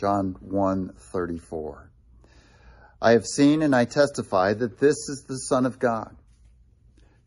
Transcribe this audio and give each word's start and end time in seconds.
John 0.00 0.34
1:34. 0.42 1.90
I 3.02 3.12
have 3.12 3.26
seen 3.26 3.60
and 3.60 3.76
I 3.76 3.84
testify 3.84 4.54
that 4.54 4.78
this 4.78 4.96
is 5.10 5.26
the 5.28 5.36
Son 5.36 5.66
of 5.66 5.78
God. 5.78 6.16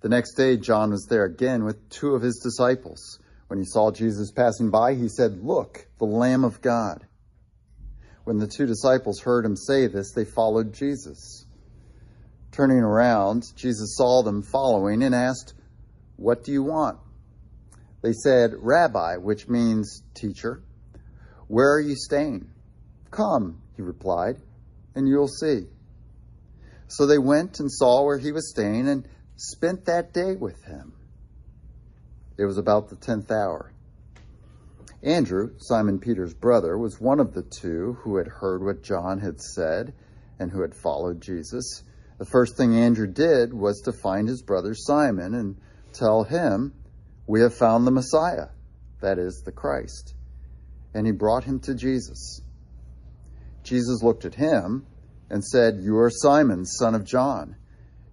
The 0.01 0.09
next 0.09 0.33
day, 0.33 0.57
John 0.57 0.89
was 0.89 1.05
there 1.05 1.25
again 1.25 1.65
with 1.65 1.87
two 1.89 2.15
of 2.15 2.23
his 2.23 2.39
disciples. 2.39 3.19
When 3.45 3.59
he 3.59 3.65
saw 3.65 3.91
Jesus 3.91 4.31
passing 4.31 4.71
by, 4.71 4.95
he 4.95 5.07
said, 5.07 5.43
Look, 5.43 5.87
the 5.99 6.05
Lamb 6.05 6.43
of 6.43 6.61
God. 6.61 7.05
When 8.23 8.39
the 8.39 8.47
two 8.47 8.65
disciples 8.65 9.19
heard 9.19 9.45
him 9.45 9.55
say 9.55 9.85
this, 9.85 10.11
they 10.13 10.25
followed 10.25 10.73
Jesus. 10.73 11.45
Turning 12.51 12.79
around, 12.79 13.43
Jesus 13.55 13.95
saw 13.95 14.23
them 14.23 14.41
following 14.41 15.03
and 15.03 15.13
asked, 15.13 15.53
What 16.15 16.43
do 16.43 16.51
you 16.51 16.63
want? 16.63 16.97
They 18.01 18.13
said, 18.13 18.53
Rabbi, 18.57 19.17
which 19.17 19.47
means 19.47 20.01
teacher, 20.15 20.63
where 21.47 21.71
are 21.73 21.79
you 21.79 21.95
staying? 21.95 22.49
Come, 23.13 23.61
he 23.75 23.81
replied 23.81 24.37
and 24.95 25.07
you'll 25.07 25.27
see. 25.27 25.67
So 26.87 27.05
they 27.05 27.17
went 27.17 27.59
and 27.59 27.71
saw 27.71 28.03
where 28.03 28.17
he 28.17 28.31
was 28.31 28.49
staying 28.49 28.87
and 28.87 29.07
spent 29.35 29.85
that 29.85 30.13
day 30.13 30.35
with 30.35 30.63
him. 30.63 30.93
It 32.37 32.45
was 32.45 32.57
about 32.57 32.89
the 32.89 32.95
tenth 32.95 33.31
hour. 33.31 33.71
Andrew, 35.01 35.51
Simon 35.57 35.99
Peter's 35.99 36.33
brother, 36.33 36.77
was 36.77 36.99
one 36.99 37.19
of 37.19 37.33
the 37.33 37.43
two 37.43 37.97
who 38.01 38.17
had 38.17 38.27
heard 38.27 38.63
what 38.63 38.83
John 38.83 39.19
had 39.19 39.41
said 39.41 39.93
and 40.39 40.51
who 40.51 40.61
had 40.61 40.73
followed 40.73 41.21
Jesus. 41.21 41.83
The 42.17 42.25
first 42.25 42.55
thing 42.55 42.75
Andrew 42.75 43.07
did 43.07 43.53
was 43.53 43.81
to 43.81 43.91
find 43.91 44.27
his 44.27 44.41
brother 44.41 44.73
Simon 44.73 45.33
and 45.33 45.57
tell 45.93 46.23
him, 46.23 46.73
We 47.27 47.41
have 47.41 47.53
found 47.53 47.85
the 47.85 47.91
Messiah, 47.91 48.47
that 49.01 49.19
is, 49.19 49.41
the 49.43 49.51
Christ. 49.51 50.15
And 50.93 51.05
he 51.05 51.11
brought 51.11 51.43
him 51.43 51.59
to 51.61 51.75
Jesus. 51.75 52.41
Jesus 53.63 54.03
looked 54.03 54.25
at 54.25 54.35
him 54.35 54.85
and 55.29 55.43
said, 55.43 55.79
You 55.81 55.97
are 55.97 56.09
Simon, 56.09 56.65
son 56.65 56.95
of 56.95 57.05
John. 57.05 57.55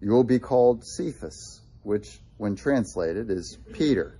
You 0.00 0.12
will 0.12 0.24
be 0.24 0.38
called 0.38 0.84
Cephas, 0.84 1.60
which, 1.82 2.20
when 2.38 2.56
translated, 2.56 3.30
is 3.30 3.58
Peter. 3.72 4.18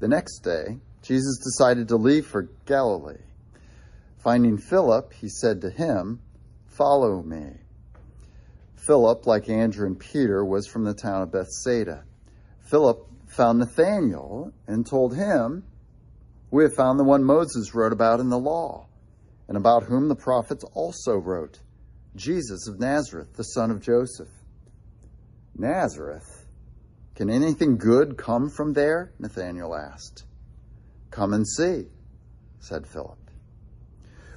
The 0.00 0.08
next 0.08 0.40
day, 0.40 0.78
Jesus 1.02 1.38
decided 1.38 1.88
to 1.88 1.96
leave 1.96 2.26
for 2.26 2.48
Galilee. 2.66 3.22
Finding 4.18 4.58
Philip, 4.58 5.12
he 5.12 5.28
said 5.28 5.60
to 5.62 5.70
him, 5.70 6.20
Follow 6.68 7.22
me. 7.22 7.54
Philip, 8.76 9.26
like 9.26 9.48
Andrew 9.48 9.86
and 9.86 9.98
Peter, 9.98 10.44
was 10.44 10.66
from 10.66 10.84
the 10.84 10.94
town 10.94 11.22
of 11.22 11.32
Bethsaida. 11.32 12.04
Philip 12.70 13.06
found 13.26 13.58
Nathanael 13.58 14.52
and 14.66 14.86
told 14.86 15.16
him, 15.16 15.64
We 16.50 16.62
have 16.62 16.74
found 16.74 16.98
the 16.98 17.04
one 17.04 17.24
Moses 17.24 17.74
wrote 17.74 17.92
about 17.92 18.20
in 18.20 18.30
the 18.30 18.38
law 18.38 18.87
and 19.48 19.56
about 19.56 19.84
whom 19.84 20.08
the 20.08 20.14
prophets 20.14 20.64
also 20.74 21.16
wrote, 21.16 21.58
Jesus 22.14 22.68
of 22.68 22.78
Nazareth, 22.78 23.34
the 23.34 23.42
son 23.42 23.70
of 23.70 23.80
Joseph. 23.80 24.28
Nazareth? 25.56 26.46
Can 27.14 27.30
anything 27.30 27.78
good 27.78 28.16
come 28.16 28.50
from 28.50 28.74
there? 28.74 29.12
Nathanael 29.18 29.74
asked. 29.74 30.24
Come 31.10 31.32
and 31.32 31.48
see, 31.48 31.86
said 32.60 32.86
Philip. 32.86 33.18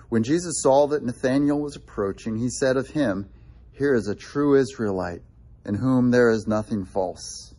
When 0.10 0.24
Jesus 0.24 0.62
saw 0.62 0.88
that 0.88 1.04
Nathanael 1.04 1.60
was 1.60 1.76
approaching, 1.76 2.38
he 2.38 2.50
said 2.50 2.78
of 2.78 2.90
him, 2.90 3.30
Here 3.72 3.94
is 3.94 4.08
a 4.08 4.16
true 4.16 4.56
Israelite, 4.56 5.22
in 5.66 5.76
whom 5.76 6.12
there 6.12 6.30
is 6.32 6.48
nothing 6.48 6.86
false. 6.86 7.54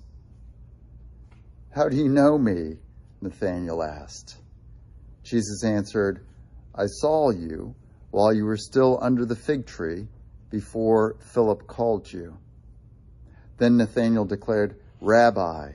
How 1.74 1.88
do 1.88 1.96
you 1.96 2.08
know 2.08 2.36
me? 2.36 2.78
Nathanael 3.20 3.82
asked. 3.82 4.36
Jesus 5.22 5.64
answered, 5.64 6.26
I 6.74 6.86
saw 6.86 7.30
you 7.30 7.74
while 8.10 8.32
you 8.32 8.44
were 8.44 8.56
still 8.56 8.98
under 9.02 9.24
the 9.24 9.36
fig 9.36 9.66
tree 9.66 10.08
before 10.50 11.16
Philip 11.20 11.66
called 11.66 12.12
you. 12.12 12.36
Then 13.58 13.76
Nathanael 13.76 14.24
declared, 14.24 14.76
Rabbi, 15.00 15.72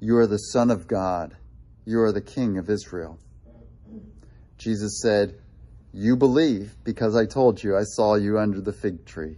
you 0.00 0.16
are 0.16 0.26
the 0.26 0.38
Son 0.38 0.70
of 0.70 0.86
God. 0.86 1.36
You 1.84 2.00
are 2.00 2.12
the 2.12 2.20
King 2.20 2.58
of 2.58 2.70
Israel. 2.70 3.18
Jesus 4.58 5.00
said, 5.00 5.38
You 5.92 6.16
believe 6.16 6.74
because 6.84 7.16
I 7.16 7.26
told 7.26 7.62
you 7.62 7.76
I 7.76 7.84
saw 7.84 8.14
you 8.14 8.38
under 8.38 8.60
the 8.60 8.72
fig 8.72 9.04
tree. 9.04 9.36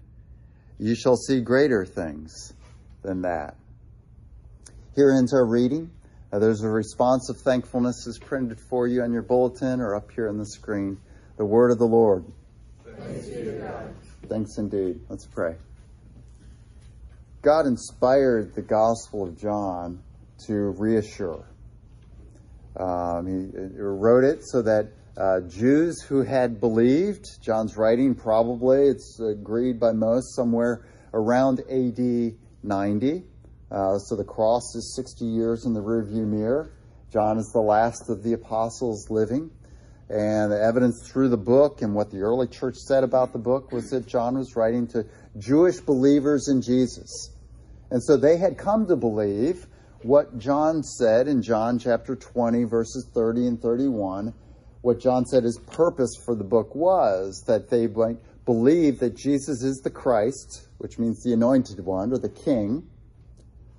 You 0.79 0.95
shall 0.95 1.17
see 1.17 1.41
greater 1.41 1.85
things 1.85 2.53
than 3.03 3.23
that. 3.23 3.57
Here 4.95 5.11
ends 5.11 5.33
our 5.33 5.47
reading. 5.47 5.91
Uh, 6.37 6.39
there's 6.39 6.63
a 6.63 6.69
response 6.69 7.31
of 7.31 7.39
thankfulness 7.39 8.07
is 8.07 8.19
printed 8.19 8.61
for 8.61 8.87
you 8.87 9.01
on 9.01 9.11
your 9.11 9.23
bulletin 9.23 9.81
or 9.81 9.95
up 9.95 10.11
here 10.11 10.29
on 10.29 10.37
the 10.37 10.45
screen. 10.45 10.99
The 11.39 11.47
word 11.47 11.71
of 11.71 11.79
the 11.79 11.87
Lord. 11.87 12.27
Thanks, 12.85 13.29
Thanks 14.29 14.59
indeed. 14.59 15.01
Let's 15.09 15.25
pray. 15.25 15.57
God 17.41 17.65
inspired 17.65 18.55
the 18.55 18.61
Gospel 18.61 19.23
of 19.23 19.39
John 19.41 20.03
to 20.47 20.55
reassure. 20.77 21.49
Um, 22.79 23.27
he, 23.27 23.75
he, 23.75 23.81
wrote 23.81 24.25
it 24.25 24.41
so 24.43 24.61
that 24.61 24.89
uh, 25.17 25.41
Jews 25.49 26.03
who 26.03 26.23
had 26.23 26.61
believed, 26.61 27.25
John's 27.41 27.79
writing 27.79 28.15
probably, 28.15 28.89
it's 28.89 29.19
agreed 29.21 29.81
by 29.81 29.93
most, 29.93 30.37
somewhere 30.37 30.85
around 31.15 31.61
AD 31.61 32.35
90, 32.63 33.25
uh, 33.71 33.99
so 33.99 34.15
the 34.15 34.25
cross 34.25 34.75
is 34.75 34.95
60 34.95 35.25
years 35.25 35.67
in 35.67 35.73
the 35.73 35.83
rearview 35.83 36.27
mirror. 36.27 36.71
John 37.13 37.39
is 37.39 37.51
the 37.53 37.61
last 37.61 38.09
of 38.09 38.23
the 38.23 38.33
apostles 38.33 39.11
living. 39.11 39.51
And 40.09 40.53
the 40.53 40.61
evidence 40.61 41.09
through 41.09 41.31
the 41.31 41.37
book 41.37 41.83
and 41.83 41.93
what 41.93 42.11
the 42.11 42.21
early 42.21 42.47
church 42.47 42.77
said 42.77 43.03
about 43.03 43.33
the 43.33 43.41
book 43.41 43.73
was 43.73 43.91
that 43.91 44.07
John 44.07 44.39
was 44.39 44.55
writing 44.55 44.87
to 44.89 45.05
Jewish 45.37 45.81
believers 45.81 46.49
in 46.49 46.63
Jesus. 46.63 47.31
And 47.91 48.03
so 48.03 48.17
they 48.17 48.37
had 48.37 48.57
come 48.57 48.87
to 48.87 48.95
believe 48.95 49.67
what 50.03 50.39
John 50.39 50.85
said 50.85 51.27
in 51.27 51.43
John 51.43 51.81
chapter 51.81 52.15
20, 52.15 52.65
verses 52.65 53.09
30 53.13 53.47
and 53.49 53.61
31. 53.61 54.33
What 54.83 55.01
John 55.01 55.25
said 55.25 55.43
his 55.43 55.59
purpose 55.59 56.15
for 56.25 56.37
the 56.37 56.45
book 56.45 56.77
was 56.77 57.43
that 57.49 57.69
they 57.69 57.89
might 57.89 58.19
believe 58.45 59.01
that 59.01 59.17
Jesus 59.17 59.65
is 59.65 59.81
the 59.83 59.91
Christ, 59.91 60.69
which 60.79 61.01
means 61.01 61.21
the 61.25 61.33
anointed 61.33 61.81
one 61.81 62.13
or 62.13 62.19
the 62.19 62.29
king 62.29 62.89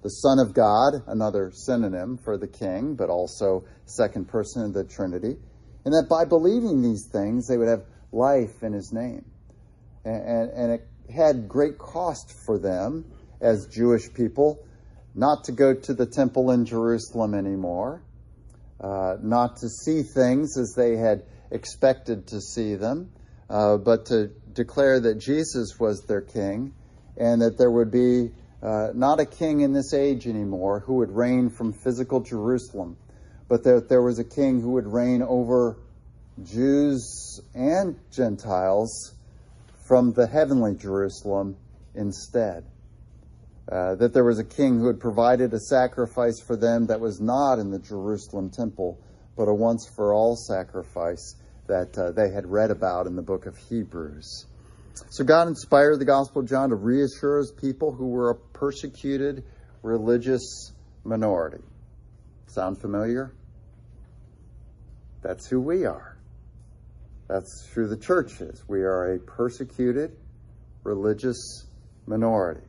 the 0.08 0.12
Son 0.12 0.40
of 0.40 0.54
God, 0.54 1.04
another 1.08 1.52
synonym 1.52 2.18
for 2.18 2.38
the 2.38 2.48
King, 2.48 2.96
but 2.96 3.10
also 3.10 3.66
second 3.84 4.30
person 4.30 4.64
of 4.64 4.74
the 4.74 4.86
Trinity, 4.86 5.36
and 5.84 5.94
that 5.94 6.08
by 6.10 6.24
believing 6.24 6.82
these 6.82 7.10
things, 7.12 7.46
they 7.46 7.58
would 7.58 7.68
have 7.68 7.84
life 8.14 8.64
in 8.64 8.72
His 8.72 8.94
name. 8.94 9.26
And, 10.06 10.50
and 10.50 10.72
it 10.72 10.88
had 11.14 11.50
great 11.50 11.78
cost 11.78 12.34
for 12.46 12.58
them 12.58 13.04
as 13.42 13.68
Jewish 13.68 14.14
people 14.14 14.66
not 15.14 15.44
to 15.44 15.52
go 15.52 15.74
to 15.74 15.94
the 15.94 16.06
temple 16.06 16.52
in 16.52 16.64
Jerusalem 16.64 17.34
anymore, 17.34 18.02
uh, 18.80 19.18
not 19.22 19.58
to 19.58 19.68
see 19.68 20.04
things 20.04 20.58
as 20.58 20.74
they 20.74 20.96
had 20.96 21.24
expected 21.52 22.28
to 22.28 22.40
see 22.40 22.76
them, 22.76 23.12
uh, 23.50 23.76
but 23.76 24.06
to 24.06 24.28
declare 24.54 25.02
that 25.02 25.20
Jesus 25.20 25.78
was 25.78 26.06
their 26.08 26.22
king 26.22 26.74
and 27.18 27.42
that 27.42 27.58
there 27.58 27.72
would 27.72 27.92
be 27.92 28.32
uh, 28.62 28.90
not 28.94 29.20
a 29.20 29.26
king 29.26 29.62
in 29.62 29.74
this 29.74 29.94
age 29.94 30.28
anymore 30.28 30.80
who 30.80 30.96
would 30.96 31.12
reign 31.12 31.50
from 31.50 31.74
physical 31.74 32.22
Jerusalem, 32.22 32.98
but 33.48 33.64
that 33.64 33.88
there 33.90 34.02
was 34.02 34.20
a 34.20 34.24
king 34.24 34.62
who 34.62 34.72
would 34.72 34.88
reign 34.88 35.22
over 35.22 35.78
Jews 36.44 37.42
and 37.54 38.00
Gentiles 38.12 39.14
from 39.88 40.14
the 40.14 40.28
heavenly 40.28 40.76
Jerusalem 40.76 41.56
instead. 41.96 42.66
Uh, 43.70 43.96
that 43.96 44.14
there 44.14 44.24
was 44.24 44.40
a 44.40 44.44
king 44.44 44.80
who 44.80 44.88
had 44.88 45.00
provided 45.00 45.54
a 45.54 45.60
sacrifice 45.60 46.40
for 46.40 46.56
them 46.56 46.88
that 46.88 47.00
was 47.00 47.20
not 47.20 47.60
in 47.60 47.70
the 47.70 47.80
Jerusalem 47.80 48.50
temple, 48.50 48.98
but 49.36 49.50
a 49.50 49.54
once 49.54 49.88
for 49.88 50.14
all 50.14 50.36
sacrifice 50.36 51.36
that 51.68 51.98
uh, 51.98 52.12
they 52.12 52.32
had 52.32 52.48
read 52.48 52.72
about 52.72 53.08
in 53.08 53.16
the 53.16 53.22
book 53.22 53.46
of 53.46 53.58
Hebrews. 53.58 54.46
So 55.10 55.24
God 55.24 55.48
inspired 55.48 56.00
the 56.00 56.06
Gospel 56.06 56.42
of 56.42 56.48
John 56.48 56.70
to 56.70 56.76
reassure 56.76 57.40
his 57.40 57.52
people 57.52 57.92
who 57.92 58.08
were 58.08 58.30
a 58.32 58.36
persecuted 58.36 59.44
religious 59.82 60.72
minority. 61.04 61.64
Sound 62.48 62.80
familiar? 62.80 63.34
That's 65.22 65.48
who 65.48 65.60
we 65.60 65.86
are. 65.86 66.18
That's 67.28 67.68
who 67.74 67.88
the 67.88 67.98
church 67.98 68.40
is. 68.40 68.64
We 68.68 68.82
are 68.82 69.16
a 69.16 69.20
persecuted 69.20 70.16
religious 70.84 71.66
minority. 72.06 72.62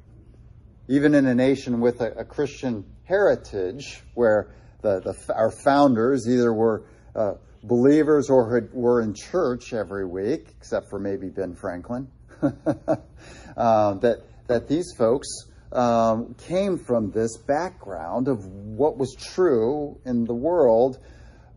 Even 0.89 1.15
in 1.15 1.27
a 1.27 1.35
nation 1.35 1.81
with 1.81 2.01
a, 2.01 2.13
a 2.13 2.25
Christian 2.25 2.85
heritage, 3.05 4.03
where 4.15 4.51
the, 4.83 5.01
the, 5.01 5.35
our 5.35 5.51
founders 5.51 6.29
either 6.29 6.53
were 6.53 6.85
uh, 7.15 7.35
believers 7.63 8.31
or 8.31 8.55
had, 8.55 8.73
were 8.73 9.01
in 9.01 9.15
church 9.15 9.73
every 9.73 10.07
week, 10.07 10.49
except 10.59 10.89
for 10.91 10.99
maybe 10.99 11.29
Ben 11.29 11.55
Franklin, 11.55 12.09
uh, 13.57 13.95
that 13.95 14.23
that 14.47 14.69
these 14.69 14.93
folks 14.97 15.29
um, 15.73 16.35
came 16.47 16.79
from 16.79 17.11
this 17.11 17.37
background 17.37 18.29
of 18.29 18.45
what 18.47 18.97
was 18.97 19.15
true 19.15 19.99
in 20.05 20.25
the 20.25 20.35
world, 20.35 20.99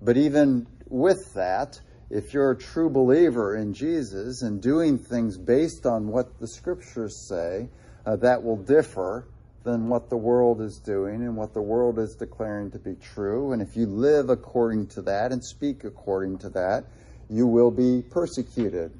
but 0.02 0.18
even 0.18 0.68
with 0.90 1.34
that, 1.36 1.80
if 2.10 2.34
you're 2.34 2.52
a 2.52 2.58
true 2.58 2.90
believer 2.90 3.56
in 3.56 3.74
Jesus 3.74 4.42
and 4.42 4.62
doing 4.62 4.98
things 4.98 5.38
based 5.38 5.86
on 5.86 6.08
what 6.08 6.40
the 6.40 6.48
scriptures 6.48 7.26
say, 7.28 7.70
uh, 8.06 8.18
that 8.18 8.44
will 8.44 8.58
differ 8.58 9.28
than 9.64 9.88
what 9.88 10.10
the 10.10 10.18
world 10.18 10.60
is 10.60 10.78
doing 10.80 11.22
and 11.22 11.38
what 11.38 11.54
the 11.54 11.62
world 11.62 12.00
is 12.00 12.16
declaring 12.16 12.72
to 12.72 12.80
be 12.80 12.96
true. 12.96 13.54
And 13.54 13.62
if 13.62 13.78
you 13.78 13.86
live 13.86 14.30
according 14.30 14.88
to 14.88 15.04
that 15.04 15.32
and 15.32 15.44
speak 15.44 15.84
according 15.84 16.40
to 16.40 16.50
that, 16.50 16.86
you 17.30 17.48
will 17.48 17.72
be 17.72 18.02
persecuted. 18.02 18.92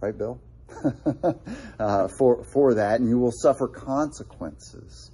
Right, 0.00 0.16
Bill? 0.16 0.38
uh, 1.78 2.08
for, 2.18 2.44
for 2.44 2.74
that, 2.74 3.00
and 3.00 3.08
you 3.08 3.18
will 3.18 3.32
suffer 3.32 3.68
consequences 3.68 5.10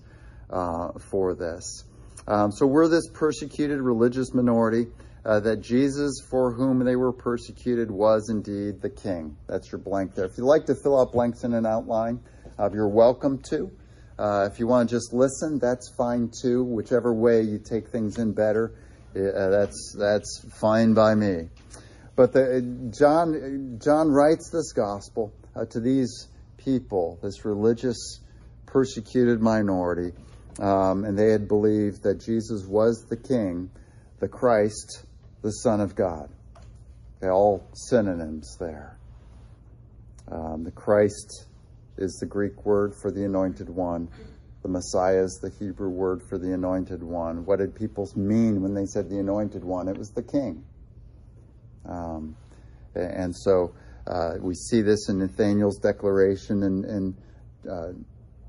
uh, 0.50 0.92
for 1.10 1.34
this. 1.34 1.84
Um, 2.28 2.50
so 2.52 2.66
we're 2.66 2.88
this 2.88 3.08
persecuted 3.08 3.80
religious 3.80 4.34
minority 4.34 4.86
uh, 5.24 5.40
that 5.40 5.60
Jesus, 5.60 6.20
for 6.30 6.52
whom 6.52 6.84
they 6.84 6.96
were 6.96 7.12
persecuted, 7.12 7.90
was 7.90 8.28
indeed 8.30 8.80
the 8.80 8.90
king. 8.90 9.36
That's 9.46 9.70
your 9.70 9.80
blank 9.80 10.14
there. 10.14 10.26
If 10.26 10.38
you'd 10.38 10.44
like 10.44 10.66
to 10.66 10.74
fill 10.74 11.00
out 11.00 11.12
blanks 11.12 11.44
in 11.44 11.54
an 11.54 11.66
outline, 11.66 12.20
you're 12.72 12.88
welcome 12.88 13.42
to. 13.50 13.70
Uh, 14.18 14.48
if 14.50 14.58
you 14.58 14.66
want 14.66 14.88
to 14.88 14.94
just 14.94 15.12
listen, 15.12 15.58
that's 15.58 15.92
fine 15.96 16.30
too. 16.30 16.64
Whichever 16.64 17.12
way 17.12 17.42
you 17.42 17.58
take 17.58 17.88
things 17.88 18.18
in 18.18 18.32
better, 18.32 18.72
uh, 19.14 19.48
that's 19.50 19.94
that's 19.98 20.44
fine 20.58 20.94
by 20.94 21.14
me. 21.14 21.48
But 22.14 22.32
the, 22.32 22.62
John 22.98 23.78
John 23.82 24.08
writes 24.08 24.48
this 24.50 24.72
gospel 24.72 25.34
uh, 25.56 25.64
to 25.66 25.80
these 25.80 26.28
people, 26.58 27.18
this 27.22 27.44
religious 27.44 28.20
persecuted 28.66 29.40
minority, 29.40 30.12
um, 30.60 31.04
and 31.04 31.18
they 31.18 31.30
had 31.30 31.48
believed 31.48 32.02
that 32.02 32.20
Jesus 32.24 32.64
was 32.66 33.06
the 33.08 33.16
King, 33.16 33.70
the 34.20 34.28
Christ, 34.28 35.04
the 35.42 35.50
Son 35.50 35.80
of 35.80 35.94
God. 35.94 36.28
They're 37.20 37.32
all 37.32 37.66
synonyms 37.74 38.56
there. 38.58 38.98
Um, 40.30 40.64
the 40.64 40.70
Christ 40.70 41.46
is 41.96 42.16
the 42.20 42.26
Greek 42.26 42.64
word 42.64 42.94
for 43.00 43.10
the 43.10 43.24
anointed 43.24 43.70
one. 43.70 44.08
The 44.62 44.68
Messiah 44.68 45.22
is 45.22 45.38
the 45.40 45.50
Hebrew 45.50 45.88
word 45.88 46.22
for 46.28 46.38
the 46.38 46.52
anointed 46.52 47.02
one. 47.02 47.46
What 47.46 47.60
did 47.60 47.74
people 47.74 48.10
mean 48.16 48.62
when 48.62 48.74
they 48.74 48.86
said 48.86 49.08
the 49.08 49.18
anointed 49.18 49.64
one? 49.64 49.88
It 49.88 49.96
was 49.96 50.10
the 50.10 50.22
king. 50.22 50.64
Um, 51.88 52.36
and 52.94 53.34
so 53.34 53.74
uh, 54.06 54.34
we 54.40 54.54
see 54.54 54.82
this 54.82 55.08
in 55.08 55.18
Nathaniel's 55.18 55.78
declaration 55.78 56.62
in, 56.62 56.84
in 56.84 57.14
uh, 57.70 57.92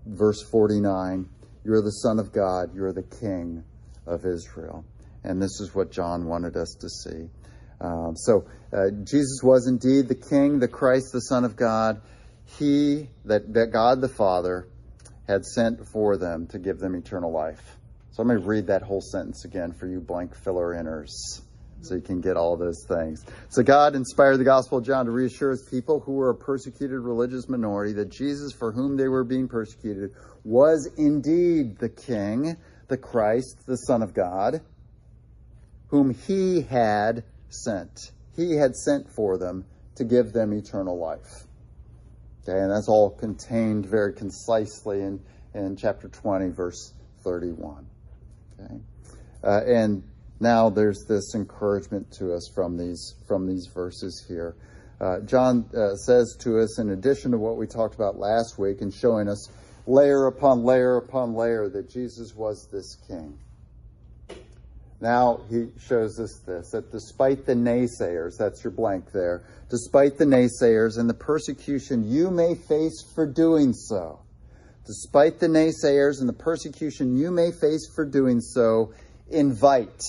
verse 0.06 0.44
49 0.44 1.28
You're 1.64 1.82
the 1.82 1.92
Son 1.92 2.20
of 2.20 2.32
God, 2.32 2.76
you're 2.76 2.94
the 2.94 3.04
King 3.04 3.64
of 4.06 4.26
Israel. 4.26 4.86
And 5.24 5.42
this 5.42 5.60
is 5.60 5.74
what 5.74 5.92
John 5.92 6.26
wanted 6.26 6.56
us 6.56 6.76
to 6.80 6.90
see. 6.90 7.30
Um, 7.82 8.16
so 8.16 8.46
uh, 8.72 8.92
Jesus 9.04 9.42
was 9.44 9.68
indeed 9.68 10.08
the 10.08 10.16
King, 10.16 10.60
the 10.60 10.68
Christ, 10.68 11.12
the 11.12 11.22
Son 11.22 11.44
of 11.44 11.56
God. 11.56 12.02
He, 12.58 13.10
that, 13.26 13.54
that 13.54 13.72
God 13.74 14.00
the 14.00 14.08
Father, 14.08 14.68
had 15.28 15.44
sent 15.44 15.86
for 15.88 16.18
them 16.18 16.48
to 16.48 16.60
give 16.60 16.80
them 16.80 16.96
eternal 16.96 17.32
life. 17.32 17.78
So 18.12 18.22
I'm 18.22 18.30
going 18.30 18.40
to 18.40 18.48
read 18.48 18.68
that 18.68 18.84
whole 18.84 19.02
sentence 19.02 19.44
again 19.44 19.74
for 19.74 19.88
you 19.88 20.00
blank 20.00 20.34
filler 20.36 20.74
inners 20.74 21.42
so 21.82 21.96
you 21.96 22.02
can 22.02 22.22
get 22.22 22.38
all 22.38 22.58
those 22.58 22.84
things. 22.88 23.26
So 23.50 23.64
God 23.64 23.96
inspired 23.96 24.38
the 24.38 24.44
Gospel 24.44 24.80
of 24.80 24.86
John 24.86 25.06
to 25.06 25.12
reassure 25.12 25.52
his 25.52 25.68
people 25.70 26.00
who 26.00 26.14
were 26.14 26.30
a 26.30 26.36
persecuted 26.36 27.00
religious 27.00 27.48
minority 27.48 27.94
that 27.94 28.10
Jesus, 28.10 28.54
for 28.54 28.72
whom 28.72 28.98
they 28.98 29.08
were 29.08 29.24
being 29.24 29.48
persecuted, 29.48 30.12
was 30.44 30.90
indeed 30.98 31.78
the 31.78 31.90
King, 31.90 32.58
the 32.88 32.98
Christ, 32.98 33.66
the 33.66 33.78
Son 33.78 34.02
of 34.02 34.14
God 34.14 34.62
whom 35.88 36.14
he 36.14 36.62
had 36.62 37.24
sent. 37.50 38.12
He 38.36 38.56
had 38.56 38.76
sent 38.76 39.10
for 39.10 39.38
them 39.38 39.66
to 39.96 40.04
give 40.04 40.34
them 40.34 40.54
eternal 40.54 40.98
life. 40.98 41.46
Okay, 42.44 42.60
and 42.60 42.72
that's 42.72 42.88
all 42.88 43.10
contained 43.10 43.86
very 43.86 44.14
concisely 44.14 45.02
in, 45.02 45.20
in 45.54 45.76
chapter 45.76 46.08
20, 46.08 46.50
verse 46.50 46.94
31. 47.24 47.88
Okay, 48.60 48.76
uh, 49.44 49.62
and 49.66 50.04
now 50.40 50.70
there's 50.70 51.06
this 51.06 51.34
encouragement 51.36 52.12
to 52.14 52.34
us 52.34 52.50
from 52.54 52.78
these 52.78 53.16
from 53.28 53.48
these 53.48 53.68
verses 53.74 54.24
here. 54.28 54.56
Uh, 55.00 55.20
John 55.22 55.70
uh, 55.76 55.96
says 55.96 56.36
to 56.40 56.60
us, 56.60 56.80
in 56.80 56.90
addition 56.90 57.32
to 57.32 57.38
what 57.38 57.58
we 57.58 57.68
talked 57.68 57.96
about 57.96 58.18
last 58.18 58.58
week, 58.58 58.82
and 58.82 58.92
showing 58.94 59.28
us 59.28 59.50
layer 59.86 60.28
upon 60.28 60.64
layer 60.64 60.98
upon 60.98 61.34
layer 61.34 61.70
that 61.70 61.90
Jesus 61.90 62.36
was 62.36 62.68
this 62.72 62.96
King. 63.08 63.38
Now 65.00 65.42
he 65.50 65.68
shows 65.80 66.20
us 66.20 66.42
this 66.46 66.72
that 66.72 66.92
despite 66.92 67.46
the 67.46 67.54
naysayers, 67.54 68.38
that's 68.38 68.64
your 68.64 68.72
blank 68.72 69.12
there, 69.12 69.44
despite 69.70 70.18
the 70.18 70.26
naysayers 70.26 70.98
and 70.98 71.10
the 71.10 71.14
persecution 71.14 72.10
you 72.10 72.32
may 72.32 72.56
face 72.56 73.04
for 73.14 73.28
doing 73.28 73.74
so, 73.74 74.20
despite 74.86 75.40
the 75.40 75.48
naysayers 75.48 76.20
and 76.20 76.28
the 76.28 76.34
persecution 76.34 77.16
you 77.16 77.30
may 77.30 77.52
face 77.52 77.88
for 77.94 78.06
doing 78.06 78.42
so, 78.42 78.92
invite, 79.30 80.04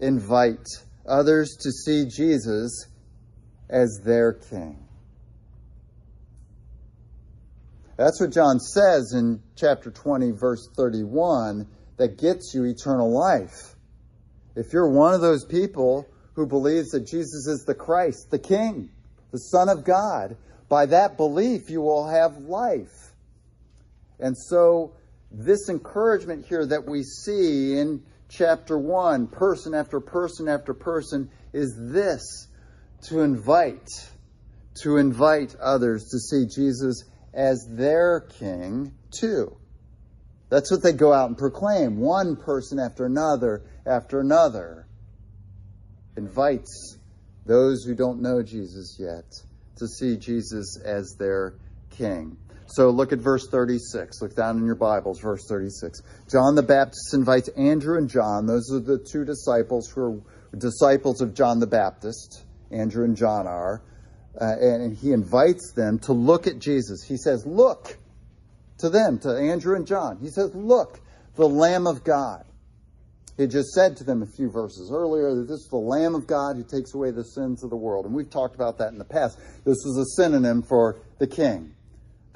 invite 0.00 0.66
others 1.06 1.56
to 1.60 1.70
see 1.70 2.06
Jesus 2.06 2.86
as 3.68 4.00
their 4.04 4.32
king. 4.32 4.86
That's 7.96 8.20
what 8.20 8.32
John 8.32 8.60
says 8.60 9.14
in 9.14 9.40
chapter 9.56 9.90
20, 9.90 10.32
verse 10.32 10.68
31, 10.76 11.66
that 11.96 12.18
gets 12.18 12.52
you 12.54 12.64
eternal 12.64 13.10
life. 13.10 13.74
If 14.54 14.72
you're 14.72 14.90
one 14.90 15.14
of 15.14 15.22
those 15.22 15.44
people 15.44 16.06
who 16.34 16.46
believes 16.46 16.90
that 16.90 17.06
Jesus 17.06 17.46
is 17.46 17.64
the 17.66 17.74
Christ, 17.74 18.30
the 18.30 18.38
King, 18.38 18.90
the 19.32 19.38
Son 19.38 19.70
of 19.70 19.84
God, 19.84 20.36
by 20.68 20.86
that 20.86 21.16
belief 21.16 21.70
you 21.70 21.80
will 21.80 22.06
have 22.06 22.36
life. 22.38 23.14
And 24.18 24.36
so, 24.36 24.92
this 25.30 25.68
encouragement 25.68 26.46
here 26.46 26.66
that 26.66 26.86
we 26.86 27.02
see 27.02 27.78
in 27.78 28.02
chapter 28.28 28.78
1, 28.78 29.28
person 29.28 29.74
after 29.74 30.00
person 30.00 30.48
after 30.48 30.74
person, 30.74 31.30
is 31.52 31.74
this 31.76 32.48
to 33.08 33.20
invite, 33.20 33.88
to 34.82 34.96
invite 34.96 35.54
others 35.60 36.08
to 36.10 36.18
see 36.18 36.46
Jesus 36.46 37.04
as 37.32 37.66
their 37.70 38.20
King 38.20 38.92
too. 39.10 39.56
That's 40.48 40.70
what 40.70 40.82
they 40.82 40.92
go 40.92 41.12
out 41.12 41.28
and 41.28 41.36
proclaim, 41.36 41.98
one 41.98 42.36
person 42.36 42.78
after 42.78 43.04
another 43.04 43.64
after 43.84 44.20
another. 44.20 44.86
Invites 46.16 46.98
those 47.44 47.84
who 47.84 47.94
don't 47.94 48.22
know 48.22 48.42
Jesus 48.42 48.96
yet 48.98 49.24
to 49.76 49.86
see 49.86 50.16
Jesus 50.16 50.78
as 50.84 51.16
their 51.18 51.54
king. 51.90 52.36
So 52.68 52.90
look 52.90 53.12
at 53.12 53.18
verse 53.18 53.46
36. 53.48 54.20
Look 54.22 54.34
down 54.34 54.58
in 54.58 54.66
your 54.66 54.74
Bibles, 54.74 55.20
verse 55.20 55.46
36. 55.48 56.02
John 56.30 56.54
the 56.54 56.62
Baptist 56.62 57.14
invites 57.14 57.48
Andrew 57.50 57.96
and 57.98 58.08
John. 58.08 58.46
Those 58.46 58.70
are 58.72 58.80
the 58.80 58.98
two 58.98 59.24
disciples 59.24 59.88
who 59.88 60.22
are 60.52 60.58
disciples 60.58 61.20
of 61.20 61.34
John 61.34 61.60
the 61.60 61.66
Baptist. 61.66 62.44
Andrew 62.70 63.04
and 63.04 63.16
John 63.16 63.46
are. 63.46 63.82
Uh, 64.38 64.56
and 64.60 64.96
he 64.96 65.12
invites 65.12 65.72
them 65.72 65.98
to 66.00 66.12
look 66.12 66.46
at 66.46 66.58
Jesus. 66.58 67.02
He 67.02 67.16
says, 67.16 67.46
Look 67.46 67.96
to 68.78 68.90
them, 68.90 69.18
to 69.20 69.30
Andrew 69.30 69.76
and 69.76 69.86
John. 69.86 70.18
He 70.20 70.28
says, 70.28 70.54
Look, 70.54 71.00
the 71.36 71.48
Lamb 71.48 71.86
of 71.86 72.04
God. 72.04 72.44
He 73.36 73.46
just 73.46 73.68
said 73.68 73.98
to 73.98 74.04
them 74.04 74.22
a 74.22 74.26
few 74.26 74.50
verses 74.50 74.90
earlier 74.90 75.34
that 75.34 75.46
this 75.46 75.60
is 75.60 75.68
the 75.70 75.76
Lamb 75.76 76.14
of 76.14 76.26
God 76.26 76.56
who 76.56 76.64
takes 76.64 76.94
away 76.94 77.10
the 77.10 77.24
sins 77.24 77.62
of 77.62 77.70
the 77.70 77.76
world. 77.76 78.06
And 78.06 78.14
we've 78.14 78.30
talked 78.30 78.54
about 78.54 78.78
that 78.78 78.92
in 78.92 78.98
the 78.98 79.04
past. 79.04 79.38
This 79.64 79.76
was 79.84 79.98
a 79.98 80.22
synonym 80.22 80.62
for 80.62 80.96
the 81.18 81.26
king. 81.26 81.75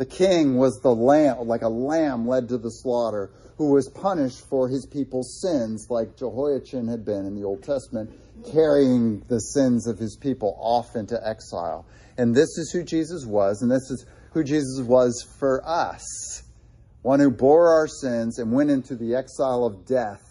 The 0.00 0.06
king 0.06 0.56
was 0.56 0.80
the 0.80 0.94
lamb, 0.94 1.46
like 1.46 1.60
a 1.60 1.68
lamb 1.68 2.26
led 2.26 2.48
to 2.48 2.56
the 2.56 2.70
slaughter, 2.70 3.30
who 3.58 3.70
was 3.70 3.86
punished 3.90 4.48
for 4.48 4.66
his 4.66 4.86
people's 4.86 5.42
sins, 5.42 5.88
like 5.90 6.16
Jehoiachin 6.16 6.88
had 6.88 7.04
been 7.04 7.26
in 7.26 7.34
the 7.34 7.44
Old 7.44 7.62
Testament, 7.62 8.10
carrying 8.50 9.20
the 9.28 9.38
sins 9.38 9.86
of 9.86 9.98
his 9.98 10.16
people 10.16 10.56
off 10.58 10.96
into 10.96 11.20
exile. 11.22 11.84
And 12.16 12.34
this 12.34 12.56
is 12.56 12.70
who 12.72 12.82
Jesus 12.82 13.26
was, 13.26 13.60
and 13.60 13.70
this 13.70 13.90
is 13.90 14.06
who 14.32 14.42
Jesus 14.42 14.80
was 14.80 15.22
for 15.38 15.62
us 15.68 16.44
one 17.02 17.20
who 17.20 17.30
bore 17.30 17.68
our 17.68 17.86
sins 17.86 18.38
and 18.38 18.52
went 18.52 18.70
into 18.70 18.94
the 18.94 19.14
exile 19.14 19.64
of 19.64 19.86
death 19.86 20.22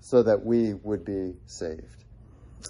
so 0.00 0.22
that 0.22 0.44
we 0.44 0.74
would 0.74 1.04
be 1.04 1.34
saved. 1.46 2.04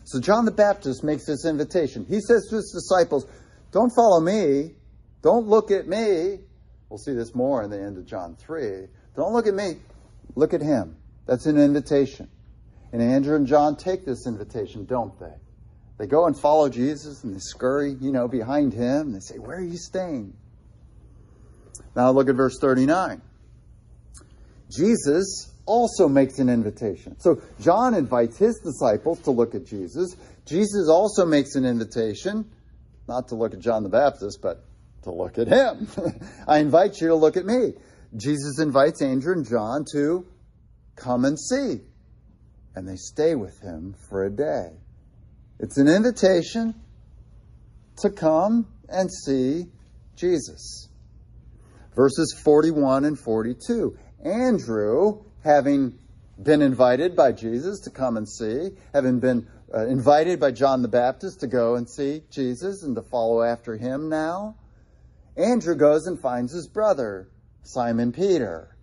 So 0.05 0.21
John 0.21 0.45
the 0.45 0.53
Baptist 0.53 1.03
makes 1.03 1.25
this 1.25 1.45
invitation. 1.47 2.05
He 2.07 2.21
says 2.21 2.47
to 2.51 2.57
his 2.57 2.71
disciples, 2.73 3.27
Don't 3.73 3.91
follow 3.95 4.21
me. 4.21 4.75
Don't 5.23 5.47
look 5.47 5.71
at 5.71 5.87
me. 5.87 6.39
We'll 6.89 6.99
see 6.99 7.13
this 7.13 7.35
more 7.35 7.63
in 7.63 7.71
the 7.71 7.81
end 7.81 7.99
of 7.99 8.07
John 8.07 8.37
3. 8.37 8.87
Don't 9.17 9.33
look 9.33 9.47
at 9.47 9.55
me. 9.55 9.77
Look 10.35 10.55
at 10.55 10.63
him. 10.63 10.97
That's 11.27 11.47
an 11.47 11.59
invitation. 11.59 12.29
And 12.93 13.01
Andrew 13.01 13.37
and 13.37 13.47
John 13.47 13.77
take 13.77 14.05
this 14.05 14.27
invitation, 14.27 14.85
don't 14.85 15.19
they? 15.21 15.35
They 15.99 16.07
go 16.07 16.27
and 16.27 16.39
follow 16.39 16.69
Jesus 16.69 17.23
and 17.25 17.35
they 17.35 17.39
scurry, 17.41 17.95
you 18.01 18.11
know, 18.11 18.27
behind 18.27 18.73
him. 18.73 19.09
And 19.09 19.15
they 19.15 19.21
say, 19.21 19.39
Where 19.39 19.59
are 19.59 19.65
you 19.65 19.77
staying? 19.77 20.35
Now 21.95 22.11
look 22.11 22.29
at 22.29 22.35
verse 22.35 22.59
39. 22.59 23.21
Jesus 24.71 25.53
also 25.67 26.09
makes 26.09 26.39
an 26.39 26.49
invitation. 26.49 27.19
So 27.21 27.43
John 27.61 27.95
invites 27.95 28.39
his 28.39 28.59
disciples 28.61 29.21
to 29.21 29.31
look 29.31 29.55
at 29.55 29.67
Jesus. 29.67 30.17
Jesus 30.47 30.89
also 30.89 31.27
makes 31.27 31.55
an 31.55 31.65
invitation, 31.65 32.51
not 33.07 33.29
to 33.29 33.35
look 33.35 33.55
at 33.55 33.61
John 33.61 33.83
the 33.83 33.89
Baptist, 33.89 34.41
but 34.43 34.65
to 35.03 35.13
look 35.13 35.39
at 35.39 35.49
him. 35.49 35.89
I 36.49 36.59
invite 36.59 37.01
you 37.01 37.09
to 37.09 37.15
look 37.15 37.37
at 37.37 37.47
me. 37.47 37.73
Jesus 38.17 38.59
invites 38.59 39.03
Andrew 39.03 39.33
and 39.33 39.49
John 39.49 39.85
to 39.93 40.27
come 40.97 41.25
and 41.25 41.39
see. 41.39 41.81
And 42.75 42.89
they 42.89 42.97
stay 42.97 43.35
with 43.35 43.61
him 43.61 43.95
for 44.09 44.25
a 44.25 44.31
day. 44.31 44.73
It's 45.59 45.79
an 45.79 45.89
invitation 45.89 46.75
to 47.99 48.11
come 48.11 48.67
and 48.89 49.11
see 49.13 49.67
Jesus. 50.17 50.89
Verses 51.95 52.39
41 52.45 53.05
and 53.05 53.19
42. 53.19 53.97
Andrew, 54.25 55.25
having 55.43 55.99
been 56.43 56.63
invited 56.63 57.17
by 57.17 57.33
Jesus 57.33 57.81
to 57.81 57.91
come 57.91 58.17
and 58.17 58.29
see, 58.29 58.71
having 58.95 59.21
been 59.21 59.47
uh, 59.75 59.87
invited 59.87 60.41
by 60.41 60.51
John 60.51 60.83
the 60.83 60.89
Baptist 60.89 61.41
to 61.41 61.47
go 61.47 61.77
and 61.77 61.89
see 61.89 62.23
Jesus 62.31 62.83
and 62.83 62.97
to 62.97 63.03
follow 63.03 63.43
after 63.43 63.77
him 63.77 64.09
now, 64.09 64.57
Andrew 65.41 65.75
goes 65.75 66.07
and 66.07 66.21
finds 66.21 66.53
his 66.53 66.69
brother, 66.69 67.29
Simon 67.63 68.13
Peter. 68.13 68.77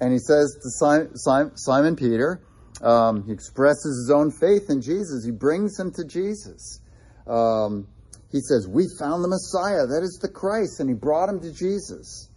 And 0.00 0.12
he 0.12 0.18
says 0.18 0.56
to 0.62 1.10
Simon, 1.56 1.96
Peter, 1.96 2.40
um, 2.82 3.24
he 3.24 3.32
expresses 3.32 4.06
his 4.06 4.10
own 4.14 4.30
faith 4.30 4.70
in 4.70 4.80
Jesus. 4.80 5.24
He 5.24 5.32
brings 5.32 5.78
him 5.78 5.92
to 5.92 6.04
Jesus. 6.04 6.80
Um, 7.26 7.88
he 8.30 8.40
says, 8.40 8.68
We 8.68 8.86
found 8.98 9.24
the 9.24 9.28
Messiah, 9.28 9.86
that 9.86 10.02
is 10.02 10.18
the 10.22 10.28
Christ, 10.28 10.80
and 10.80 10.88
he 10.88 10.94
brought 10.94 11.28
him 11.28 11.40
to 11.40 11.52
Jesus. 11.52 12.28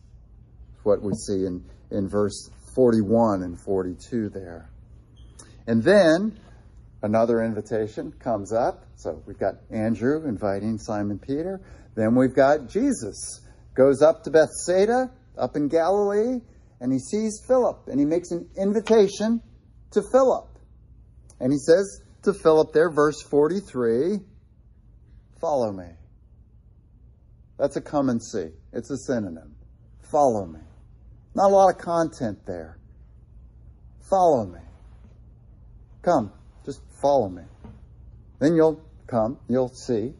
What 0.84 1.01
we 1.01 1.13
see 1.13 1.46
in, 1.46 1.63
in 1.92 2.10
verse 2.10 2.50
41 2.75 3.44
and 3.44 3.60
42 3.60 4.30
there. 4.30 4.70
And 5.68 5.84
then 5.84 6.40
another 7.04 7.44
invitation 7.44 8.12
comes 8.13 8.51
up. 8.51 8.86
So 8.96 9.22
we've 9.28 9.38
got 9.38 9.56
Andrew 9.70 10.25
inviting 10.28 10.80
Simon 10.80 11.20
Peter. 11.20 11.62
Then 11.95 12.15
we've 12.15 12.36
got 12.36 12.69
Jesus 12.69 13.41
goes 13.74 14.01
up 14.01 14.24
to 14.24 14.31
Bethsaida, 14.31 15.12
up 15.38 15.55
in 15.55 15.67
Galilee, 15.67 16.41
and 16.79 16.91
he 16.91 17.00
sees 17.00 17.41
Philip, 17.48 17.88
and 17.88 18.00
he 18.00 18.05
makes 18.05 18.31
an 18.31 18.50
invitation 18.57 19.41
to 19.91 20.01
Philip. 20.12 20.48
And 21.39 21.51
he 21.51 21.57
says 21.57 22.01
to 22.24 22.33
Philip 22.33 22.74
there, 22.74 22.91
verse 22.91 23.21
43, 23.21 24.19
Follow 25.39 25.71
me. 25.71 25.88
That's 27.57 27.75
a 27.75 27.81
come 27.81 28.10
and 28.10 28.21
see. 28.24 28.50
It's 28.74 28.91
a 28.91 28.98
synonym. 28.98 29.55
Follow 30.12 30.45
me. 30.45 30.60
Not 31.33 31.50
a 31.50 31.53
lot 31.53 31.74
of 31.74 31.81
content 31.81 32.45
there. 32.45 32.77
Follow 34.10 34.45
me. 34.45 34.60
Come, 36.01 36.31
just 36.65 36.81
follow 37.01 37.29
me. 37.29 37.43
Then 38.39 38.55
you'll 38.55 38.81
come, 39.07 39.39
you'll 39.48 39.74
see 39.74 40.13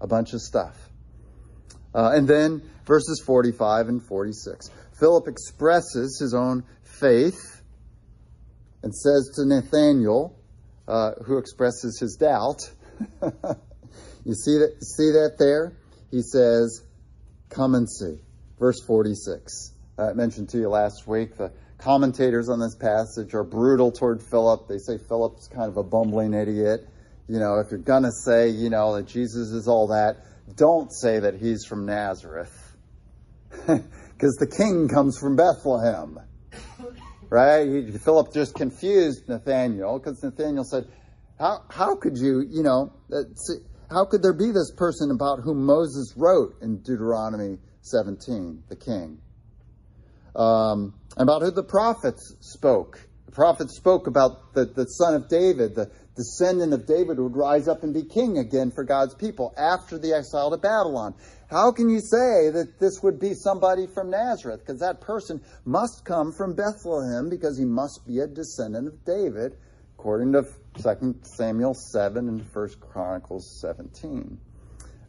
a 0.00 0.06
bunch 0.06 0.34
of 0.34 0.40
stuff. 0.40 0.83
Uh, 1.94 2.10
and 2.14 2.26
then 2.26 2.62
verses 2.86 3.22
45 3.24 3.88
and 3.88 4.02
46. 4.02 4.70
Philip 4.98 5.28
expresses 5.28 6.18
his 6.20 6.34
own 6.34 6.64
faith 6.82 7.62
and 8.82 8.94
says 8.94 9.30
to 9.36 9.46
Nathanael, 9.46 10.36
uh, 10.86 11.12
who 11.24 11.38
expresses 11.38 11.98
his 11.98 12.16
doubt, 12.16 12.60
you 14.24 14.34
see 14.34 14.58
that, 14.58 14.76
see 14.82 15.10
that 15.12 15.36
there? 15.38 15.72
He 16.10 16.22
says, 16.22 16.82
Come 17.48 17.74
and 17.74 17.88
see. 17.88 18.18
Verse 18.58 18.82
46. 18.84 19.72
Uh, 19.98 20.10
I 20.10 20.12
mentioned 20.14 20.48
to 20.50 20.58
you 20.58 20.68
last 20.68 21.06
week 21.06 21.36
the 21.36 21.52
commentators 21.78 22.48
on 22.48 22.58
this 22.58 22.74
passage 22.74 23.34
are 23.34 23.44
brutal 23.44 23.92
toward 23.92 24.22
Philip. 24.22 24.68
They 24.68 24.78
say 24.78 24.98
Philip's 24.98 25.48
kind 25.48 25.68
of 25.68 25.76
a 25.76 25.82
bumbling 25.82 26.34
idiot. 26.34 26.88
You 27.28 27.38
know, 27.38 27.58
if 27.58 27.70
you're 27.70 27.78
going 27.78 28.02
to 28.02 28.12
say, 28.12 28.48
you 28.48 28.70
know, 28.70 28.96
that 28.96 29.06
Jesus 29.06 29.50
is 29.50 29.68
all 29.68 29.88
that, 29.88 30.16
don't 30.56 30.92
say 30.92 31.20
that 31.20 31.34
he's 31.34 31.64
from 31.64 31.86
Nazareth. 31.86 32.76
Because 34.14 34.36
the 34.36 34.46
king 34.46 34.88
comes 34.88 35.18
from 35.18 35.36
Bethlehem. 35.36 36.20
Right? 37.28 37.92
Philip 38.00 38.32
just 38.32 38.54
confused 38.54 39.28
Nathaniel 39.28 39.98
because 39.98 40.22
Nathaniel 40.22 40.64
said, 40.64 40.86
how, 41.38 41.64
how 41.68 41.96
could 41.96 42.16
you, 42.16 42.46
you 42.48 42.62
know, 42.62 42.92
uh, 43.12 43.24
how 43.90 44.04
could 44.04 44.22
there 44.22 44.32
be 44.32 44.52
this 44.52 44.70
person 44.76 45.10
about 45.10 45.40
whom 45.40 45.64
Moses 45.66 46.14
wrote 46.16 46.54
in 46.62 46.78
Deuteronomy 46.78 47.58
17, 47.82 48.62
the 48.68 48.76
king? 48.76 49.18
Um, 50.36 50.94
about 51.16 51.42
who 51.42 51.50
the 51.50 51.64
prophets 51.64 52.36
spoke. 52.40 53.00
The 53.26 53.32
prophets 53.32 53.76
spoke 53.76 54.06
about 54.06 54.54
the, 54.54 54.64
the 54.66 54.84
son 54.84 55.14
of 55.14 55.28
David, 55.28 55.74
the, 55.74 55.90
descendant 56.16 56.72
of 56.72 56.86
David 56.86 57.18
would 57.18 57.36
rise 57.36 57.68
up 57.68 57.82
and 57.82 57.92
be 57.92 58.04
king 58.04 58.38
again 58.38 58.70
for 58.70 58.84
God's 58.84 59.14
people 59.14 59.52
after 59.56 59.98
the 59.98 60.12
exile 60.12 60.50
to 60.50 60.56
Babylon. 60.56 61.14
How 61.50 61.72
can 61.72 61.88
you 61.88 62.00
say 62.00 62.50
that 62.50 62.78
this 62.80 63.02
would 63.02 63.20
be 63.20 63.34
somebody 63.34 63.86
from 63.86 64.10
Nazareth? 64.10 64.60
Because 64.60 64.80
that 64.80 65.00
person 65.00 65.40
must 65.64 66.04
come 66.04 66.32
from 66.32 66.54
Bethlehem 66.54 67.28
because 67.28 67.58
he 67.58 67.64
must 67.64 68.06
be 68.06 68.20
a 68.20 68.26
descendant 68.26 68.88
of 68.88 69.04
David, 69.04 69.56
according 69.98 70.32
to 70.32 70.44
2 70.82 71.14
Samuel 71.22 71.74
7 71.74 72.28
and 72.28 72.40
1 72.40 72.68
Chronicles 72.80 73.60
17. 73.60 74.38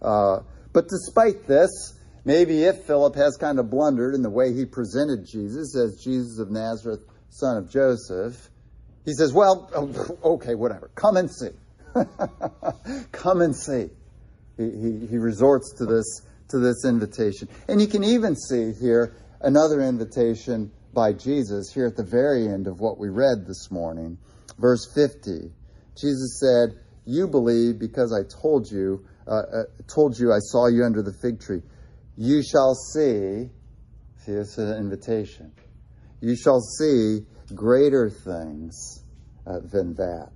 Uh, 0.01 0.39
but 0.73 0.87
despite 0.87 1.47
this, 1.47 1.93
maybe 2.25 2.63
if 2.63 2.83
Philip 2.83 3.15
has 3.15 3.37
kind 3.37 3.59
of 3.59 3.69
blundered 3.69 4.13
in 4.13 4.21
the 4.21 4.29
way 4.29 4.53
he 4.53 4.65
presented 4.65 5.25
Jesus 5.25 5.75
as 5.75 6.03
Jesus 6.03 6.39
of 6.39 6.51
Nazareth, 6.51 7.01
son 7.29 7.57
of 7.57 7.69
Joseph, 7.69 8.49
he 9.05 9.13
says, 9.13 9.31
Well, 9.31 9.69
okay, 10.23 10.55
whatever. 10.55 10.89
Come 10.95 11.17
and 11.17 11.29
see. 11.31 11.51
Come 13.11 13.41
and 13.41 13.55
see. 13.55 13.89
He, 14.57 14.63
he, 14.63 15.07
he 15.07 15.17
resorts 15.17 15.73
to 15.77 15.85
this, 15.85 16.21
to 16.49 16.59
this 16.59 16.85
invitation. 16.85 17.47
And 17.67 17.79
you 17.79 17.87
can 17.87 18.03
even 18.03 18.35
see 18.35 18.73
here 18.73 19.15
another 19.41 19.81
invitation 19.81 20.71
by 20.93 21.13
Jesus 21.13 21.71
here 21.71 21.85
at 21.85 21.95
the 21.95 22.03
very 22.03 22.47
end 22.47 22.67
of 22.67 22.79
what 22.79 22.97
we 22.97 23.09
read 23.09 23.45
this 23.45 23.69
morning. 23.69 24.17
Verse 24.57 24.91
50. 24.93 25.51
Jesus 25.95 26.39
said, 26.39 26.79
You 27.05 27.27
believe 27.27 27.77
because 27.77 28.11
I 28.11 28.23
told 28.41 28.69
you, 28.71 29.05
uh, 29.27 29.31
uh, 29.31 29.63
told 29.93 30.17
you 30.17 30.31
I 30.31 30.39
saw 30.39 30.67
you 30.67 30.83
under 30.83 31.03
the 31.03 31.13
fig 31.13 31.39
tree. 31.39 31.61
You 32.17 32.41
shall 32.41 32.73
see. 32.73 33.49
See, 34.19 34.31
this 34.31 34.57
is 34.57 34.69
an 34.69 34.77
invitation. 34.77 35.51
You 36.25 36.35
shall 36.35 36.59
see 36.59 37.23
greater 37.53 38.09
things 38.09 39.03
uh, 39.45 39.59
than 39.59 39.93
that. 39.93 40.33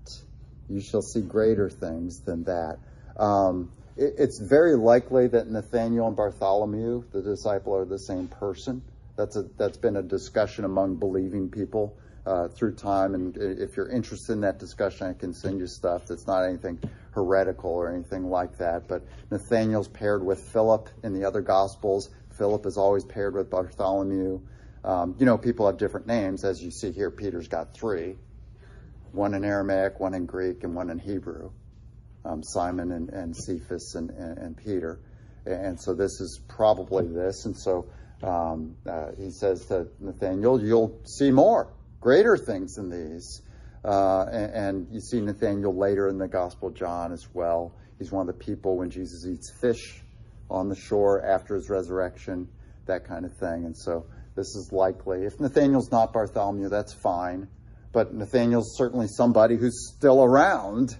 You 0.70 0.82
shall 0.82 1.02
see 1.02 1.22
greater 1.22 1.68
things 1.68 2.22
than 2.22 2.44
that. 2.44 2.78
Um, 3.18 3.72
it, 3.98 4.14
it's 4.20 4.40
very 4.40 4.76
likely 4.76 5.26
that 5.30 5.50
Nathaniel 5.50 6.06
and 6.06 6.16
Bartholomew, 6.16 7.06
the 7.12 7.24
disciple, 7.24 7.76
are 7.76 7.86
the 7.86 7.98
same 7.98 8.28
person. 8.28 8.84
That's 9.18 9.36
a, 9.36 9.46
that's 9.58 9.80
been 9.80 9.96
a 9.96 10.04
discussion 10.04 10.64
among 10.64 10.98
believing 10.98 11.50
people 11.50 11.98
uh, 12.24 12.50
through 12.50 12.76
time. 12.76 13.16
And 13.16 13.36
if 13.36 13.76
you're 13.76 13.90
interested 13.90 14.34
in 14.34 14.42
that 14.42 14.60
discussion, 14.60 15.08
I 15.08 15.14
can 15.14 15.34
send 15.34 15.60
you 15.60 15.66
stuff 15.66 16.06
that's 16.06 16.28
not 16.28 16.44
anything 16.44 16.78
heretical 17.16 17.72
or 17.72 17.92
anything 17.92 18.30
like 18.30 18.60
that. 18.60 18.88
But 18.88 19.02
Nathaniel's 19.32 19.88
paired 19.88 20.24
with 20.24 20.40
Philip 20.40 20.88
in 21.02 21.20
the 21.20 21.28
other 21.28 21.42
Gospels. 21.42 22.12
Philip 22.38 22.68
is 22.68 22.78
always 22.78 23.06
paired 23.06 23.34
with 23.34 23.50
Bartholomew. 23.50 24.40
Um, 24.84 25.16
you 25.20 25.26
know, 25.26 25.38
people 25.38 25.66
have 25.68 25.78
different 25.78 26.08
names. 26.08 26.44
As 26.44 26.62
you 26.62 26.72
see 26.72 26.92
here, 26.92 27.12
Peter's 27.12 27.48
got 27.48 27.74
three 27.74 28.16
one 29.12 29.34
in 29.34 29.44
Aramaic, 29.44 30.00
one 30.00 30.14
in 30.14 30.26
Greek, 30.26 30.64
and 30.64 30.76
one 30.76 30.90
in 30.90 31.00
Hebrew. 31.00 31.52
Um, 32.26 32.44
Simon 32.44 32.92
and, 32.92 33.10
and 33.10 33.36
Cephas 33.36 33.96
and, 33.96 34.10
and, 34.12 34.38
and, 34.38 34.58
Peter. 34.58 35.00
And 35.46 35.80
so 35.80 35.94
this 35.94 36.20
is 36.20 36.40
probably 36.48 37.08
this. 37.08 37.46
And 37.46 37.58
so 37.58 37.90
um, 38.22 38.76
uh, 38.86 39.12
he 39.18 39.32
says 39.32 39.66
to 39.68 39.88
Nathaniel, 40.00 40.62
You'll 40.62 41.00
see 41.06 41.32
more, 41.32 41.72
greater 42.02 42.38
things 42.38 42.76
than 42.76 42.90
these. 42.90 43.42
Uh, 43.84 44.26
and, 44.32 44.54
and, 44.54 44.88
you 44.92 45.00
see 45.00 45.22
Nathaniel 45.22 45.74
later 45.74 46.10
in 46.10 46.18
the 46.18 46.28
Gospel 46.28 46.68
of 46.68 46.74
John 46.76 47.14
as 47.14 47.26
well. 47.34 47.74
He's 47.98 48.12
one 48.12 48.28
of 48.28 48.38
the 48.38 48.46
people 48.46 48.76
when 48.76 48.90
Jesus 48.90 49.26
eats 49.26 49.50
fish 49.62 50.04
on 50.50 50.68
the 50.68 50.76
shore 50.76 51.26
after 51.26 51.56
his 51.56 51.70
resurrection, 51.70 52.50
that 52.88 53.06
kind 53.06 53.24
of 53.24 53.32
thing. 53.38 53.64
And 53.66 53.78
so 53.78 54.06
this 54.40 54.56
is 54.56 54.72
likely. 54.72 55.26
If 55.26 55.38
Nathaniel's 55.40 55.92
not 55.92 56.14
Bartholomew, 56.14 56.70
that's 56.70 56.94
fine. 56.94 57.50
But 57.92 58.14
Nathaniel's 58.14 58.78
certainly 58.78 59.08
somebody 59.08 59.58
who's 59.58 59.94
still 59.94 60.24
around 60.24 60.96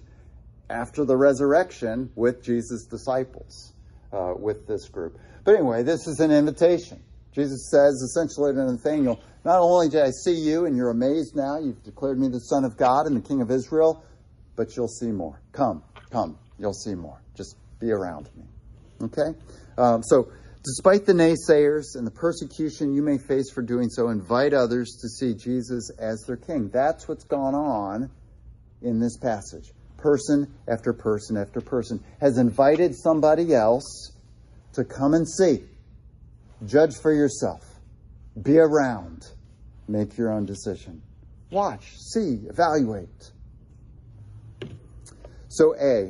after 0.68 1.06
the 1.06 1.16
resurrection 1.16 2.10
with 2.14 2.42
Jesus' 2.44 2.84
disciples, 2.84 3.72
uh, 4.12 4.34
with 4.38 4.66
this 4.66 4.88
group. 4.88 5.18
But 5.44 5.54
anyway, 5.54 5.84
this 5.84 6.06
is 6.06 6.20
an 6.20 6.30
invitation. 6.30 7.02
Jesus 7.32 7.70
says 7.70 7.94
essentially 8.02 8.52
to 8.52 8.72
Nathaniel, 8.72 9.18
Not 9.42 9.60
only 9.60 9.88
did 9.88 10.02
I 10.02 10.10
see 10.10 10.34
you 10.34 10.66
and 10.66 10.76
you're 10.76 10.90
amazed 10.90 11.34
now, 11.34 11.58
you've 11.58 11.82
declared 11.82 12.18
me 12.18 12.28
the 12.28 12.40
Son 12.40 12.64
of 12.64 12.76
God 12.76 13.06
and 13.06 13.16
the 13.16 13.26
King 13.26 13.40
of 13.40 13.50
Israel, 13.50 14.04
but 14.54 14.76
you'll 14.76 14.88
see 14.88 15.12
more. 15.12 15.40
Come, 15.52 15.82
come, 16.10 16.38
you'll 16.58 16.74
see 16.74 16.94
more. 16.94 17.22
Just 17.34 17.56
be 17.78 17.90
around 17.90 18.28
me. 18.36 18.44
Okay? 19.02 19.38
Um, 19.78 20.02
so 20.02 20.30
Despite 20.62 21.06
the 21.06 21.14
naysayers 21.14 21.96
and 21.96 22.06
the 22.06 22.10
persecution 22.10 22.92
you 22.92 23.00
may 23.00 23.16
face 23.16 23.50
for 23.50 23.62
doing 23.62 23.88
so, 23.88 24.10
invite 24.10 24.52
others 24.52 24.98
to 25.00 25.08
see 25.08 25.34
Jesus 25.34 25.90
as 25.98 26.22
their 26.26 26.36
king. 26.36 26.68
That's 26.68 27.08
what's 27.08 27.24
gone 27.24 27.54
on 27.54 28.10
in 28.82 29.00
this 29.00 29.16
passage. 29.16 29.72
Person 29.96 30.52
after 30.68 30.92
person 30.92 31.38
after 31.38 31.62
person 31.62 32.04
has 32.20 32.36
invited 32.36 32.94
somebody 32.94 33.54
else 33.54 34.12
to 34.74 34.84
come 34.84 35.14
and 35.14 35.26
see. 35.26 35.64
Judge 36.66 36.94
for 36.96 37.12
yourself. 37.12 37.64
Be 38.40 38.58
around. 38.58 39.26
Make 39.88 40.18
your 40.18 40.30
own 40.30 40.44
decision. 40.44 41.00
Watch, 41.50 41.96
see, 41.96 42.42
evaluate. 42.48 43.30
So, 45.48 45.74
A, 45.74 46.08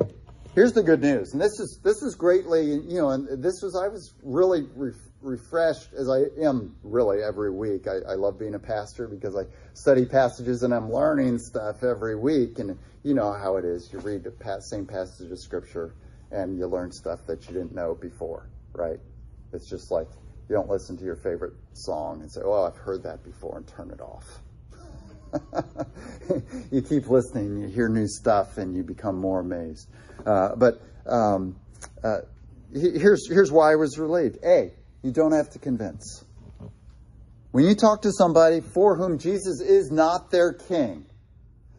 here's 0.55 0.73
the 0.73 0.83
good 0.83 1.01
news, 1.01 1.33
and 1.33 1.41
this 1.41 1.59
is 1.61 1.81
this 1.83 2.03
is 2.03 2.15
greatly, 2.15 2.67
you 2.71 2.99
know, 2.99 3.11
and 3.11 3.43
this 3.43 3.63
was 3.63 3.77
I 3.77 3.89
was 3.89 4.13
really 4.23 4.63
re- 4.75 4.93
refreshed 5.23 5.93
as 5.93 6.09
I 6.09 6.25
am 6.43 6.77
really 6.83 7.23
every 7.23 7.51
week. 7.51 7.87
I, 7.87 8.13
I, 8.13 8.15
love 8.15 8.39
being 8.39 8.55
a 8.55 8.59
pastor 8.59 9.07
because 9.07 9.37
I 9.37 9.45
study 9.75 10.07
passages 10.07 10.63
and 10.63 10.73
I'm 10.73 10.91
learning 10.91 11.39
stuff 11.39 11.83
every 11.85 12.17
week, 12.17 12.59
and 12.59 12.79
you 13.03 13.15
know 13.15 13.33
how 13.33 13.57
it 13.57 13.65
is. 13.65 13.93
You 13.93 13.99
read 14.01 14.25
the 14.25 14.61
same 14.61 14.87
passage 14.87 15.31
of 15.31 15.39
scripture 15.39 15.95
and 16.31 16.57
you 16.57 16.67
learn 16.67 16.93
stuff 16.93 17.27
that 17.27 17.47
you 17.49 17.55
didn't 17.55 17.75
know 17.75 17.95
before, 17.95 18.49
right? 18.73 18.99
It's 19.53 19.69
just 19.69 19.91
like 19.91 20.09
you 20.49 20.55
don't 20.55 20.69
listen 20.69 20.97
to 20.97 21.05
your 21.05 21.17
favorite 21.17 21.55
song 21.73 22.21
and 22.23 22.31
say, 22.31 22.41
"Oh, 22.45 22.65
I've 22.65 22.77
heard 22.77 23.03
that 23.05 23.23
before," 23.25 23.59
and 23.59 23.67
turn 23.67 23.91
it 23.91 24.01
off. 24.01 24.41
you 26.71 26.83
keep 26.83 27.09
listening, 27.09 27.63
you 27.63 27.69
hear 27.69 27.89
new 27.89 28.07
stuff, 28.07 28.59
and 28.59 28.77
you 28.77 28.83
become 28.83 29.17
more 29.17 29.41
amazed. 29.41 29.89
Uh, 30.25 30.55
but 30.57 30.81
um, 31.07 31.57
uh, 32.03 32.19
here's 32.73 33.29
here's 33.29 33.51
why 33.51 33.73
I 33.73 33.77
was 33.77 33.99
relieved. 33.99 34.39
A, 34.45 34.73
you 35.03 35.13
don't 35.13 35.33
have 35.33 35.51
to 35.51 35.59
convince. 35.59 36.25
When 37.53 37.65
you 37.65 37.75
talk 37.75 38.03
to 38.03 38.13
somebody 38.13 38.61
for 38.61 38.97
whom 38.97 39.19
Jesus 39.19 39.61
is 39.61 39.91
not 39.91 40.31
their 40.31 40.53
king, 40.53 41.05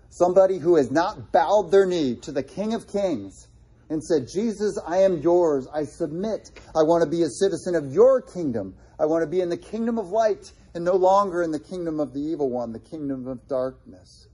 somebody 0.10 0.58
who 0.58 0.76
has 0.76 0.92
not 0.92 1.32
bowed 1.32 1.72
their 1.72 1.86
knee 1.86 2.16
to 2.24 2.32
the 2.32 2.44
King 2.44 2.74
of 2.74 2.88
Kings 2.88 3.48
and 3.90 4.04
said, 4.04 4.28
Jesus, 4.28 4.78
I 4.86 5.04
am 5.04 5.22
yours. 5.22 5.68
I 5.74 5.84
submit. 5.84 6.52
I 6.76 6.84
want 6.84 7.04
to 7.04 7.10
be 7.10 7.24
a 7.24 7.30
citizen 7.30 7.76
of 7.76 7.94
your 7.94 8.22
kingdom. 8.22 8.76
I 9.02 9.06
want 9.06 9.24
to 9.24 9.28
be 9.28 9.42
in 9.42 9.50
the 9.50 9.58
kingdom 9.58 9.98
of 9.98 10.10
light 10.10 10.52
and 10.76 10.86
no 10.86 10.94
longer 10.94 11.42
in 11.42 11.50
the 11.50 11.60
kingdom 11.60 12.00
of 12.00 12.14
the 12.14 12.20
evil 12.20 12.52
one, 12.52 12.72
the 12.72 12.78
kingdom 12.78 13.28
of 13.28 13.48
darkness. 13.48 14.28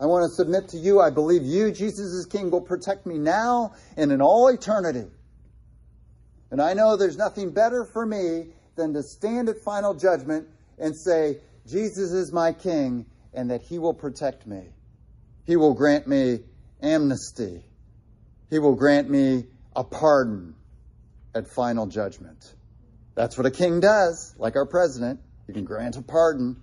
I 0.00 0.06
want 0.06 0.30
to 0.30 0.32
submit 0.32 0.68
to 0.68 0.76
you. 0.76 1.00
I 1.00 1.10
believe 1.10 1.42
you, 1.42 1.72
Jesus 1.72 2.12
is 2.12 2.24
King, 2.24 2.52
will 2.52 2.60
protect 2.60 3.04
me 3.04 3.18
now 3.18 3.74
and 3.96 4.12
in 4.12 4.22
all 4.22 4.46
eternity. 4.46 5.06
And 6.52 6.62
I 6.62 6.74
know 6.74 6.96
there's 6.96 7.16
nothing 7.16 7.50
better 7.50 7.84
for 7.84 8.06
me 8.06 8.46
than 8.76 8.94
to 8.94 9.02
stand 9.02 9.48
at 9.48 9.58
final 9.58 9.92
judgment 9.92 10.46
and 10.78 10.96
say, 10.96 11.38
Jesus 11.66 12.12
is 12.12 12.32
my 12.32 12.52
King 12.52 13.06
and 13.34 13.50
that 13.50 13.62
he 13.62 13.80
will 13.80 13.92
protect 13.92 14.46
me. 14.46 14.68
He 15.46 15.56
will 15.56 15.74
grant 15.74 16.06
me 16.06 16.44
amnesty. 16.80 17.64
He 18.50 18.60
will 18.60 18.76
grant 18.76 19.10
me 19.10 19.46
a 19.74 19.82
pardon 19.82 20.54
at 21.34 21.48
final 21.48 21.88
judgment. 21.88 22.54
That's 23.18 23.36
what 23.36 23.46
a 23.46 23.50
king 23.50 23.80
does, 23.80 24.32
like 24.38 24.54
our 24.54 24.64
president. 24.64 25.18
He 25.48 25.52
can 25.52 25.64
grant 25.64 25.96
a 25.96 26.02
pardon, 26.02 26.56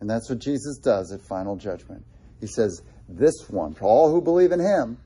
and 0.00 0.10
that's 0.10 0.28
what 0.28 0.40
Jesus 0.40 0.78
does 0.78 1.12
at 1.12 1.22
final 1.22 1.54
judgment. 1.54 2.04
He 2.40 2.48
says, 2.48 2.82
This 3.08 3.48
one, 3.48 3.74
for 3.74 3.84
all 3.84 4.10
who 4.10 4.20
believe 4.20 4.50
in 4.50 4.58
him, 4.58 4.98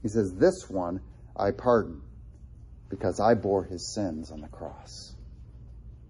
he 0.00 0.06
says, 0.06 0.32
This 0.32 0.70
one 0.70 1.00
I 1.36 1.50
pardon 1.50 2.02
because 2.88 3.18
I 3.18 3.34
bore 3.34 3.64
his 3.64 3.92
sins 3.92 4.30
on 4.30 4.40
the 4.40 4.46
cross. 4.46 5.12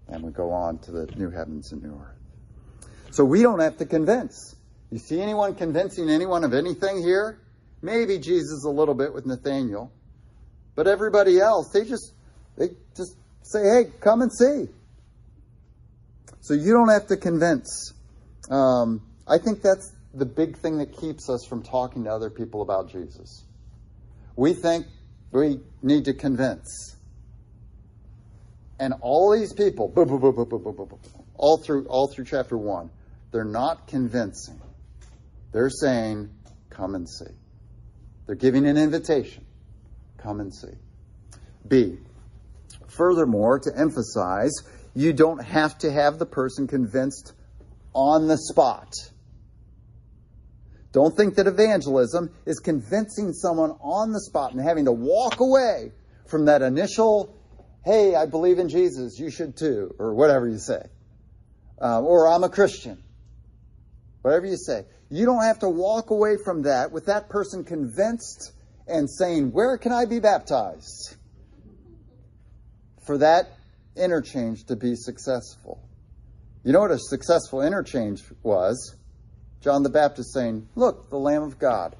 And 0.07 0.23
we 0.23 0.31
go 0.31 0.51
on 0.51 0.77
to 0.81 0.91
the 0.91 1.07
new 1.15 1.31
heavens 1.31 1.71
and 1.71 1.81
new 1.81 1.99
earth. 1.99 2.85
So 3.09 3.25
we 3.25 3.41
don't 3.41 3.61
have 3.61 3.77
to 3.77 3.85
convince. 3.87 4.55
You 4.91 4.99
see 4.99 5.21
anyone 5.21 5.55
convincing 5.55 6.11
anyone 6.11 6.43
of 6.43 6.53
anything 6.53 7.01
here? 7.01 7.39
Maybe 7.81 8.19
Jesus 8.19 8.63
a 8.63 8.69
little 8.69 8.93
bit 8.93 9.11
with 9.11 9.25
Nathaniel. 9.25 9.91
But 10.75 10.85
everybody 10.85 11.39
else, 11.39 11.69
they 11.69 11.83
just 11.83 12.13
they 12.55 12.69
just 12.95 13.17
say, 13.43 13.63
hey, 13.63 13.91
come 13.99 14.21
and 14.21 14.31
see. 14.31 14.67
So 16.41 16.53
you 16.53 16.73
don't 16.73 16.89
have 16.89 17.07
to 17.07 17.17
convince. 17.17 17.93
Um, 18.49 19.01
I 19.27 19.37
think 19.37 19.61
that's 19.61 19.93
the 20.13 20.25
big 20.25 20.57
thing 20.57 20.79
that 20.79 20.97
keeps 20.97 21.29
us 21.29 21.45
from 21.47 21.63
talking 21.63 22.03
to 22.03 22.09
other 22.09 22.29
people 22.29 22.61
about 22.61 22.91
Jesus. 22.91 23.43
We 24.35 24.53
think 24.53 24.85
we 25.31 25.59
need 25.81 26.05
to 26.05 26.13
convince. 26.13 26.95
And 28.79 28.93
all 29.01 29.31
these 29.31 29.53
people, 29.53 29.93
all 31.35 31.57
through 31.57 31.85
all 31.85 32.07
through 32.07 32.25
chapter 32.25 32.57
one, 32.57 32.89
they're 33.31 33.45
not 33.45 33.87
convincing. 33.87 34.59
They're 35.51 35.69
saying, 35.69 36.29
"Come 36.69 36.95
and 36.95 37.07
see." 37.07 37.31
They're 38.25 38.35
giving 38.35 38.65
an 38.65 38.77
invitation. 38.77 39.45
Come 40.17 40.39
and 40.39 40.53
see. 40.53 40.75
B. 41.67 41.97
Furthermore, 42.95 43.59
to 43.59 43.71
emphasize, 43.75 44.53
you 44.93 45.13
don't 45.13 45.43
have 45.43 45.77
to 45.79 45.91
have 45.91 46.19
the 46.19 46.25
person 46.25 46.67
convinced 46.67 47.33
on 47.93 48.27
the 48.27 48.37
spot. 48.37 48.93
Don't 50.91 51.15
think 51.17 51.35
that 51.35 51.47
evangelism 51.47 52.31
is 52.45 52.59
convincing 52.59 53.33
someone 53.33 53.71
on 53.81 54.11
the 54.11 54.21
spot 54.21 54.53
and 54.53 54.61
having 54.61 54.85
to 54.85 54.91
walk 54.91 55.39
away 55.39 55.91
from 56.27 56.45
that 56.45 56.61
initial, 56.61 57.35
hey, 57.83 58.15
I 58.15 58.27
believe 58.27 58.59
in 58.59 58.69
Jesus, 58.69 59.17
you 59.19 59.31
should 59.31 59.57
too, 59.57 59.95
or 59.97 60.13
whatever 60.13 60.47
you 60.47 60.59
say. 60.59 60.81
Uh, 61.81 62.01
or 62.01 62.27
I'm 62.27 62.43
a 62.43 62.49
Christian. 62.49 63.03
Whatever 64.21 64.45
you 64.45 64.55
say. 64.55 64.85
You 65.09 65.25
don't 65.25 65.43
have 65.43 65.59
to 65.59 65.69
walk 65.69 66.11
away 66.11 66.37
from 66.43 66.63
that 66.63 66.91
with 66.91 67.07
that 67.07 67.27
person 67.27 67.63
convinced 67.63 68.51
and 68.87 69.09
saying, 69.09 69.51
Where 69.51 69.77
can 69.77 69.91
I 69.91 70.05
be 70.05 70.19
baptized? 70.19 71.15
For 73.05 73.17
that 73.19 73.57
interchange 73.95 74.65
to 74.65 74.75
be 74.75 74.95
successful. 74.95 75.81
You 76.63 76.71
know 76.71 76.79
what 76.79 76.91
a 76.91 76.99
successful 76.99 77.61
interchange 77.61 78.23
was? 78.41 78.95
John 79.61 79.83
the 79.83 79.89
Baptist 79.89 80.33
saying, 80.33 80.67
Look, 80.75 81.09
the 81.09 81.17
Lamb 81.17 81.43
of 81.43 81.59
God. 81.59 81.95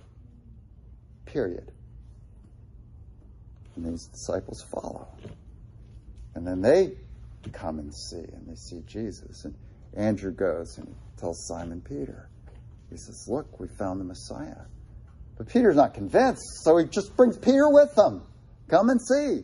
Period. 1.26 1.72
And 3.76 3.86
these 3.86 4.06
disciples 4.08 4.64
follow. 4.72 5.08
And 6.36 6.48
then 6.48 6.62
they 6.62 6.94
come 7.52 7.80
and 7.80 7.94
see, 7.94 8.18
and 8.18 8.48
they 8.48 8.56
see 8.56 8.82
Jesus. 8.88 9.46
And 9.46 9.56
Andrew 9.96 10.32
goes 10.32 10.78
and 10.78 10.94
tells 11.18 11.46
Simon 11.48 11.82
Peter. 11.82 12.30
He 12.90 12.98
says, 12.98 13.26
Look, 13.28 13.60
we 13.60 13.68
found 13.68 14.00
the 14.00 14.06
Messiah. 14.06 14.62
But 15.38 15.48
Peter's 15.48 15.76
not 15.76 15.94
convinced, 15.94 16.44
so 16.64 16.78
he 16.78 16.86
just 16.86 17.16
brings 17.18 17.38
Peter 17.38 17.68
with 17.70 17.98
him. 17.98 18.22
Come 18.70 18.90
and 18.90 19.02
see. 19.02 19.44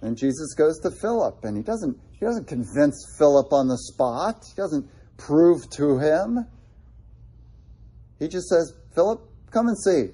And 0.00 0.16
Jesus 0.16 0.54
goes 0.54 0.78
to 0.80 0.90
Philip, 0.90 1.44
and 1.44 1.56
he 1.56 1.62
doesn't, 1.62 1.98
he 2.12 2.24
doesn't 2.24 2.46
convince 2.46 3.14
Philip 3.18 3.52
on 3.52 3.68
the 3.68 3.78
spot. 3.78 4.44
He 4.46 4.54
doesn't 4.54 4.88
prove 5.16 5.68
to 5.70 5.98
him. 5.98 6.46
He 8.18 8.28
just 8.28 8.48
says, 8.48 8.72
Philip, 8.94 9.20
come 9.50 9.68
and 9.68 9.78
see. 9.78 10.12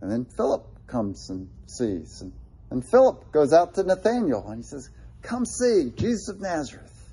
And 0.00 0.10
then 0.10 0.26
Philip 0.36 0.66
comes 0.86 1.28
and 1.30 1.48
sees. 1.66 2.20
And, 2.22 2.32
and 2.70 2.88
Philip 2.90 3.30
goes 3.32 3.52
out 3.52 3.74
to 3.74 3.82
Nathanael 3.82 4.46
and 4.48 4.58
he 4.58 4.62
says, 4.62 4.88
Come 5.22 5.44
see 5.44 5.92
Jesus 5.96 6.28
of 6.28 6.40
Nazareth. 6.40 7.12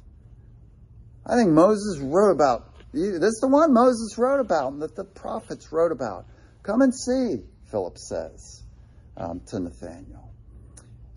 I 1.26 1.36
think 1.36 1.52
Moses 1.52 2.00
wrote 2.00 2.32
about. 2.32 2.74
This 2.94 3.22
is 3.22 3.40
the 3.42 3.50
one 3.50 3.74
Moses 3.74 4.18
wrote 4.18 4.40
about 4.40 4.72
and 4.74 4.82
that 4.82 4.96
the 4.96 5.04
prophets 5.04 5.72
wrote 5.72 5.92
about. 5.92 6.26
Come 6.64 6.82
and 6.82 6.96
see, 6.96 7.44
Philip 7.70 7.98
says 7.98 8.64
um, 9.18 9.42
to 9.48 9.60
Nathanael. 9.60 10.32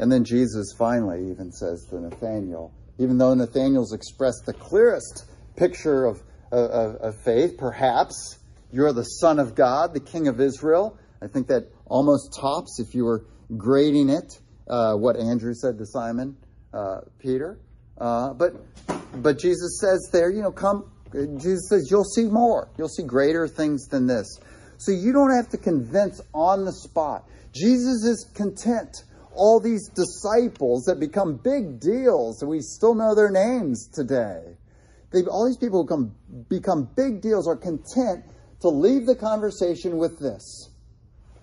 And 0.00 0.10
then 0.10 0.24
Jesus 0.24 0.72
finally 0.78 1.30
even 1.30 1.52
says 1.52 1.84
to 1.90 2.00
Nathanael, 2.00 2.72
even 2.98 3.18
though 3.18 3.34
Nathanael's 3.34 3.92
expressed 3.92 4.46
the 4.46 4.54
clearest 4.54 5.26
picture 5.56 6.06
of, 6.06 6.22
of, 6.50 6.96
of 6.96 7.14
faith, 7.22 7.58
perhaps. 7.58 8.38
You're 8.72 8.94
the 8.94 9.04
Son 9.04 9.38
of 9.38 9.54
God, 9.54 9.92
the 9.92 10.00
King 10.00 10.26
of 10.26 10.40
Israel. 10.40 10.98
I 11.20 11.26
think 11.26 11.48
that 11.48 11.68
almost 11.84 12.34
tops, 12.40 12.80
if 12.80 12.94
you 12.94 13.04
were 13.04 13.26
grading 13.58 14.08
it, 14.08 14.40
uh, 14.68 14.94
what 14.94 15.16
Andrew 15.16 15.52
said 15.52 15.76
to 15.76 15.84
Simon 15.84 16.34
uh, 16.72 17.00
Peter. 17.18 17.58
Uh, 17.98 18.32
but 18.32 18.54
but 19.20 19.38
Jesus 19.38 19.80
says 19.80 20.08
there, 20.12 20.30
you 20.30 20.40
know, 20.40 20.52
come. 20.52 20.90
Jesus 21.12 21.68
says 21.68 21.88
you'll 21.90 22.04
see 22.04 22.24
more. 22.24 22.70
You'll 22.78 22.88
see 22.88 23.02
greater 23.02 23.48
things 23.48 23.88
than 23.88 24.06
this. 24.06 24.38
So 24.78 24.92
you 24.92 25.12
don't 25.12 25.34
have 25.34 25.50
to 25.50 25.58
convince 25.58 26.22
on 26.32 26.64
the 26.64 26.72
spot. 26.72 27.28
Jesus 27.52 28.04
is 28.04 28.30
content. 28.32 29.02
All 29.34 29.60
these 29.60 29.88
disciples 29.88 30.84
that 30.84 30.98
become 30.98 31.36
big 31.36 31.80
deals, 31.80 32.42
and 32.42 32.50
we 32.50 32.60
still 32.60 32.94
know 32.94 33.14
their 33.14 33.30
names 33.30 33.88
today. 33.88 34.56
They, 35.12 35.22
all 35.22 35.46
these 35.46 35.56
people 35.56 35.82
who 35.82 35.88
come, 35.88 36.14
become 36.48 36.88
big 36.96 37.20
deals 37.20 37.48
are 37.48 37.56
content 37.56 38.24
to 38.60 38.68
leave 38.68 39.06
the 39.06 39.16
conversation 39.16 39.96
with 39.96 40.18
this. 40.18 40.70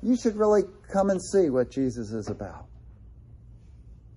You 0.02 0.15
should 0.15 0.36
really 0.36 0.63
come 0.91 1.10
and 1.10 1.21
see 1.21 1.50
what 1.50 1.71
Jesus 1.71 2.12
is 2.12 2.30
about. 2.30 2.65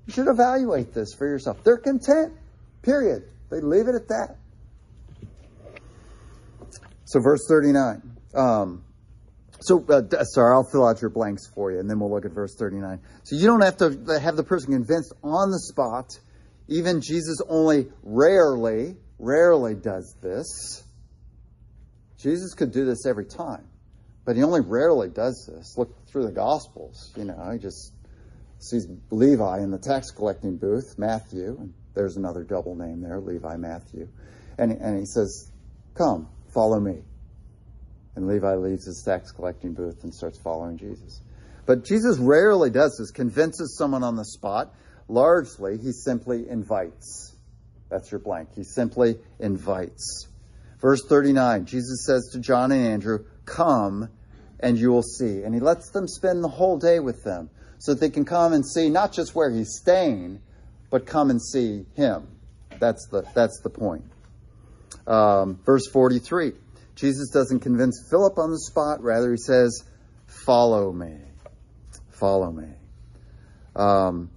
You 0.06 0.12
should 0.12 0.28
evaluate 0.28 0.92
this 0.92 1.14
for 1.16 1.26
yourself. 1.26 1.62
They're 1.64 1.78
content, 1.78 2.35
period. 2.83 3.24
They 3.50 3.61
leave 3.61 3.88
it 3.88 3.94
at 3.94 4.09
that. 4.09 4.37
So, 7.04 7.20
verse 7.20 7.40
39. 7.48 8.02
Um, 8.35 8.85
so, 9.61 9.85
uh, 9.88 10.25
sorry, 10.25 10.55
I'll 10.55 10.68
fill 10.70 10.87
out 10.87 11.01
your 11.01 11.11
blanks 11.11 11.46
for 11.55 11.70
you, 11.70 11.79
and 11.79 11.88
then 11.88 12.01
we'll 12.01 12.11
look 12.11 12.25
at 12.25 12.33
verse 12.33 12.55
39. 12.57 13.01
So, 13.25 13.37
you 13.37 13.46
don't 13.46 13.62
have 13.62 13.77
to 13.79 14.20
have 14.20 14.37
the 14.37 14.44
person 14.44 14.73
convinced 14.73 15.12
on 15.23 15.51
the 15.51 15.59
spot. 15.59 16.18
Even 16.68 17.01
Jesus 17.01 17.38
only 17.49 17.88
rarely, 18.03 18.96
rarely 19.18 19.75
does 19.75 20.14
this. 20.23 20.85
Jesus 22.18 22.55
could 22.55 22.73
do 22.73 22.85
this 22.85 23.07
every 23.07 23.27
time, 23.27 23.66
but 24.25 24.37
he 24.37 24.42
only 24.42 24.61
rarely 24.61 25.09
does 25.09 25.51
this. 25.53 25.77
Look 25.77 26.07
through 26.07 26.27
the 26.27 26.33
Gospels, 26.33 27.12
you 27.16 27.25
know, 27.25 27.51
he 27.53 27.59
just 27.59 27.92
sees 28.61 28.87
Levi 29.11 29.62
in 29.62 29.70
the 29.70 29.79
tax 29.79 30.11
collecting 30.11 30.57
booth, 30.57 30.96
Matthew, 30.99 31.57
and 31.59 31.73
there's 31.94 32.16
another 32.16 32.44
double 32.44 32.75
name 32.77 33.01
there, 33.01 33.20
Levi 33.20 33.57
Matthew. 33.57 34.09
And, 34.59 34.73
and 34.73 34.99
he 34.99 35.07
says, 35.07 35.51
Come, 35.94 36.29
follow 36.53 36.79
me. 36.79 37.03
And 38.16 38.27
Levi 38.27 38.55
leaves 38.57 38.87
his 38.87 39.03
tax 39.05 39.31
collecting 39.33 39.73
booth 39.73 40.03
and 40.03 40.14
starts 40.14 40.38
following 40.38 40.77
Jesus. 40.77 41.20
But 41.66 41.85
Jesus 41.85 42.18
rarely 42.18 42.70
does 42.70 42.96
this, 42.99 43.11
convinces 43.11 43.77
someone 43.77 44.03
on 44.03 44.16
the 44.16 44.25
spot. 44.25 44.75
Largely, 45.09 45.79
he 45.79 45.92
simply 45.92 46.49
invites. 46.49 47.35
That's 47.88 48.11
your 48.11 48.20
blank. 48.20 48.51
He 48.55 48.64
simply 48.64 49.18
invites. 49.38 50.27
Verse 50.81 51.03
39, 51.09 51.66
Jesus 51.66 52.05
says 52.07 52.31
to 52.33 52.40
John 52.40 52.73
and 52.73 52.87
Andrew, 52.87 53.25
Come 53.44 54.09
and 54.61 54.79
you 54.79 54.90
will 54.90 55.03
see. 55.03 55.42
And 55.42 55.55
he 55.55 55.61
lets 55.61 55.90
them 55.90 56.07
spend 56.07 56.42
the 56.42 56.49
whole 56.49 56.79
day 56.79 57.01
with 57.01 57.23
them 57.25 57.51
so 57.79 57.94
that 57.94 58.01
they 58.01 58.11
can 58.11 58.25
come 58.25 58.53
and 58.53 58.66
see 58.66 58.88
not 58.88 59.12
just 59.12 59.35
where 59.35 59.51
he's 59.51 59.77
staying, 59.81 60.40
but 60.90 61.07
come 61.07 61.31
and 61.31 61.40
see 61.42 61.87
him. 61.94 62.29
That's 62.79 63.07
the, 63.09 63.25
that's 63.35 63.61
the 63.61 63.70
point. 63.70 64.05
Um, 65.07 65.59
verse 65.64 65.87
43, 65.88 66.53
Jesus 67.00 67.30
doesn't 67.30 67.60
convince 67.60 68.06
Philip 68.10 68.38
on 68.38 68.50
the 68.50 68.58
spot, 68.58 69.02
rather, 69.02 69.30
he 69.30 69.38
says, 69.38 69.84
Follow 70.26 70.92
me. 70.92 71.16
Follow 72.10 72.52
me. 72.52 72.68
Um, 73.74 74.30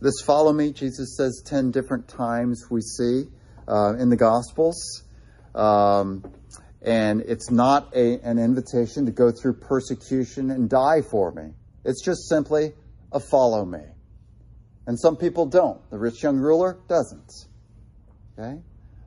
this 0.00 0.20
follow 0.24 0.52
me, 0.52 0.72
Jesus 0.72 1.16
says 1.16 1.42
10 1.44 1.70
different 1.70 2.08
times 2.08 2.64
we 2.70 2.80
see 2.80 3.24
uh, 3.66 3.94
in 3.98 4.08
the 4.08 4.16
Gospels. 4.16 5.02
Um, 5.54 6.24
and 6.80 7.20
it's 7.22 7.50
not 7.50 7.94
a, 7.94 8.20
an 8.20 8.38
invitation 8.38 9.06
to 9.06 9.12
go 9.12 9.30
through 9.30 9.54
persecution 9.54 10.50
and 10.50 10.70
die 10.70 11.02
for 11.02 11.32
me. 11.32 11.52
It's 11.84 12.02
just 12.04 12.28
simply 12.28 12.72
a 13.12 13.20
follow 13.20 13.64
me. 13.64 13.82
And 14.86 14.98
some 14.98 15.16
people 15.16 15.46
don't. 15.46 15.78
The 15.90 15.98
rich 15.98 16.22
young 16.22 16.38
ruler 16.38 16.78
doesn't. 16.88 17.32
Okay? 18.38 18.62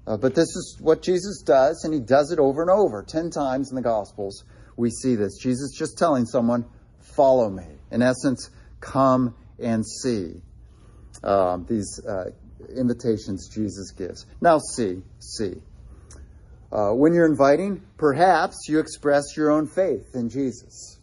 Uh, 0.07 0.17
but 0.17 0.33
this 0.33 0.47
is 0.47 0.77
what 0.79 1.01
Jesus 1.01 1.41
does, 1.43 1.83
and 1.83 1.93
he 1.93 1.99
does 1.99 2.31
it 2.31 2.39
over 2.39 2.61
and 2.61 2.71
over. 2.71 3.03
Ten 3.03 3.29
times 3.29 3.69
in 3.69 3.75
the 3.75 3.81
Gospels, 3.81 4.43
we 4.75 4.89
see 4.89 5.15
this. 5.15 5.37
Jesus 5.37 5.71
just 5.77 5.97
telling 5.97 6.25
someone, 6.25 6.65
follow 6.99 7.49
me. 7.49 7.65
In 7.91 8.01
essence, 8.01 8.49
come 8.79 9.35
and 9.59 9.85
see. 9.85 10.41
Um, 11.23 11.65
these 11.69 12.03
uh, 12.03 12.31
invitations 12.75 13.47
Jesus 13.47 13.91
gives. 13.91 14.25
Now, 14.41 14.57
see, 14.57 15.03
see. 15.19 15.61
Uh, 16.71 16.91
when 16.91 17.13
you're 17.13 17.27
inviting, 17.27 17.83
perhaps 17.97 18.67
you 18.67 18.79
express 18.79 19.37
your 19.37 19.51
own 19.51 19.67
faith 19.67 20.15
in 20.15 20.29
Jesus. 20.29 20.97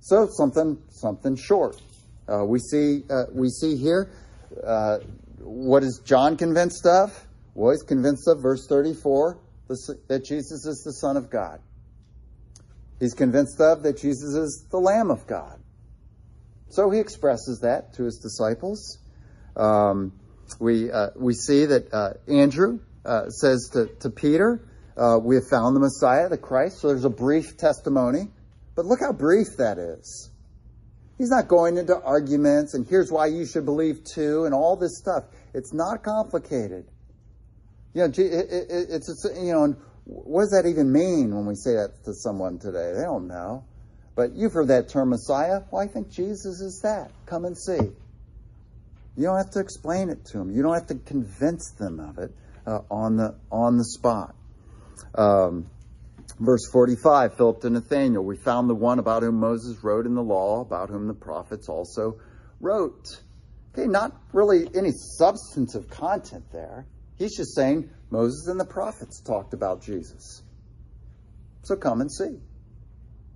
So 0.00 0.28
something 0.30 0.78
something 0.88 1.36
short. 1.36 1.76
Uh, 2.26 2.44
we 2.44 2.58
see 2.58 3.02
uh, 3.10 3.24
we 3.32 3.50
see 3.50 3.76
here 3.76 4.10
what 5.40 5.82
is 5.82 6.00
John 6.04 6.36
convinced 6.36 6.86
of? 6.86 7.26
Well, 7.60 7.72
he's 7.72 7.82
convinced 7.82 8.26
of 8.26 8.40
verse 8.40 8.66
34 8.66 9.38
that 10.08 10.24
Jesus 10.24 10.64
is 10.64 10.82
the 10.82 10.94
Son 10.94 11.18
of 11.18 11.28
God. 11.28 11.60
He's 12.98 13.12
convinced 13.12 13.60
of 13.60 13.82
that 13.82 13.98
Jesus 13.98 14.34
is 14.34 14.64
the 14.70 14.78
Lamb 14.78 15.10
of 15.10 15.26
God. 15.26 15.60
So 16.70 16.88
he 16.88 17.00
expresses 17.00 17.60
that 17.60 17.92
to 17.96 18.04
his 18.04 18.16
disciples. 18.16 18.96
Um, 19.56 20.18
we 20.58 20.90
uh, 20.90 21.08
we 21.16 21.34
see 21.34 21.66
that 21.66 21.92
uh, 21.92 22.32
Andrew 22.32 22.80
uh, 23.04 23.28
says 23.28 23.68
to, 23.74 23.88
to 24.00 24.08
Peter, 24.08 24.66
uh, 24.96 25.18
We 25.22 25.34
have 25.34 25.46
found 25.50 25.76
the 25.76 25.80
Messiah, 25.80 26.30
the 26.30 26.38
Christ. 26.38 26.78
So 26.80 26.88
there's 26.88 27.04
a 27.04 27.10
brief 27.10 27.58
testimony. 27.58 28.28
But 28.74 28.86
look 28.86 29.00
how 29.00 29.12
brief 29.12 29.58
that 29.58 29.76
is. 29.76 30.30
He's 31.18 31.28
not 31.28 31.46
going 31.46 31.76
into 31.76 32.00
arguments 32.00 32.72
and 32.72 32.86
here's 32.88 33.12
why 33.12 33.26
you 33.26 33.44
should 33.44 33.66
believe 33.66 34.02
too 34.02 34.46
and 34.46 34.54
all 34.54 34.76
this 34.76 34.96
stuff. 34.96 35.24
It's 35.52 35.74
not 35.74 36.02
complicated. 36.02 36.86
You 37.92 38.02
know, 38.02 38.06
it, 38.06 38.18
it, 38.18 38.86
it's, 38.90 39.26
you 39.36 39.52
know, 39.52 39.76
what 40.04 40.42
does 40.42 40.50
that 40.50 40.66
even 40.68 40.92
mean 40.92 41.34
when 41.34 41.46
we 41.46 41.54
say 41.54 41.72
that 41.74 42.04
to 42.04 42.14
someone 42.14 42.58
today? 42.58 42.92
They 42.94 43.02
don't 43.02 43.26
know. 43.26 43.64
But 44.14 44.34
you've 44.34 44.52
heard 44.52 44.68
that 44.68 44.88
term 44.88 45.10
Messiah. 45.10 45.62
Well, 45.70 45.82
I 45.82 45.86
think 45.86 46.10
Jesus 46.10 46.60
is 46.60 46.80
that. 46.82 47.10
Come 47.26 47.44
and 47.44 47.56
see. 47.56 47.78
You 49.16 49.24
don't 49.24 49.36
have 49.36 49.50
to 49.50 49.60
explain 49.60 50.08
it 50.10 50.24
to 50.26 50.38
them. 50.38 50.50
You 50.50 50.62
don't 50.62 50.74
have 50.74 50.86
to 50.88 50.94
convince 50.94 51.70
them 51.72 52.00
of 52.00 52.18
it 52.18 52.32
uh, 52.66 52.80
on 52.90 53.16
the 53.16 53.34
on 53.50 53.76
the 53.76 53.84
spot. 53.84 54.34
Um, 55.14 55.68
verse 56.38 56.68
45, 56.70 57.36
Philip 57.36 57.60
to 57.62 57.70
Nathanael, 57.70 58.22
we 58.22 58.36
found 58.36 58.70
the 58.70 58.74
one 58.74 58.98
about 58.98 59.22
whom 59.22 59.40
Moses 59.40 59.82
wrote 59.82 60.06
in 60.06 60.14
the 60.14 60.22
law, 60.22 60.60
about 60.60 60.90
whom 60.90 61.08
the 61.08 61.14
prophets 61.14 61.68
also 61.68 62.20
wrote. 62.60 63.20
Okay, 63.72 63.86
not 63.86 64.12
really 64.32 64.68
any 64.74 64.90
substantive 64.92 65.90
content 65.90 66.44
there. 66.52 66.86
He's 67.20 67.36
just 67.36 67.54
saying 67.54 67.90
Moses 68.08 68.48
and 68.48 68.58
the 68.58 68.64
prophets 68.64 69.20
talked 69.20 69.52
about 69.52 69.82
Jesus. 69.82 70.42
So 71.64 71.76
come 71.76 72.00
and 72.00 72.10
see. 72.10 72.40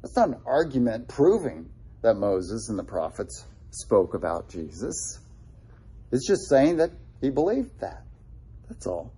That's 0.01 0.17
not 0.17 0.29
an 0.29 0.41
argument 0.47 1.07
proving 1.07 1.69
that 2.01 2.15
Moses 2.15 2.71
and 2.71 2.79
the 2.79 2.85
prophets 2.85 3.45
spoke 3.73 4.15
about 4.15 4.49
Jesus. 4.49 5.21
It's 6.11 6.27
just 6.27 6.49
saying 6.49 6.79
that 6.79 6.93
he 7.21 7.29
believed 7.29 7.79
that. 7.81 8.05
That's 8.71 8.87
all. 8.87 9.13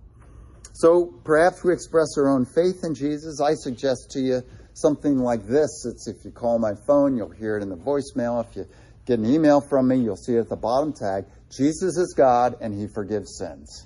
So 0.73 1.13
perhaps 1.23 1.63
we 1.63 1.71
express 1.71 2.17
our 2.17 2.27
own 2.27 2.45
faith 2.45 2.83
in 2.83 2.93
Jesus. 2.93 3.39
I 3.39 3.53
suggest 3.53 4.11
to 4.11 4.19
you 4.19 4.43
something 4.73 5.17
like 5.17 5.47
this. 5.47 5.85
It's 5.85 6.09
if 6.09 6.25
you 6.25 6.31
call 6.31 6.59
my 6.59 6.73
phone, 6.85 7.15
you'll 7.15 7.29
hear 7.29 7.55
it 7.55 7.63
in 7.63 7.69
the 7.69 7.77
voicemail. 7.77 8.45
If 8.45 8.53
you 8.57 8.65
get 9.05 9.19
an 9.19 9.33
email 9.33 9.61
from 9.61 9.87
me, 9.87 9.95
you'll 9.95 10.17
see 10.17 10.35
it 10.35 10.39
at 10.39 10.49
the 10.49 10.57
bottom 10.57 10.91
tag. 10.91 11.23
Jesus 11.57 11.95
is 11.95 12.13
God 12.17 12.57
and 12.59 12.77
he 12.77 12.87
forgives 12.87 13.37
sins. 13.37 13.85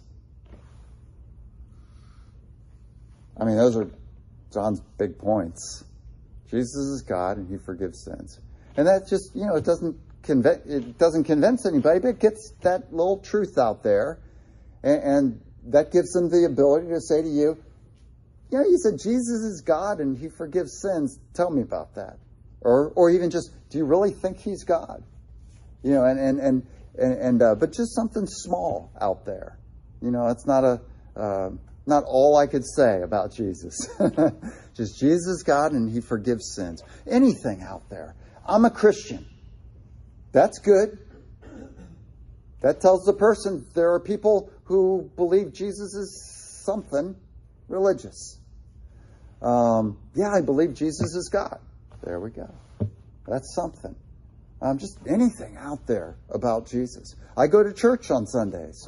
I 3.42 3.46
mean, 3.46 3.58
those 3.58 3.76
are 3.76 3.90
John's 4.54 4.82
big 5.00 5.18
points. 5.18 5.84
Jesus 6.52 6.76
is 6.76 7.02
God 7.02 7.38
and 7.38 7.50
he 7.50 7.58
forgives 7.58 8.04
sins. 8.04 8.40
And 8.78 8.86
that 8.86 9.08
just, 9.10 9.36
you 9.36 9.48
know, 9.48 9.56
it 9.56 9.66
doesn't 9.66 9.98
convince, 10.22 10.64
it 10.68 11.00
doesn't 11.00 11.24
convince 11.24 11.66
anybody, 11.66 12.00
but 12.00 12.10
it 12.10 12.20
gets 12.20 12.54
that 12.62 12.94
little 12.94 13.18
truth 13.18 13.58
out 13.58 13.82
there. 13.82 14.20
And, 14.84 15.04
and 15.04 15.42
that 15.70 15.92
gives 15.92 16.12
them 16.12 16.30
the 16.30 16.46
ability 16.46 16.90
to 16.90 17.02
say 17.02 17.24
to 17.24 17.28
you, 17.28 17.58
you 18.52 18.58
know, 18.60 18.64
you 18.64 18.78
said 18.78 19.00
Jesus 19.02 19.42
is 19.42 19.64
God 19.66 20.00
and 20.00 20.16
he 20.16 20.30
forgives 20.30 20.80
sins. 20.80 21.18
Tell 21.34 21.50
me 21.50 21.64
about 21.64 21.96
that. 21.96 22.20
Or, 22.62 22.92
or 22.96 23.10
even 23.10 23.32
just, 23.32 23.50
do 23.72 23.80
you 23.80 23.86
really 23.86 24.12
think 24.12 24.38
he's 24.38 24.66
God? 24.66 25.04
You 25.82 25.94
know, 25.94 26.06
and, 26.06 26.20
and, 26.20 26.40
and, 26.40 26.68
and, 27.00 27.14
and 27.14 27.42
uh, 27.42 27.56
but 27.56 27.74
just 27.74 27.96
something 27.96 28.28
small 28.28 28.92
out 29.02 29.26
there. 29.26 29.58
You 30.00 30.12
know, 30.12 30.28
it's 30.28 30.46
not 30.46 30.64
a, 30.64 30.82
uh, 31.16 31.50
not 31.86 32.04
all 32.06 32.38
I 32.38 32.48
could 32.48 32.64
say 32.66 33.02
about 33.02 33.34
Jesus. 33.34 33.76
just 34.76 35.00
Jesus 35.00 35.44
God 35.44 35.72
and 35.74 35.90
he 35.90 36.02
forgives 36.02 36.54
sins. 36.56 36.84
Anything 37.10 37.62
out 37.62 37.90
there. 37.90 38.16
I'm 38.46 38.66
a 38.66 38.70
Christian. 38.70 39.26
That's 40.32 40.60
good. 40.60 40.98
That 42.62 42.80
tells 42.80 43.04
the 43.06 43.14
person 43.14 43.66
there 43.74 43.94
are 43.94 44.00
people 44.00 44.52
who 44.66 45.10
believe 45.16 45.54
Jesus 45.54 45.96
is 45.96 46.64
something 46.64 47.16
religious. 47.68 48.38
Um, 49.42 49.98
yeah, 50.14 50.32
I 50.32 50.42
believe 50.42 50.76
Jesus 50.76 51.16
is 51.16 51.30
God. 51.32 51.60
There 52.04 52.20
we 52.20 52.30
go. 52.30 52.50
That's 53.28 53.56
something. 53.56 53.96
Um, 54.62 54.78
just 54.78 55.00
anything 55.08 55.58
out 55.58 55.88
there 55.88 56.18
about 56.30 56.68
Jesus. 56.68 57.16
I 57.36 57.48
go 57.48 57.64
to 57.64 57.74
church 57.74 58.12
on 58.12 58.28
Sundays. 58.28 58.88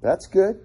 That's 0.00 0.26
good. 0.26 0.60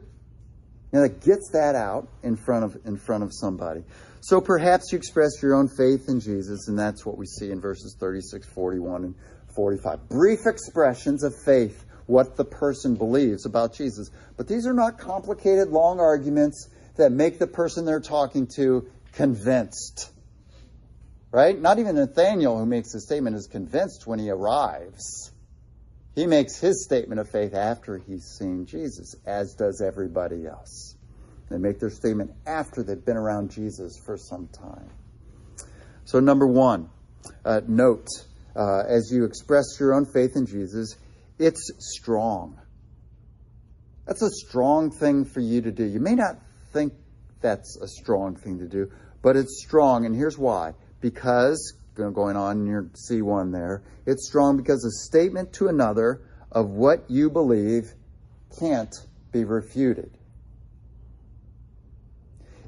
Know, 0.95 1.01
that 1.01 1.25
gets 1.25 1.49
that 1.51 1.75
out 1.75 2.07
in 2.23 2.37
front 2.37 2.63
of 2.63 2.77
in 2.85 2.95
front 2.95 3.23
of 3.23 3.31
somebody. 3.33 3.83
So 4.21 4.39
perhaps 4.39 4.93
you 4.93 4.97
express 4.97 5.41
your 5.41 5.53
own 5.53 5.67
faith 5.67 6.07
in 6.07 6.21
Jesus, 6.21 6.69
and 6.69 6.79
that's 6.79 7.05
what 7.05 7.17
we 7.17 7.25
see 7.25 7.51
in 7.51 7.59
verses 7.59 7.97
36, 7.99 8.47
41, 8.47 9.03
and 9.03 9.15
45. 9.55 10.07
Brief 10.07 10.45
expressions 10.45 11.23
of 11.23 11.33
faith 11.45 11.85
what 12.07 12.37
the 12.37 12.45
person 12.45 12.95
believes 12.95 13.45
about 13.45 13.73
Jesus. 13.73 14.09
But 14.37 14.47
these 14.47 14.65
are 14.65 14.73
not 14.73 14.97
complicated, 14.97 15.67
long 15.67 15.99
arguments 15.99 16.69
that 16.95 17.11
make 17.11 17.39
the 17.39 17.47
person 17.47 17.83
they're 17.83 17.99
talking 17.99 18.47
to 18.55 18.87
convinced. 19.11 20.11
Right? 21.31 21.59
Not 21.59 21.79
even 21.79 21.95
Nathaniel, 21.95 22.57
who 22.57 22.65
makes 22.65 22.93
the 22.93 23.01
statement, 23.01 23.35
is 23.35 23.47
convinced 23.47 24.07
when 24.07 24.19
he 24.19 24.29
arrives. 24.29 25.31
He 26.15 26.27
makes 26.27 26.57
his 26.57 26.83
statement 26.83 27.19
of 27.19 27.29
faith 27.29 27.53
after 27.53 27.97
he's 27.97 28.23
seen 28.39 28.65
Jesus, 28.65 29.15
as 29.25 29.53
does 29.55 29.81
everybody 29.85 30.47
else. 30.47 30.95
They 31.49 31.57
make 31.57 31.79
their 31.79 31.89
statement 31.89 32.31
after 32.47 32.83
they've 32.83 33.03
been 33.03 33.17
around 33.17 33.51
Jesus 33.51 33.99
for 34.03 34.17
some 34.17 34.47
time. 34.47 34.89
So, 36.05 36.19
number 36.21 36.47
one, 36.47 36.89
uh, 37.43 37.61
note 37.67 38.07
uh, 38.55 38.83
as 38.87 39.11
you 39.11 39.25
express 39.25 39.77
your 39.79 39.93
own 39.93 40.05
faith 40.05 40.35
in 40.35 40.45
Jesus, 40.45 40.95
it's 41.37 41.71
strong. 41.79 42.59
That's 44.05 44.21
a 44.21 44.29
strong 44.29 44.91
thing 44.91 45.25
for 45.25 45.41
you 45.41 45.61
to 45.63 45.71
do. 45.71 45.83
You 45.83 45.99
may 45.99 46.15
not 46.15 46.37
think 46.71 46.93
that's 47.41 47.77
a 47.81 47.87
strong 47.87 48.35
thing 48.35 48.59
to 48.59 48.67
do, 48.67 48.91
but 49.21 49.35
it's 49.35 49.63
strong, 49.65 50.05
and 50.05 50.15
here's 50.15 50.37
why. 50.37 50.73
Because, 51.01 51.73
going 51.95 52.35
on 52.35 52.59
in 52.59 52.67
your 52.67 52.83
C1 53.09 53.51
there, 53.51 53.83
it's 54.05 54.27
strong 54.27 54.57
because 54.57 54.83
a 54.85 54.91
statement 55.07 55.53
to 55.53 55.67
another 55.67 56.21
of 56.51 56.69
what 56.69 57.09
you 57.09 57.29
believe 57.29 57.93
can't 58.59 58.93
be 59.31 59.43
refuted. 59.43 60.17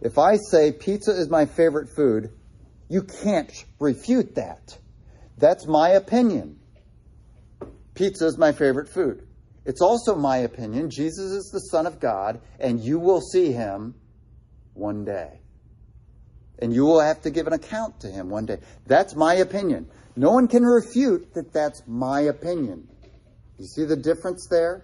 If 0.01 0.17
I 0.17 0.37
say 0.37 0.71
pizza 0.71 1.11
is 1.11 1.29
my 1.29 1.45
favorite 1.45 1.89
food, 1.89 2.31
you 2.89 3.03
can't 3.03 3.51
refute 3.79 4.35
that. 4.35 4.77
That's 5.37 5.67
my 5.67 5.89
opinion. 5.89 6.59
Pizza 7.93 8.25
is 8.25 8.37
my 8.37 8.51
favorite 8.51 8.89
food. 8.89 9.27
It's 9.65 9.81
also 9.81 10.15
my 10.15 10.37
opinion 10.37 10.89
Jesus 10.89 11.31
is 11.31 11.49
the 11.51 11.59
Son 11.59 11.85
of 11.85 11.99
God, 11.99 12.39
and 12.59 12.79
you 12.79 12.99
will 12.99 13.21
see 13.21 13.51
him 13.51 13.95
one 14.73 15.03
day. 15.03 15.41
And 16.59 16.73
you 16.73 16.85
will 16.85 16.99
have 16.99 17.21
to 17.21 17.29
give 17.29 17.47
an 17.47 17.53
account 17.53 18.01
to 18.01 18.07
him 18.07 18.29
one 18.29 18.45
day. 18.45 18.59
That's 18.85 19.15
my 19.15 19.35
opinion. 19.35 19.87
No 20.15 20.31
one 20.31 20.47
can 20.47 20.63
refute 20.63 21.33
that 21.35 21.53
that's 21.53 21.83
my 21.85 22.21
opinion. 22.21 22.87
You 23.59 23.65
see 23.65 23.85
the 23.85 23.95
difference 23.95 24.47
there? 24.49 24.83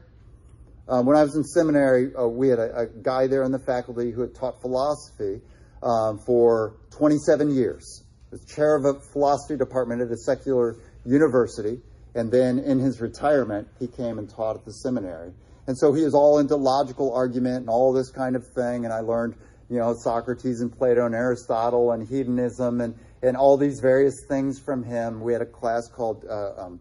Uh, 0.88 1.02
when 1.02 1.16
I 1.16 1.24
was 1.24 1.36
in 1.36 1.44
seminary, 1.44 2.14
uh, 2.16 2.28
we 2.28 2.50
had 2.50 2.60
a, 2.60 2.82
a, 2.82 2.86
guy 2.88 3.28
there 3.28 3.44
in 3.44 3.52
the 3.52 3.60
faculty 3.60 4.12
who 4.12 4.22
had 4.22 4.36
taught 4.36 4.62
philosophy 4.62 5.42
um, 5.82 6.20
for 6.20 6.76
27 6.92 7.56
years. 7.56 8.04
He 8.30 8.36
was 8.36 8.46
chair 8.46 8.76
of 8.76 8.84
a 8.86 9.00
philosophy 9.14 9.58
department 9.58 10.02
at 10.02 10.12
a 10.12 10.18
secular 10.18 10.76
university. 11.06 11.80
And 12.16 12.32
then 12.32 12.60
in 12.60 12.80
his 12.80 13.02
retirement, 13.02 13.68
he 13.80 13.88
came 13.88 14.20
and 14.20 14.30
taught 14.30 14.58
at 14.58 14.66
the 14.66 14.74
seminary. 14.74 15.32
And 15.68 15.78
so 15.78 15.94
he 15.94 16.04
was 16.04 16.14
all 16.14 16.40
into 16.40 16.56
logical 16.56 17.14
argument 17.14 17.62
and 17.62 17.70
all 17.70 17.94
this 17.94 18.12
kind 18.12 18.36
of 18.36 18.46
thing. 18.54 18.86
And 18.86 18.94
I 18.94 19.00
learned, 19.00 19.36
you 19.70 19.78
know, 19.78 19.96
Socrates 19.96 20.62
and 20.62 20.72
Plato 20.72 21.06
and 21.06 21.16
Aristotle 21.16 21.92
and 21.92 22.08
hedonism 22.08 22.82
and, 22.82 22.96
and 23.22 23.38
all 23.38 23.58
these 23.58 23.80
various 23.80 24.26
things 24.28 24.60
from 24.60 24.84
him. 24.84 25.22
We 25.22 25.34
had 25.34 25.42
a 25.42 25.48
class 25.48 25.88
called 25.88 26.26
uh, 26.30 26.54
um, 26.58 26.80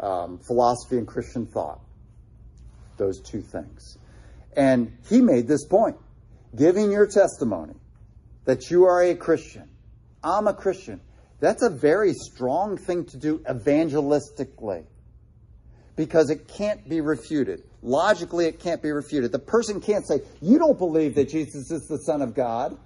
um, 0.00 0.38
Philosophy 0.38 0.98
and 0.98 1.06
Christian 1.06 1.46
Thought, 1.46 1.80
those 2.96 3.20
two 3.20 3.40
things. 3.40 3.98
And 4.56 4.96
he 5.08 5.20
made 5.20 5.48
this 5.48 5.64
point 5.66 5.96
giving 6.56 6.92
your 6.92 7.06
testimony 7.06 7.74
that 8.44 8.70
you 8.70 8.84
are 8.84 9.02
a 9.02 9.14
Christian. 9.14 9.68
I'm 10.22 10.46
a 10.46 10.54
Christian. 10.54 11.00
That's 11.40 11.62
a 11.62 11.70
very 11.70 12.14
strong 12.14 12.76
thing 12.76 13.04
to 13.06 13.16
do 13.16 13.38
evangelistically 13.40 14.84
because 15.96 16.30
it 16.30 16.48
can't 16.48 16.88
be 16.88 17.00
refuted. 17.00 17.62
Logically, 17.82 18.46
it 18.46 18.60
can't 18.60 18.82
be 18.82 18.90
refuted. 18.90 19.32
The 19.32 19.38
person 19.38 19.80
can't 19.80 20.06
say, 20.06 20.20
You 20.40 20.58
don't 20.58 20.78
believe 20.78 21.14
that 21.16 21.28
Jesus 21.28 21.70
is 21.70 21.86
the 21.88 21.98
Son 21.98 22.22
of 22.22 22.34
God. 22.34 22.76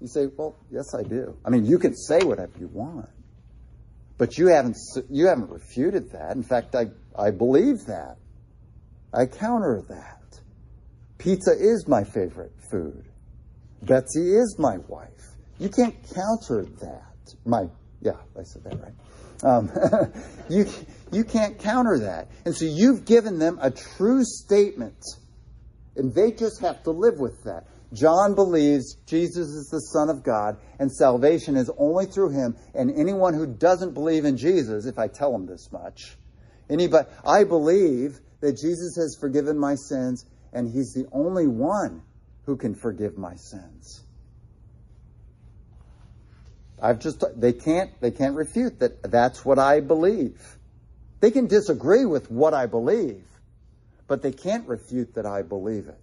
You 0.00 0.08
say, 0.08 0.26
Well, 0.36 0.56
yes, 0.70 0.94
I 0.94 1.02
do. 1.02 1.36
I 1.44 1.50
mean, 1.50 1.66
you 1.66 1.78
can 1.78 1.94
say 1.94 2.20
whatever 2.20 2.52
you 2.58 2.68
want, 2.68 3.08
but 4.18 4.38
you 4.38 4.48
haven't, 4.48 4.76
you 5.10 5.26
haven't 5.26 5.50
refuted 5.50 6.12
that. 6.12 6.36
In 6.36 6.42
fact, 6.42 6.74
I, 6.74 6.86
I 7.18 7.30
believe 7.30 7.86
that. 7.86 8.16
I 9.12 9.26
counter 9.26 9.82
that. 9.88 10.40
Pizza 11.18 11.52
is 11.52 11.86
my 11.88 12.04
favorite 12.04 12.52
food. 12.70 13.04
Betsy 13.82 14.34
is 14.34 14.56
my 14.58 14.78
wife. 14.88 15.10
You 15.58 15.68
can't 15.68 15.94
counter 16.14 16.64
that. 16.80 17.34
My 17.44 17.68
yeah, 18.00 18.12
I 18.38 18.42
said 18.42 18.64
that 18.64 18.80
right. 18.80 18.92
Um, 19.42 19.70
you, 20.48 20.66
you 21.12 21.24
can't 21.24 21.58
counter 21.58 22.00
that. 22.00 22.28
And 22.44 22.54
so 22.56 22.64
you've 22.64 23.04
given 23.04 23.38
them 23.38 23.58
a 23.60 23.70
true 23.70 24.24
statement, 24.24 25.02
and 25.96 26.14
they 26.14 26.32
just 26.32 26.60
have 26.60 26.82
to 26.84 26.90
live 26.90 27.18
with 27.18 27.44
that. 27.44 27.66
John 27.92 28.34
believes 28.34 28.96
Jesus 29.06 29.48
is 29.48 29.68
the 29.70 29.80
Son 29.80 30.10
of 30.10 30.22
God, 30.22 30.58
and 30.78 30.90
salvation 30.90 31.56
is 31.56 31.70
only 31.78 32.06
through 32.06 32.30
him. 32.30 32.56
And 32.74 32.90
anyone 32.90 33.34
who 33.34 33.46
doesn't 33.46 33.94
believe 33.94 34.24
in 34.24 34.36
Jesus, 34.36 34.86
if 34.86 34.98
I 34.98 35.08
tell 35.08 35.32
them 35.32 35.46
this 35.46 35.70
much, 35.72 36.16
anybody, 36.68 37.08
I 37.24 37.44
believe 37.44 38.18
that 38.40 38.52
Jesus 38.52 38.96
has 38.96 39.16
forgiven 39.18 39.58
my 39.58 39.74
sins, 39.76 40.26
and 40.52 40.68
he's 40.68 40.92
the 40.92 41.06
only 41.12 41.46
one 41.46 42.02
who 42.44 42.56
can 42.56 42.74
forgive 42.74 43.16
my 43.16 43.34
sins. 43.36 44.05
I've 46.80 46.98
just 46.98 47.24
they 47.36 47.52
can't 47.52 47.98
they 48.00 48.10
can't 48.10 48.36
refute 48.36 48.80
that 48.80 49.10
that's 49.10 49.44
what 49.44 49.58
I 49.58 49.80
believe. 49.80 50.40
They 51.20 51.30
can 51.30 51.46
disagree 51.46 52.04
with 52.04 52.30
what 52.30 52.52
I 52.52 52.66
believe, 52.66 53.24
but 54.06 54.22
they 54.22 54.32
can't 54.32 54.68
refute 54.68 55.14
that 55.14 55.24
I 55.24 55.42
believe 55.42 55.88
it. 55.88 55.98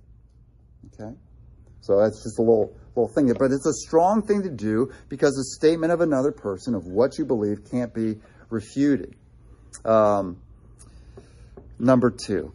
Okay? 0.94 1.16
So 1.82 2.00
that's 2.00 2.24
just 2.24 2.40
a 2.40 2.42
little 2.42 2.76
little 2.96 3.14
thing, 3.14 3.32
but 3.38 3.52
it's 3.52 3.66
a 3.66 3.74
strong 3.74 4.24
thing 4.24 4.44
to 4.44 4.50
do 4.50 4.92
because 5.10 5.38
a 5.38 5.44
statement 5.44 5.92
of 5.92 6.02
another 6.02 6.32
person 6.32 6.76
of 6.76 6.86
what 6.86 7.18
you 7.18 7.26
believe 7.26 7.70
can't 7.70 7.94
be 7.94 8.20
refuted. 8.50 9.16
Um, 9.84 10.38
number 11.80 12.12
two, 12.12 12.54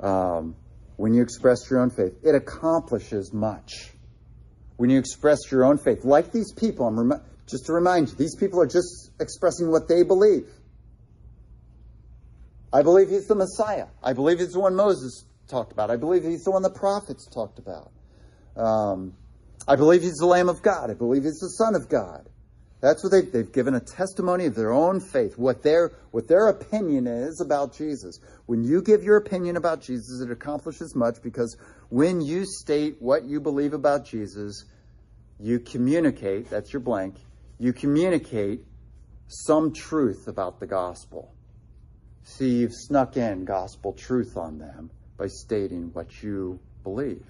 um, 0.00 0.54
when 0.96 1.14
you 1.14 1.22
express 1.22 1.68
your 1.70 1.80
own 1.80 1.90
faith, 1.90 2.14
it 2.22 2.34
accomplishes 2.34 3.32
much. 3.32 3.90
When 4.76 4.90
you 4.90 4.98
express 4.98 5.50
your 5.50 5.64
own 5.64 5.78
faith, 5.78 6.04
like 6.04 6.32
these 6.32 6.52
people, 6.52 6.86
I'm 6.86 7.12
just 7.46 7.66
to 7.66 7.72
remind 7.72 8.08
you, 8.08 8.14
these 8.14 8.36
people 8.36 8.60
are 8.60 8.66
just 8.66 9.10
expressing 9.20 9.70
what 9.70 9.88
they 9.88 10.02
believe. 10.02 10.48
I 12.72 12.82
believe 12.82 13.08
he's 13.08 13.26
the 13.26 13.34
Messiah. 13.34 13.86
I 14.02 14.14
believe 14.14 14.40
he's 14.40 14.52
the 14.52 14.60
one 14.60 14.74
Moses 14.74 15.24
talked 15.48 15.72
about. 15.72 15.90
I 15.90 15.96
believe 15.96 16.24
he's 16.24 16.42
the 16.44 16.50
one 16.50 16.62
the 16.62 16.70
prophets 16.70 17.26
talked 17.26 17.58
about. 17.58 17.92
Um, 18.56 19.14
I 19.68 19.76
believe 19.76 20.02
he's 20.02 20.16
the 20.16 20.26
Lamb 20.26 20.48
of 20.48 20.62
God. 20.62 20.90
I 20.90 20.94
believe 20.94 21.24
he's 21.24 21.38
the 21.38 21.50
Son 21.50 21.74
of 21.74 21.88
God. 21.88 22.28
That's 22.80 23.02
what 23.02 23.12
they've, 23.12 23.30
they've 23.30 23.50
given 23.50 23.74
a 23.74 23.80
testimony 23.80 24.44
of 24.44 24.54
their 24.54 24.72
own 24.72 25.00
faith, 25.00 25.38
what 25.38 25.62
their, 25.62 25.92
what 26.10 26.28
their 26.28 26.48
opinion 26.48 27.06
is 27.06 27.40
about 27.40 27.74
Jesus. 27.74 28.18
When 28.44 28.62
you 28.62 28.82
give 28.82 29.02
your 29.02 29.16
opinion 29.16 29.56
about 29.56 29.80
Jesus, 29.80 30.20
it 30.20 30.30
accomplishes 30.30 30.94
much 30.94 31.22
because 31.22 31.56
when 31.88 32.20
you 32.20 32.44
state 32.44 32.96
what 33.00 33.24
you 33.24 33.40
believe 33.40 33.72
about 33.72 34.04
Jesus, 34.04 34.66
you 35.40 35.60
communicate, 35.60 36.50
that's 36.50 36.72
your 36.74 36.80
blank, 36.80 37.14
you 37.58 37.72
communicate 37.72 38.64
some 39.28 39.72
truth 39.72 40.28
about 40.28 40.60
the 40.60 40.66
gospel. 40.66 41.32
See, 42.24 42.50
you've 42.50 42.74
snuck 42.74 43.16
in 43.16 43.44
gospel 43.44 43.92
truth 43.92 44.36
on 44.36 44.58
them 44.58 44.90
by 45.16 45.26
stating 45.28 45.90
what 45.92 46.22
you 46.22 46.58
believe. 46.82 47.24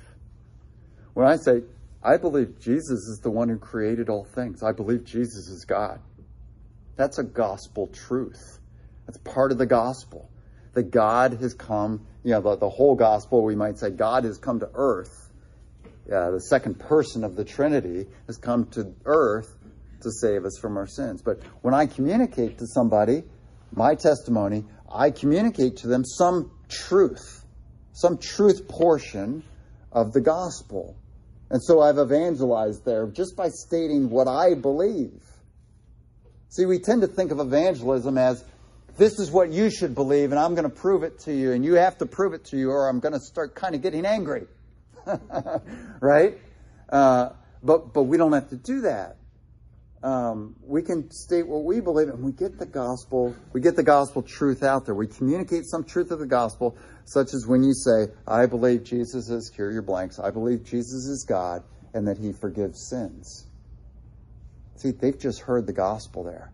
When 1.14 1.26
I 1.26 1.37
say, 1.37 1.62
I 2.02 2.16
believe 2.16 2.60
Jesus 2.60 3.06
is 3.08 3.20
the 3.22 3.30
one 3.30 3.48
who 3.48 3.58
created 3.58 4.08
all 4.08 4.24
things, 4.24 4.62
I 4.62 4.72
believe 4.72 5.04
Jesus 5.04 5.48
is 5.48 5.64
God. 5.64 6.00
That's 6.96 7.18
a 7.18 7.24
gospel 7.24 7.88
truth. 7.88 8.58
That's 9.06 9.18
part 9.18 9.52
of 9.52 9.58
the 9.58 9.66
gospel. 9.66 10.30
That 10.74 10.90
God 10.90 11.34
has 11.40 11.54
come, 11.54 12.06
you 12.22 12.32
know, 12.32 12.40
the, 12.40 12.56
the 12.56 12.68
whole 12.68 12.94
gospel, 12.94 13.42
we 13.42 13.54
might 13.54 13.78
say, 13.78 13.90
God 13.90 14.24
has 14.24 14.38
come 14.38 14.60
to 14.60 14.70
earth. 14.74 15.30
Uh, 16.12 16.32
the 16.32 16.40
second 16.40 16.78
person 16.78 17.24
of 17.24 17.37
the 17.37 17.44
Trinity 17.44 18.06
has 18.26 18.37
come 18.37 18.66
to 18.66 18.92
earth 19.04 19.56
to 20.05 20.11
save 20.11 20.45
us 20.45 20.59
from 20.61 20.77
our 20.77 20.87
sins. 20.87 21.21
But 21.23 21.43
when 21.62 21.75
I 21.75 21.87
communicate 21.87 22.59
to 22.59 22.67
somebody 22.67 23.25
my 23.73 23.95
testimony, 23.95 24.64
I 24.90 25.11
communicate 25.11 25.79
to 25.79 25.88
them 25.88 26.05
some 26.05 26.53
truth, 26.69 27.45
some 27.93 28.19
truth 28.19 28.69
portion 28.69 29.43
of 29.93 30.12
the 30.12 30.21
gospel. 30.21 30.97
And 31.51 31.62
so 31.62 31.81
I've 31.81 31.99
evangelized 31.99 32.85
there 32.85 33.07
just 33.09 33.37
by 33.37 33.49
stating 33.49 34.11
what 34.11 34.29
I 34.29 34.55
believe. 34.55 35.23
See, 36.49 36.67
we 36.67 36.79
tend 36.79 37.03
to 37.03 37.09
think 37.09 37.33
of 37.33 37.40
evangelism 37.40 38.17
as 38.17 38.45
this 38.97 39.19
is 39.19 39.31
what 39.31 39.51
you 39.51 39.71
should 39.71 39.95
believe, 39.95 40.31
and 40.31 40.38
I'm 40.38 40.55
going 40.55 40.71
to 40.71 40.75
prove 40.75 41.03
it 41.03 41.19
to 41.21 41.35
you, 41.35 41.51
and 41.53 41.64
you 41.64 41.75
have 41.75 41.99
to 41.99 42.07
prove 42.07 42.33
it 42.33 42.45
to 42.47 42.57
you, 42.57 42.71
or 42.71 42.88
I'm 42.88 43.01
going 43.01 43.12
to 43.12 43.21
start 43.21 43.57
kind 43.57 43.75
of 43.75 43.83
getting 43.83 44.07
angry. 44.07 44.47
right? 46.01 46.38
Uh, 46.88 47.31
but, 47.62 47.93
but 47.93 48.05
we 48.05 48.17
don't 48.17 48.33
have 48.33 48.51
to 48.51 48.57
do 48.57 48.83
that 48.83 49.17
um, 50.05 50.55
we 50.62 50.83
can 50.83 51.11
state 51.11 51.47
what 51.47 51.64
we 51.64 51.81
believe 51.81 52.09
and 52.09 52.23
we 52.23 52.33
get 52.33 52.59
the 52.59 52.67
gospel, 52.67 53.35
we 53.55 53.62
get 53.62 53.75
the 53.75 53.83
gospel 53.83 54.23
truth 54.23 54.62
out 54.62 54.85
there. 54.85 54.95
We 54.95 55.07
communicate 55.07 55.64
some 55.64 55.83
truth 55.83 56.11
of 56.11 56.19
the 56.19 56.27
gospel, 56.27 56.77
such 57.07 57.33
as 57.33 57.47
when 57.47 57.64
you 57.64 57.73
say, 57.73 58.12
I 58.29 58.45
believe 58.45 58.85
Jesus 58.85 59.31
is, 59.31 59.51
here 59.57 59.71
your 59.71 59.83
blanks, 59.83 60.19
I 60.19 60.31
believe 60.31 60.62
Jesus 60.62 61.07
is 61.07 61.25
God 61.27 61.64
and 61.95 62.07
that 62.07 62.19
he 62.19 62.33
forgives 62.33 62.87
sins. 62.90 63.47
See, 64.77 64.90
they've 64.90 65.19
just 65.19 65.40
heard 65.40 65.67
the 65.67 65.73
gospel 65.73 66.23
there. 66.23 66.53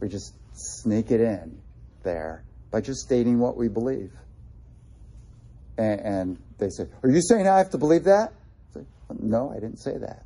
We 0.00 0.08
just 0.08 0.34
sneak 0.52 1.12
it 1.12 1.20
in 1.20 1.60
there 2.02 2.42
by 2.72 2.80
just 2.80 3.02
stating 3.02 3.38
what 3.38 3.56
we 3.56 3.68
believe. 3.68 4.10
And, 5.78 6.00
and 6.00 6.38
they 6.58 6.70
say, 6.70 6.86
Are 7.04 7.08
you 7.08 7.22
saying 7.22 7.46
I 7.46 7.58
have 7.58 7.70
to 7.70 7.78
believe 7.78 8.04
that? 8.04 8.32
Say, 8.74 8.80
no, 9.20 9.50
I 9.50 9.60
didn't 9.60 9.78
say 9.78 9.96
that. 9.98 10.24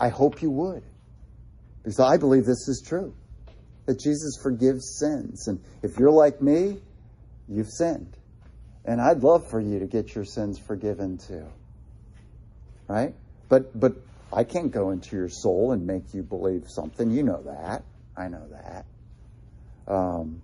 I 0.00 0.08
hope 0.08 0.42
you 0.42 0.50
would. 0.50 0.82
Because 1.82 2.00
I 2.00 2.16
believe 2.16 2.46
this 2.46 2.66
is 2.68 2.82
true 2.84 3.14
that 3.86 3.98
Jesus 4.00 4.38
forgives 4.42 4.98
sins. 4.98 5.48
And 5.48 5.60
if 5.82 5.98
you're 5.98 6.10
like 6.10 6.40
me, 6.40 6.78
you've 7.48 7.68
sinned. 7.68 8.16
And 8.84 9.00
I'd 9.00 9.22
love 9.22 9.48
for 9.50 9.60
you 9.60 9.78
to 9.80 9.86
get 9.86 10.14
your 10.14 10.24
sins 10.24 10.58
forgiven 10.58 11.18
too. 11.18 11.46
Right? 12.88 13.14
But 13.48 13.78
but 13.78 13.94
I 14.32 14.44
can't 14.44 14.70
go 14.70 14.90
into 14.90 15.16
your 15.16 15.28
soul 15.28 15.72
and 15.72 15.86
make 15.86 16.14
you 16.14 16.22
believe 16.22 16.64
something. 16.68 17.10
You 17.10 17.22
know 17.22 17.42
that. 17.42 17.84
I 18.16 18.28
know 18.28 18.46
that. 18.50 18.84
Um, 19.92 20.42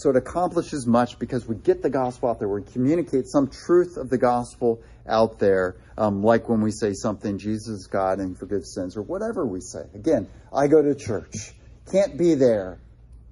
so 0.00 0.08
it 0.08 0.16
accomplishes 0.16 0.86
much 0.86 1.18
because 1.18 1.46
we 1.46 1.56
get 1.56 1.82
the 1.82 1.90
gospel 1.90 2.30
out 2.30 2.38
there. 2.38 2.48
We 2.48 2.62
communicate 2.62 3.26
some 3.26 3.48
truth 3.48 3.98
of 3.98 4.08
the 4.08 4.16
gospel 4.16 4.80
out 5.06 5.38
there, 5.38 5.76
um, 5.98 6.22
like 6.22 6.48
when 6.48 6.62
we 6.62 6.70
say 6.70 6.94
something, 6.94 7.36
Jesus 7.36 7.68
is 7.68 7.86
God 7.86 8.18
and 8.18 8.38
forgives 8.38 8.72
sins, 8.72 8.96
or 8.96 9.02
whatever 9.02 9.44
we 9.44 9.60
say. 9.60 9.84
Again, 9.94 10.26
I 10.52 10.68
go 10.68 10.80
to 10.80 10.94
church. 10.94 11.52
Can't 11.92 12.16
be 12.16 12.34
there. 12.34 12.80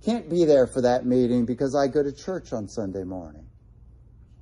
Can't 0.05 0.29
be 0.29 0.45
there 0.45 0.67
for 0.67 0.83
that 0.83 1.07
meeting 1.07 1.47
because 1.47 1.75
I 1.75 1.89
go 1.89 2.03
to 2.03 2.13
church 2.13 2.53
on 2.53 2.69
Sunday 2.69 3.05
morning. 3.05 3.48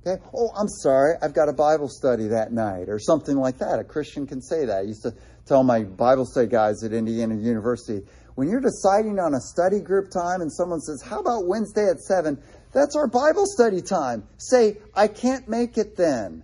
Okay? 0.07 0.21
Oh, 0.33 0.51
I'm 0.55 0.67
sorry, 0.67 1.15
I've 1.21 1.33
got 1.33 1.49
a 1.49 1.53
Bible 1.53 1.89
study 1.89 2.27
that 2.29 2.51
night, 2.51 2.89
or 2.89 2.99
something 2.99 3.35
like 3.35 3.57
that. 3.59 3.79
A 3.79 3.83
Christian 3.83 4.25
can 4.25 4.41
say 4.41 4.65
that. 4.65 4.79
I 4.79 4.81
used 4.81 5.03
to 5.03 5.13
tell 5.45 5.63
my 5.63 5.83
Bible 5.83 6.25
study 6.25 6.47
guys 6.47 6.83
at 6.83 6.93
Indiana 6.93 7.35
University, 7.35 8.05
when 8.35 8.49
you're 8.49 8.61
deciding 8.61 9.19
on 9.19 9.33
a 9.33 9.41
study 9.41 9.79
group 9.79 10.11
time 10.11 10.41
and 10.41 10.51
someone 10.51 10.79
says, 10.79 11.01
How 11.01 11.19
about 11.19 11.47
Wednesday 11.47 11.89
at 11.89 11.99
7? 11.99 12.41
That's 12.71 12.95
our 12.95 13.07
Bible 13.07 13.45
study 13.45 13.81
time. 13.81 14.27
Say, 14.37 14.77
I 14.95 15.07
can't 15.07 15.47
make 15.47 15.77
it 15.77 15.97
then. 15.97 16.43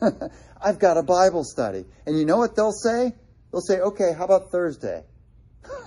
I've 0.64 0.78
got 0.78 0.96
a 0.96 1.02
Bible 1.02 1.44
study. 1.44 1.84
And 2.06 2.18
you 2.18 2.24
know 2.24 2.38
what 2.38 2.56
they'll 2.56 2.72
say? 2.72 3.12
They'll 3.52 3.60
say, 3.60 3.80
Okay, 3.80 4.12
how 4.16 4.24
about 4.24 4.50
Thursday? 4.50 5.04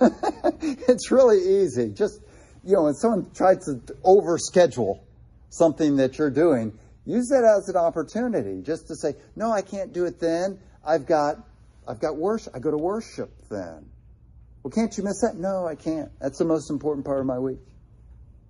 it's 0.00 1.10
really 1.10 1.62
easy. 1.62 1.90
Just, 1.90 2.20
you 2.64 2.76
know, 2.76 2.84
when 2.84 2.94
someone 2.94 3.30
tries 3.34 3.64
to 3.66 3.80
overschedule 4.04 5.00
something 5.50 5.96
that 5.96 6.18
you're 6.18 6.30
doing, 6.30 6.78
use 7.04 7.28
that 7.28 7.44
as 7.44 7.68
an 7.68 7.76
opportunity 7.76 8.62
just 8.62 8.88
to 8.88 8.96
say, 8.96 9.14
No, 9.34 9.50
I 9.50 9.62
can't 9.62 9.92
do 9.92 10.04
it 10.04 10.20
then. 10.20 10.58
I've 10.84 11.06
got 11.06 11.38
I've 11.88 12.00
got 12.00 12.16
worship. 12.16 12.54
I 12.54 12.58
go 12.58 12.70
to 12.70 12.78
worship 12.78 13.30
then. 13.48 13.86
Well, 14.62 14.72
can't 14.72 14.96
you 14.96 15.04
miss 15.04 15.20
that? 15.20 15.36
No, 15.36 15.66
I 15.66 15.76
can't. 15.76 16.10
That's 16.20 16.38
the 16.38 16.44
most 16.44 16.70
important 16.70 17.06
part 17.06 17.20
of 17.20 17.26
my 17.26 17.38
week. 17.38 17.60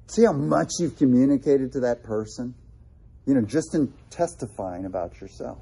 See 0.09 0.24
how 0.24 0.32
much 0.32 0.70
you've 0.78 0.96
communicated 0.96 1.72
to 1.72 1.80
that 1.80 2.02
person? 2.02 2.54
You 3.26 3.35
know, 3.35 3.42
just 3.42 3.74
in 3.74 3.92
testifying 4.09 4.87
about 4.87 5.20
yourself. 5.20 5.59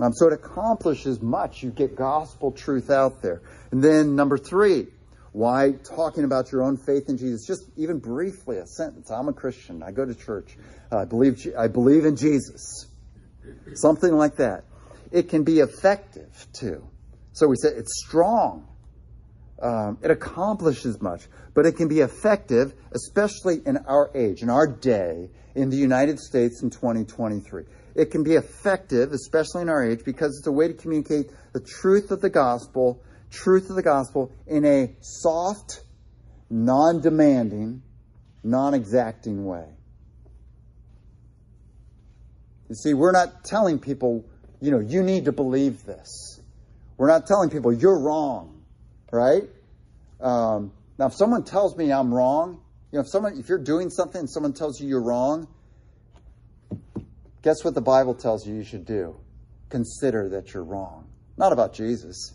Um, 0.00 0.12
so 0.12 0.28
it 0.28 0.32
accomplishes 0.32 1.22
much. 1.22 1.62
You 1.62 1.70
get 1.70 1.96
gospel 1.96 2.52
truth 2.52 2.90
out 2.90 3.22
there. 3.22 3.42
And 3.70 3.82
then 3.82 4.16
number 4.16 4.38
three, 4.38 4.86
why 5.34 5.72
talking 5.82 6.22
about 6.22 6.52
your 6.52 6.62
own 6.62 6.76
faith 6.76 7.08
in 7.08 7.18
Jesus? 7.18 7.44
Just 7.44 7.64
even 7.76 7.98
briefly, 7.98 8.58
a 8.58 8.66
sentence. 8.68 9.10
I'm 9.10 9.26
a 9.26 9.32
Christian. 9.32 9.82
I 9.82 9.90
go 9.90 10.04
to 10.04 10.14
church. 10.14 10.56
I 10.92 11.06
believe. 11.06 11.44
I 11.58 11.66
believe 11.66 12.04
in 12.04 12.14
Jesus. 12.14 12.86
Something 13.74 14.12
like 14.12 14.36
that. 14.36 14.62
It 15.10 15.28
can 15.28 15.42
be 15.42 15.58
effective 15.58 16.46
too. 16.52 16.86
So 17.32 17.48
we 17.48 17.56
say 17.56 17.70
it's 17.70 18.00
strong. 18.06 18.68
Um, 19.60 19.98
it 20.02 20.12
accomplishes 20.12 21.02
much, 21.02 21.22
but 21.52 21.66
it 21.66 21.72
can 21.72 21.88
be 21.88 21.98
effective, 21.98 22.72
especially 22.92 23.60
in 23.66 23.78
our 23.88 24.12
age, 24.14 24.40
in 24.40 24.50
our 24.50 24.68
day, 24.68 25.30
in 25.56 25.68
the 25.68 25.76
United 25.76 26.20
States 26.20 26.62
in 26.62 26.70
2023. 26.70 27.64
It 27.96 28.12
can 28.12 28.22
be 28.22 28.34
effective, 28.34 29.10
especially 29.12 29.62
in 29.62 29.68
our 29.68 29.84
age, 29.84 30.04
because 30.04 30.38
it's 30.38 30.46
a 30.46 30.52
way 30.52 30.68
to 30.68 30.74
communicate 30.74 31.30
the 31.52 31.60
truth 31.60 32.12
of 32.12 32.20
the 32.20 32.30
gospel, 32.30 33.02
truth 33.34 33.70
of 33.70 33.76
the 33.76 33.82
gospel 33.82 34.32
in 34.46 34.64
a 34.64 34.94
soft, 35.00 35.82
non 36.50 37.00
demanding, 37.00 37.82
non 38.42 38.74
exacting 38.74 39.44
way. 39.44 39.66
You 42.68 42.74
see, 42.74 42.94
we're 42.94 43.12
not 43.12 43.44
telling 43.44 43.78
people, 43.78 44.24
you 44.60 44.70
know, 44.70 44.80
you 44.80 45.02
need 45.02 45.26
to 45.26 45.32
believe 45.32 45.84
this. 45.84 46.40
We're 46.96 47.08
not 47.08 47.26
telling 47.26 47.50
people 47.50 47.72
you're 47.72 48.00
wrong 48.00 48.54
right? 49.14 49.44
Um, 50.20 50.72
now, 50.98 51.06
if 51.06 51.14
someone 51.14 51.44
tells 51.44 51.76
me 51.76 51.92
I'm 51.92 52.12
wrong, 52.12 52.60
you 52.90 52.98
know, 52.98 53.02
if 53.02 53.08
someone, 53.08 53.38
if 53.38 53.48
you're 53.48 53.62
doing 53.62 53.90
something 53.90 54.20
and 54.20 54.30
someone 54.30 54.52
tells 54.52 54.80
you 54.80 54.88
you're 54.88 55.02
wrong, 55.02 55.46
guess 57.42 57.64
what 57.64 57.74
the 57.74 57.80
Bible 57.80 58.14
tells 58.14 58.46
you 58.46 58.54
you 58.54 58.64
should 58.64 58.84
do? 58.84 59.16
Consider 59.70 60.30
that 60.30 60.52
you're 60.52 60.64
wrong. 60.64 61.06
Not 61.36 61.52
about 61.52 61.74
Jesus, 61.74 62.34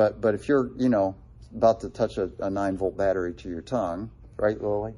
but 0.00 0.18
but 0.18 0.34
if 0.34 0.48
you're, 0.48 0.70
you 0.78 0.88
know, 0.88 1.14
about 1.54 1.80
to 1.80 1.90
touch 1.90 2.16
a, 2.16 2.30
a 2.38 2.48
nine 2.48 2.78
volt 2.78 2.96
battery 2.96 3.34
to 3.34 3.50
your 3.50 3.60
tongue, 3.60 4.10
right, 4.38 4.58
Lily? 4.58 4.94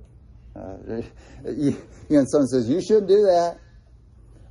Uh, 0.55 0.77
you, 1.45 1.77
you 2.09 2.19
know, 2.19 2.25
someone 2.25 2.47
says 2.47 2.71
you 2.71 2.81
shouldn't 2.81 3.09
do 3.09 3.23
that. 3.23 3.59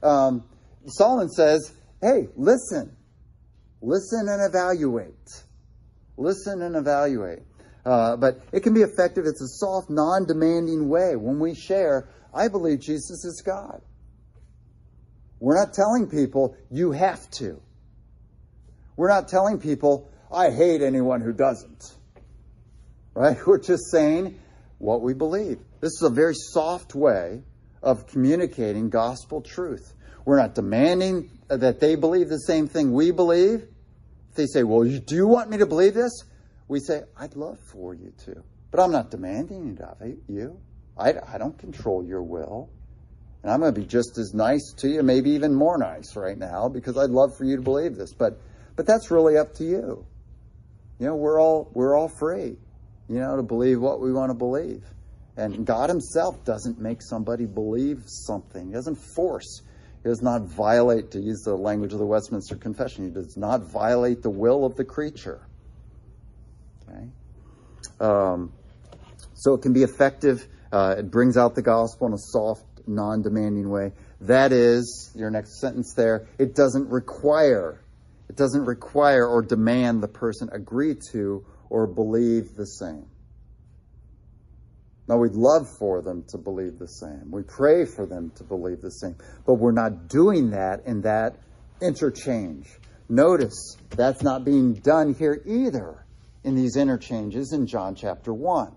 Um, 0.04 0.44
Solomon 0.88 1.30
says, 1.30 1.72
"Hey, 2.02 2.28
listen, 2.36 2.98
listen 3.82 4.28
and 4.28 4.42
evaluate." 4.46 5.46
Listen 6.18 6.62
and 6.64 6.76
evaluate. 6.76 7.44
Uh, 7.86 8.18
but 8.18 8.42
it 8.52 8.60
can 8.60 8.74
be 8.74 8.82
effective. 8.82 9.24
It's 9.26 9.42
a 9.42 9.48
soft, 9.48 9.90
non 9.90 10.26
demanding 10.26 10.90
way. 10.90 11.16
When 11.16 11.40
we 11.40 11.56
share, 11.56 12.10
I 12.34 12.50
believe 12.50 12.82
Jesus 12.82 13.24
is 13.24 13.42
God. 13.46 13.82
We're 15.40 15.58
not 15.58 15.74
telling 15.74 16.10
people, 16.10 16.58
you 16.70 16.92
have 16.92 17.32
to. 17.40 17.62
We're 18.98 19.08
not 19.08 19.30
telling 19.30 19.58
people, 19.58 20.11
I 20.32 20.50
hate 20.50 20.82
anyone 20.82 21.22
who 21.22 21.34
doesn't. 21.34 21.94
Right? 23.14 23.38
We're 23.46 23.60
just 23.60 23.92
saying 23.92 24.40
what 24.78 25.02
we 25.02 25.14
believe. 25.14 25.60
This 25.80 25.92
is 25.94 26.04
a 26.04 26.10
very 26.10 26.36
soft 26.36 26.96
way 26.96 27.42
of 27.84 28.08
communicating 28.08 28.90
gospel 28.90 29.42
truth. 29.42 29.94
We're 30.26 30.38
not 30.38 30.56
demanding 30.56 31.30
that 31.48 31.80
they 31.80 31.96
believe 31.96 32.30
the 32.30 32.38
same 32.38 32.68
thing 32.68 32.94
we 32.94 33.12
believe. 33.12 33.68
If 34.30 34.36
they 34.36 34.46
say, 34.46 34.64
Well, 34.64 34.84
do 34.84 35.16
you 35.16 35.28
want 35.28 35.50
me 35.50 35.58
to 35.58 35.66
believe 35.66 35.94
this? 35.94 36.24
We 36.68 36.80
say, 36.80 37.04
I'd 37.18 37.36
love 37.36 37.60
for 37.60 37.94
you 37.94 38.14
to, 38.26 38.44
but 38.70 38.80
I'm 38.80 38.92
not 38.92 39.12
demanding 39.12 39.78
it 39.78 39.82
of 39.82 39.98
you. 40.30 40.60
I, 40.98 41.16
I 41.28 41.38
don't 41.38 41.58
control 41.58 42.04
your 42.06 42.22
will. 42.22 42.70
And 43.44 43.52
I'm 43.52 43.60
going 43.60 43.74
to 43.74 43.80
be 43.80 43.88
just 43.88 44.18
as 44.18 44.34
nice 44.34 44.74
to 44.78 44.88
you, 44.88 45.02
maybe 45.02 45.32
even 45.32 45.54
more 45.54 45.78
nice 45.78 46.16
right 46.16 46.38
now, 46.38 46.70
because 46.70 46.98
I'd 46.98 47.10
love 47.10 47.36
for 47.36 47.44
you 47.44 47.56
to 47.56 47.62
believe 47.62 47.96
this. 47.96 48.14
But, 48.14 48.40
but 48.76 48.86
that's 48.86 49.10
really 49.10 49.36
up 49.36 49.56
to 49.56 49.64
you. 49.64 50.06
You 51.02 51.08
know, 51.08 51.16
we're 51.16 51.42
all, 51.42 51.70
we're 51.74 51.98
all 51.98 52.08
free, 52.08 52.56
you 53.10 53.20
know, 53.20 53.36
to 53.36 53.44
believe 53.44 53.82
what 53.82 54.00
we 54.00 54.14
want 54.14 54.30
to 54.30 54.36
believe. 54.36 54.86
And 55.36 55.66
God 55.66 55.90
Himself 55.90 56.46
doesn't 56.46 56.80
make 56.80 57.02
somebody 57.02 57.46
believe 57.46 58.04
something. 58.06 58.68
He 58.68 58.72
doesn't 58.72 58.96
force 58.96 59.62
he 60.04 60.10
does 60.10 60.22
not 60.22 60.42
violate, 60.44 61.12
to 61.12 61.20
use 61.20 61.42
the 61.42 61.56
language 61.56 61.94
of 61.94 62.00
the 62.00 62.06
Westminster 62.06 62.56
Confession, 62.56 63.06
he 63.06 63.12
does 63.12 63.38
not 63.38 63.72
violate 63.72 64.24
the 64.24 64.30
will 64.30 64.66
of 64.66 64.76
the 64.76 64.84
creature. 64.84 65.48
Okay? 66.90 67.08
Um, 68.00 68.52
so 69.36 69.54
it 69.54 69.62
can 69.62 69.74
be 69.74 69.84
effective. 69.84 70.48
Uh, 70.72 70.96
it 70.98 71.12
brings 71.12 71.38
out 71.38 71.54
the 71.54 71.62
gospel 71.62 72.08
in 72.08 72.14
a 72.14 72.18
soft, 72.18 72.64
non 72.88 73.22
demanding 73.22 73.70
way. 73.70 73.92
That 74.22 74.52
is, 74.52 75.12
your 75.16 75.30
next 75.30 75.60
sentence 75.60 75.94
there, 75.94 76.28
it 76.40 76.56
doesn't 76.56 76.90
require, 76.90 77.81
it 78.32 78.38
doesn't 78.38 78.64
require 78.64 79.28
or 79.28 79.42
demand 79.42 80.02
the 80.02 80.08
person 80.08 80.48
agree 80.54 80.96
to 81.12 81.46
or 81.70 81.86
believe 81.86 82.56
the 82.56 82.66
same. 82.66 83.06
Now, 85.06 85.18
we'd 85.18 85.34
love 85.34 85.68
for 85.78 86.02
them 86.02 86.24
to 86.30 86.38
believe 86.38 86.80
the 86.80 86.88
same. 86.88 87.30
We 87.30 87.44
pray 87.44 87.84
for 87.84 88.06
them 88.06 88.32
to 88.38 88.46
believe 88.46 88.80
the 88.80 88.90
same. 88.90 89.18
But 89.46 89.56
we're 89.56 89.74
not 89.74 90.08
doing 90.08 90.52
that 90.52 90.86
in 90.86 91.02
that 91.02 91.36
interchange. 91.82 92.70
Notice 93.10 93.76
that's 93.90 94.24
not 94.24 94.46
being 94.46 94.76
done 94.76 95.14
here 95.14 95.42
either 95.46 96.06
in 96.46 96.56
these 96.56 96.78
interchanges 96.78 97.52
in 97.52 97.68
John 97.68 97.96
chapter 97.96 98.34
1. 98.34 98.72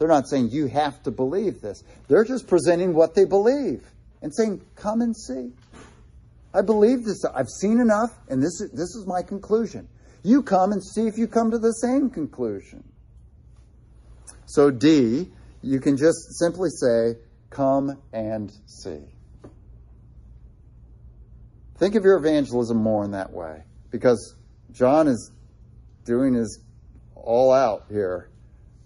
They're 0.00 0.08
not 0.08 0.26
saying 0.26 0.48
you 0.50 0.66
have 0.66 1.00
to 1.04 1.12
believe 1.12 1.60
this. 1.60 1.84
They're 2.08 2.24
just 2.24 2.48
presenting 2.48 2.94
what 2.94 3.14
they 3.14 3.26
believe 3.26 3.84
and 4.22 4.34
saying, 4.34 4.60
come 4.74 5.02
and 5.02 5.16
see. 5.16 5.52
I 6.54 6.62
believe 6.62 7.04
this. 7.04 7.24
I've 7.24 7.48
seen 7.48 7.80
enough, 7.80 8.10
and 8.28 8.42
this 8.42 8.60
is, 8.60 8.70
this 8.72 8.94
is 8.94 9.06
my 9.06 9.22
conclusion. 9.22 9.88
You 10.22 10.42
come 10.42 10.72
and 10.72 10.84
see 10.84 11.06
if 11.06 11.18
you 11.18 11.26
come 11.26 11.50
to 11.50 11.58
the 11.58 11.72
same 11.72 12.10
conclusion. 12.10 12.84
So, 14.46 14.70
D, 14.70 15.30
you 15.62 15.80
can 15.80 15.96
just 15.96 16.38
simply 16.38 16.68
say, 16.70 17.16
Come 17.50 17.98
and 18.14 18.50
see. 18.64 19.00
Think 21.76 21.96
of 21.96 22.04
your 22.04 22.16
evangelism 22.16 22.78
more 22.78 23.04
in 23.04 23.10
that 23.10 23.30
way 23.30 23.64
because 23.90 24.36
John 24.72 25.06
is 25.06 25.32
doing 26.04 26.32
his 26.32 26.60
all 27.14 27.52
out 27.52 27.84
here 27.90 28.30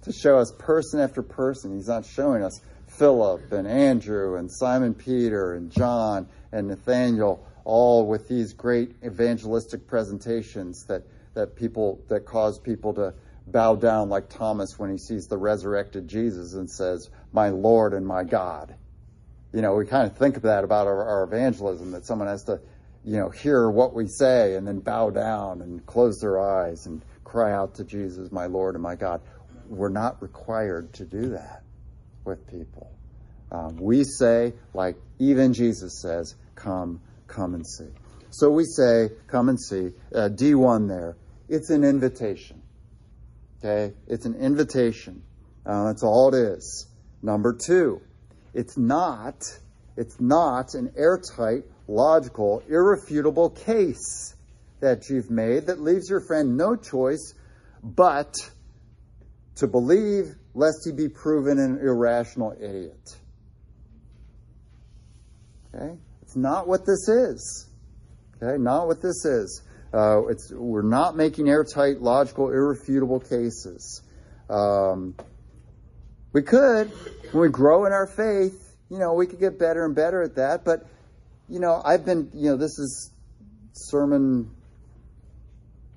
to 0.03 0.13
show 0.13 0.39
us 0.39 0.53
person 0.59 0.99
after 0.99 1.23
person. 1.23 1.77
He's 1.77 1.89
not 1.89 2.05
showing 2.05 2.43
us 2.43 2.61
Philip 2.89 3.53
and 3.53 3.69
Andrew 3.69 4.37
and 4.37 4.51
Simon 4.51 4.95
Peter 4.95 5.55
and 5.55 5.71
John 5.71 6.29
and 6.53 6.69
Nathaniel 6.69 7.47
all 7.67 8.07
with 8.07 8.29
these 8.29 8.53
great 8.53 8.95
evangelistic 9.05 9.89
presentations 9.89 10.85
that, 10.85 11.03
that 11.35 11.57
people 11.57 12.01
that 12.09 12.25
cause 12.25 12.61
people 12.61 12.95
to 12.95 13.13
bow 13.49 13.75
down 13.75 14.09
like 14.09 14.29
Thomas 14.29 14.79
when 14.79 14.91
he 14.91 14.99
sees 14.99 15.27
the 15.27 15.37
resurrected 15.37 16.07
Jesus 16.07 16.55
and 16.55 16.71
says, 16.71 17.11
My 17.33 17.49
Lord 17.49 17.93
and 17.93 18.07
my 18.07 18.23
God. 18.23 18.75
You 19.53 19.63
know, 19.63 19.75
we 19.75 19.85
kind 19.85 20.09
of 20.09 20.17
think 20.17 20.37
of 20.37 20.43
that 20.43 20.63
about 20.63 20.87
our, 20.87 21.05
our 21.05 21.25
evangelism, 21.25 21.91
that 21.91 22.07
someone 22.07 22.29
has 22.29 22.45
to, 22.45 22.61
you 23.05 23.17
know, 23.17 23.31
hear 23.31 23.69
what 23.69 23.95
we 23.95 24.07
say 24.07 24.55
and 24.55 24.67
then 24.67 24.79
bow 24.79 25.11
down 25.11 25.61
and 25.61 25.85
close 25.87 26.21
their 26.21 26.41
eyes 26.41 26.87
and 26.87 27.03
cry 27.25 27.53
out 27.53 27.75
to 27.77 27.85
Jesus, 27.85 28.31
my 28.31 28.47
Lord 28.47 28.75
and 28.75 28.83
my 28.83 28.95
God. 28.95 29.21
We're 29.69 29.89
not 29.89 30.23
required 30.23 30.93
to 30.95 31.05
do 31.05 31.31
that 31.31 31.63
with 32.25 32.47
people. 32.49 32.93
Um, 33.51 33.77
we 33.77 34.05
say, 34.05 34.55
like 34.73 34.97
even 35.19 35.53
Jesus 35.53 36.01
says, 36.01 36.37
come 36.55 37.01
come 37.27 37.55
and 37.55 37.67
see. 37.67 37.89
So 38.31 38.51
we 38.51 38.65
say, 38.65 39.11
come 39.29 39.49
and 39.49 39.61
see. 39.61 39.91
Uh, 40.15 40.29
D1 40.29 40.89
there. 40.89 41.17
It's 41.49 41.71
an 41.71 41.85
invitation. 41.85 42.63
Okay? 43.59 43.95
It's 44.07 44.27
an 44.27 44.35
invitation. 44.35 45.23
Uh, 45.65 45.87
that's 45.87 46.03
all 46.03 46.35
it 46.35 46.39
is. 46.39 46.87
Number 47.23 47.55
two, 47.55 48.01
it's 48.55 48.77
not, 48.77 49.43
it's 49.97 50.21
not 50.21 50.75
an 50.75 50.93
airtight, 50.97 51.65
logical, 51.89 52.63
irrefutable 52.69 53.51
case 53.51 54.35
that 54.81 55.09
you've 55.09 55.31
made 55.31 55.67
that 55.67 55.81
leaves 55.81 56.09
your 56.11 56.21
friend 56.21 56.57
no 56.57 56.77
choice 56.77 57.35
but 57.83 58.35
to 59.57 59.67
believe 59.67 60.35
lest 60.55 60.85
he 60.85 60.93
be 60.93 61.09
proven 61.09 61.59
an 61.59 61.79
irrational 61.79 62.55
idiot. 62.61 63.17
Okay? 65.75 65.97
Not 66.35 66.67
what 66.67 66.87
this 66.87 67.09
is. 67.09 67.69
Okay, 68.43 68.61
not 68.61 68.87
what 68.87 69.01
this 69.01 69.25
is. 69.25 69.63
Uh, 69.95 70.27
it's, 70.27 70.53
we're 70.53 70.83
not 70.83 71.17
making 71.17 71.49
airtight, 71.49 72.01
logical, 72.01 72.49
irrefutable 72.49 73.21
cases. 73.21 74.03
Um, 74.51 75.15
we 76.33 76.43
could, 76.43 76.91
when 77.33 77.43
we 77.43 77.49
grow 77.49 77.87
in 77.87 77.93
our 77.93 78.07
faith, 78.07 78.77
you 78.91 78.99
know, 78.99 79.15
we 79.15 79.27
could 79.27 79.41
get 79.41 79.59
better 79.59 79.85
and 79.85 79.95
better 79.95 80.23
at 80.23 80.37
that. 80.37 80.65
But, 80.65 80.87
you 81.49 81.61
know, 81.61 81.81
I've 81.85 82.05
been, 82.05 82.31
you 82.35 82.51
know, 82.51 82.57
this 82.57 82.79
is 82.79 83.11
sermon 83.73 84.51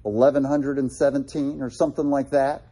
1117 0.04 1.62
or 1.62 1.70
something 1.70 2.10
like 2.10 2.30
that. 2.32 2.64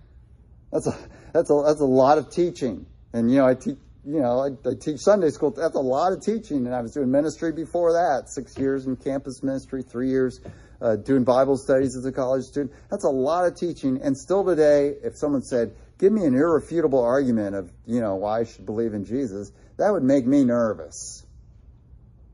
That's 0.72 0.88
a, 0.88 0.97
that's 1.34 1.49
a, 1.49 1.64
that's 1.66 1.82
a 1.82 1.86
lot 1.86 2.18
of 2.18 2.30
teaching. 2.30 2.86
And, 3.14 3.30
you 3.32 3.38
know, 3.38 3.47
I 3.47 3.55
teach, 3.55 3.78
you 4.08 4.22
know, 4.22 4.39
I, 4.39 4.70
I, 4.70 4.74
teach 4.74 5.01
Sunday 5.01 5.30
school. 5.32 5.51
That's 5.51 5.76
a 5.76 5.82
lot 5.82 6.14
of 6.14 6.24
teaching, 6.24 6.66
and 6.66 6.74
I 6.74 6.80
was 6.80 6.93
doing 6.93 7.12
ministry 7.12 7.51
before 7.51 7.91
that. 7.91 8.30
Six 8.30 8.58
years 8.58 8.88
in 8.88 8.95
campus 8.95 9.43
ministry, 9.43 9.84
three 9.84 10.08
years 10.10 10.39
uh, 10.82 10.95
doing 10.95 11.26
Bible 11.26 11.58
studies 11.58 11.97
as 11.97 12.05
a 12.05 12.12
college 12.14 12.45
student. 12.45 12.72
That's 12.89 13.03
a 13.03 13.10
lot 13.10 13.47
of 13.47 13.58
teaching. 13.58 13.99
And 14.01 14.18
still 14.18 14.45
today, 14.45 14.93
if 15.03 15.18
someone 15.18 15.41
said, 15.41 15.76
"Give 15.97 16.14
me 16.14 16.24
an 16.24 16.36
irrefutable 16.36 17.03
argument 17.03 17.55
of 17.55 17.70
you 17.86 17.99
know 17.99 18.16
why 18.16 18.39
I 18.39 18.43
should 18.45 18.66
believe 18.66 18.93
in 18.93 19.03
Jesus," 19.03 19.51
that 19.76 19.91
would 19.91 20.03
make 20.03 20.26
me 20.26 20.45
nervous. 20.45 21.26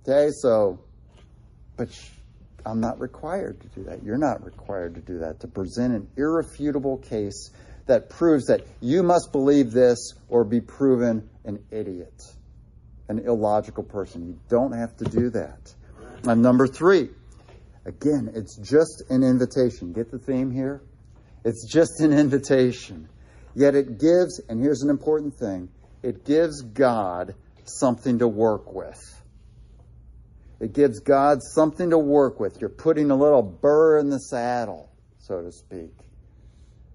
Okay, 0.07 0.29
so, 0.29 0.79
but 1.75 1.89
I'm 2.67 2.81
not 2.81 2.99
required 2.99 3.61
to 3.61 3.67
do 3.69 3.83
that. 3.85 4.03
You're 4.03 4.19
not 4.19 4.45
required 4.45 4.93
to 4.93 5.01
do 5.01 5.19
that. 5.19 5.39
To 5.39 5.47
present 5.47 5.95
an 5.95 6.07
irrefutable 6.17 6.97
case 6.97 7.49
that 7.85 8.09
proves 8.09 8.45
that 8.45 8.61
you 8.81 9.03
must 9.03 9.31
believe 9.31 9.71
this 9.71 10.13
or 10.29 10.43
be 10.43 10.61
proven 10.61 11.29
an 11.43 11.63
idiot, 11.71 12.23
an 13.09 13.19
illogical 13.19 13.83
person. 13.83 14.25
You 14.25 14.39
don't 14.49 14.71
have 14.71 14.95
to 14.97 15.05
do 15.05 15.29
that. 15.31 15.73
And 16.25 16.41
number 16.41 16.67
three, 16.67 17.09
again, 17.85 18.31
it's 18.33 18.55
just 18.57 19.03
an 19.09 19.23
invitation. 19.23 19.91
Get 19.91 20.11
the 20.11 20.19
theme 20.19 20.51
here? 20.51 20.81
It's 21.43 21.69
just 21.69 21.99
an 21.99 22.13
invitation. 22.13 23.09
Yet 23.55 23.75
it 23.75 23.99
gives, 23.99 24.41
and 24.47 24.61
here's 24.61 24.81
an 24.81 24.89
important 24.89 25.35
thing 25.35 25.69
it 26.01 26.25
gives 26.25 26.61
God 26.61 27.35
something 27.65 28.19
to 28.19 28.27
work 28.27 28.73
with. 28.73 28.99
It 30.59 30.73
gives 30.73 30.99
God 30.99 31.39
something 31.41 31.89
to 31.89 31.97
work 31.97 32.39
with. 32.39 32.61
You're 32.61 32.69
putting 32.69 33.11
a 33.11 33.15
little 33.15 33.41
burr 33.41 33.97
in 33.97 34.09
the 34.09 34.19
saddle, 34.19 34.89
so 35.19 35.41
to 35.41 35.51
speak. 35.51 35.93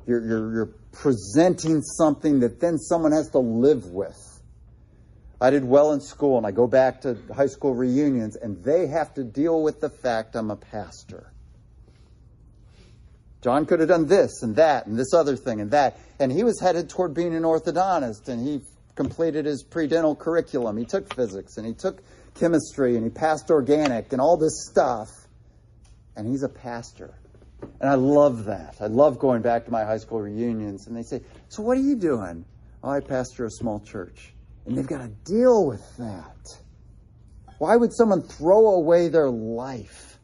You're, 0.08 0.26
you're, 0.26 0.52
you're 0.54 0.70
presenting 0.90 1.82
something 1.82 2.40
that 2.40 2.60
then 2.60 2.78
someone 2.78 3.12
has 3.12 3.28
to 3.32 3.40
live 3.40 3.90
with. 3.90 4.16
I 5.38 5.50
did 5.50 5.64
well 5.64 5.92
in 5.92 6.00
school 6.00 6.38
and 6.38 6.46
I 6.46 6.50
go 6.50 6.66
back 6.66 7.02
to 7.02 7.18
high 7.32 7.46
school 7.46 7.74
reunions 7.74 8.34
and 8.34 8.64
they 8.64 8.86
have 8.86 9.12
to 9.14 9.22
deal 9.22 9.62
with 9.62 9.80
the 9.82 9.90
fact 9.90 10.34
I'm 10.34 10.50
a 10.50 10.56
pastor. 10.56 11.30
John 13.42 13.66
could 13.66 13.80
have 13.80 13.90
done 13.90 14.06
this 14.06 14.42
and 14.42 14.56
that 14.56 14.86
and 14.86 14.98
this 14.98 15.12
other 15.12 15.36
thing 15.36 15.60
and 15.60 15.72
that. 15.72 15.98
And 16.18 16.32
he 16.32 16.42
was 16.42 16.58
headed 16.58 16.88
toward 16.88 17.12
being 17.12 17.34
an 17.34 17.42
orthodontist 17.42 18.28
and 18.28 18.44
he 18.44 18.62
completed 18.96 19.44
his 19.44 19.62
pre-dental 19.62 20.16
curriculum. 20.16 20.78
He 20.78 20.86
took 20.86 21.12
physics 21.14 21.58
and 21.58 21.66
he 21.66 21.74
took 21.74 22.02
chemistry 22.34 22.96
and 22.96 23.04
he 23.04 23.10
passed 23.10 23.50
organic 23.50 24.12
and 24.12 24.22
all 24.22 24.38
this 24.38 24.66
stuff. 24.70 25.10
And 26.16 26.26
he's 26.26 26.42
a 26.42 26.48
pastor. 26.48 27.14
And 27.62 27.90
I 27.90 27.94
love 27.94 28.44
that. 28.46 28.76
I 28.80 28.86
love 28.86 29.18
going 29.18 29.42
back 29.42 29.64
to 29.66 29.70
my 29.70 29.84
high 29.84 29.98
school 29.98 30.20
reunions 30.20 30.86
and 30.86 30.96
they 30.96 31.02
say, 31.02 31.22
So 31.48 31.62
what 31.62 31.76
are 31.76 31.82
you 31.82 31.96
doing? 31.96 32.44
Oh, 32.82 32.90
I 32.90 33.00
pastor 33.00 33.44
a 33.46 33.50
small 33.50 33.80
church. 33.80 34.32
And 34.66 34.76
they've 34.76 34.86
got 34.86 34.98
to 34.98 35.08
deal 35.08 35.66
with 35.66 35.96
that. 35.96 36.36
Why 37.58 37.76
would 37.76 37.92
someone 37.92 38.22
throw 38.22 38.74
away 38.74 39.08
their 39.08 39.30
life? 39.30 40.18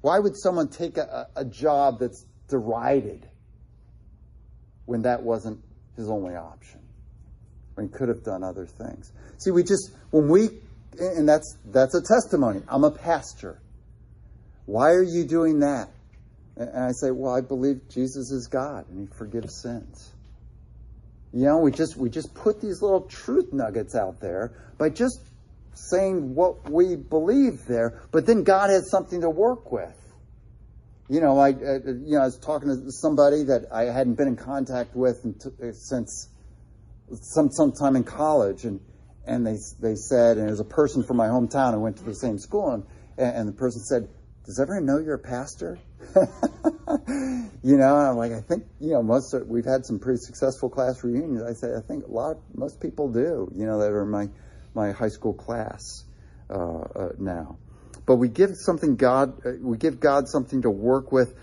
Why 0.00 0.18
would 0.18 0.36
someone 0.36 0.68
take 0.68 0.96
a, 0.96 1.28
a 1.36 1.44
job 1.44 1.98
that's 1.98 2.24
derided 2.48 3.28
when 4.86 5.02
that 5.02 5.22
wasn't 5.22 5.60
his 5.96 6.08
only 6.08 6.36
option? 6.36 6.80
When 7.74 7.88
he 7.88 7.92
could 7.92 8.08
have 8.08 8.22
done 8.22 8.42
other 8.42 8.66
things. 8.66 9.12
See, 9.38 9.50
we 9.50 9.62
just, 9.62 9.90
when 10.10 10.28
we, 10.28 10.50
and 10.98 11.28
that's, 11.28 11.56
that's 11.66 11.94
a 11.94 12.02
testimony. 12.02 12.62
I'm 12.68 12.84
a 12.84 12.90
pastor. 12.90 13.60
Why 14.66 14.92
are 14.92 15.02
you 15.02 15.24
doing 15.24 15.60
that? 15.60 15.88
And 16.56 16.70
I 16.70 16.92
say, 16.92 17.10
Well, 17.10 17.34
I 17.34 17.40
believe 17.40 17.88
Jesus 17.88 18.30
is 18.30 18.46
God 18.46 18.88
and 18.88 19.08
he 19.08 19.14
forgives 19.16 19.60
sins. 19.62 20.10
You 21.32 21.46
know, 21.46 21.58
we 21.58 21.72
just 21.72 21.96
we 21.96 22.10
just 22.10 22.32
put 22.34 22.60
these 22.60 22.80
little 22.80 23.02
truth 23.02 23.52
nuggets 23.52 23.96
out 23.96 24.20
there 24.20 24.52
by 24.78 24.90
just 24.90 25.20
saying 25.74 26.34
what 26.34 26.70
we 26.70 26.94
believe 26.94 27.66
there, 27.66 28.02
but 28.12 28.26
then 28.26 28.44
God 28.44 28.70
has 28.70 28.88
something 28.88 29.20
to 29.20 29.30
work 29.30 29.72
with. 29.72 30.00
You 31.08 31.20
know, 31.20 31.38
I 31.38 31.50
uh, 31.50 31.80
you 31.84 32.14
know 32.14 32.20
I 32.20 32.26
was 32.26 32.38
talking 32.38 32.68
to 32.68 32.92
somebody 32.92 33.42
that 33.44 33.66
I 33.72 33.84
hadn't 33.84 34.14
been 34.14 34.28
in 34.28 34.36
contact 34.36 34.94
with 34.94 35.26
since 35.72 36.28
some 37.20 37.50
sometime 37.50 37.96
in 37.96 38.04
college, 38.04 38.64
and 38.64 38.80
and 39.26 39.46
they 39.46 39.56
they 39.80 39.96
said, 39.96 40.38
and 40.38 40.46
it 40.46 40.50
was 40.50 40.60
a 40.60 40.64
person 40.64 41.02
from 41.02 41.16
my 41.16 41.26
hometown 41.26 41.74
who 41.74 41.80
went 41.80 41.96
to 41.98 42.04
the 42.04 42.14
same 42.14 42.38
school, 42.38 42.72
and 42.72 42.84
and 43.18 43.48
the 43.48 43.52
person 43.52 43.82
said, 43.82 44.08
does 44.44 44.60
everyone 44.60 44.84
know 44.84 44.98
you're 44.98 45.14
a 45.14 45.18
pastor? 45.18 45.78
you 46.16 47.76
know, 47.78 47.96
I'm 47.96 48.16
like, 48.16 48.32
I 48.32 48.40
think, 48.40 48.64
you 48.78 48.92
know, 48.92 49.02
most 49.02 49.32
of, 49.32 49.48
we've 49.48 49.64
had 49.64 49.86
some 49.86 49.98
pretty 49.98 50.18
successful 50.18 50.68
class 50.68 51.02
reunions. 51.02 51.42
I 51.42 51.54
say, 51.54 51.74
I 51.74 51.80
think 51.80 52.04
a 52.04 52.10
lot, 52.10 52.36
most 52.54 52.78
people 52.78 53.10
do, 53.10 53.50
you 53.54 53.64
know, 53.64 53.78
that 53.78 53.90
are 53.90 54.04
my, 54.04 54.28
my 54.74 54.92
high 54.92 55.08
school 55.08 55.32
class 55.32 56.04
uh, 56.50 56.54
uh, 56.54 57.08
now. 57.18 57.56
But 58.06 58.16
we 58.16 58.28
give 58.28 58.50
something 58.54 58.96
God, 58.96 59.40
uh, 59.46 59.52
we 59.62 59.78
give 59.78 59.98
God 59.98 60.28
something 60.28 60.60
to 60.62 60.70
work 60.70 61.10
with 61.10 61.34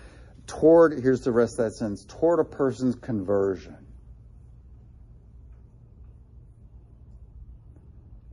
toward, 0.46 1.00
here's 1.02 1.22
the 1.22 1.32
rest 1.32 1.58
of 1.58 1.66
that 1.66 1.72
sentence, 1.72 2.04
toward 2.04 2.38
a 2.38 2.44
person's 2.44 2.94
conversion. 2.94 3.78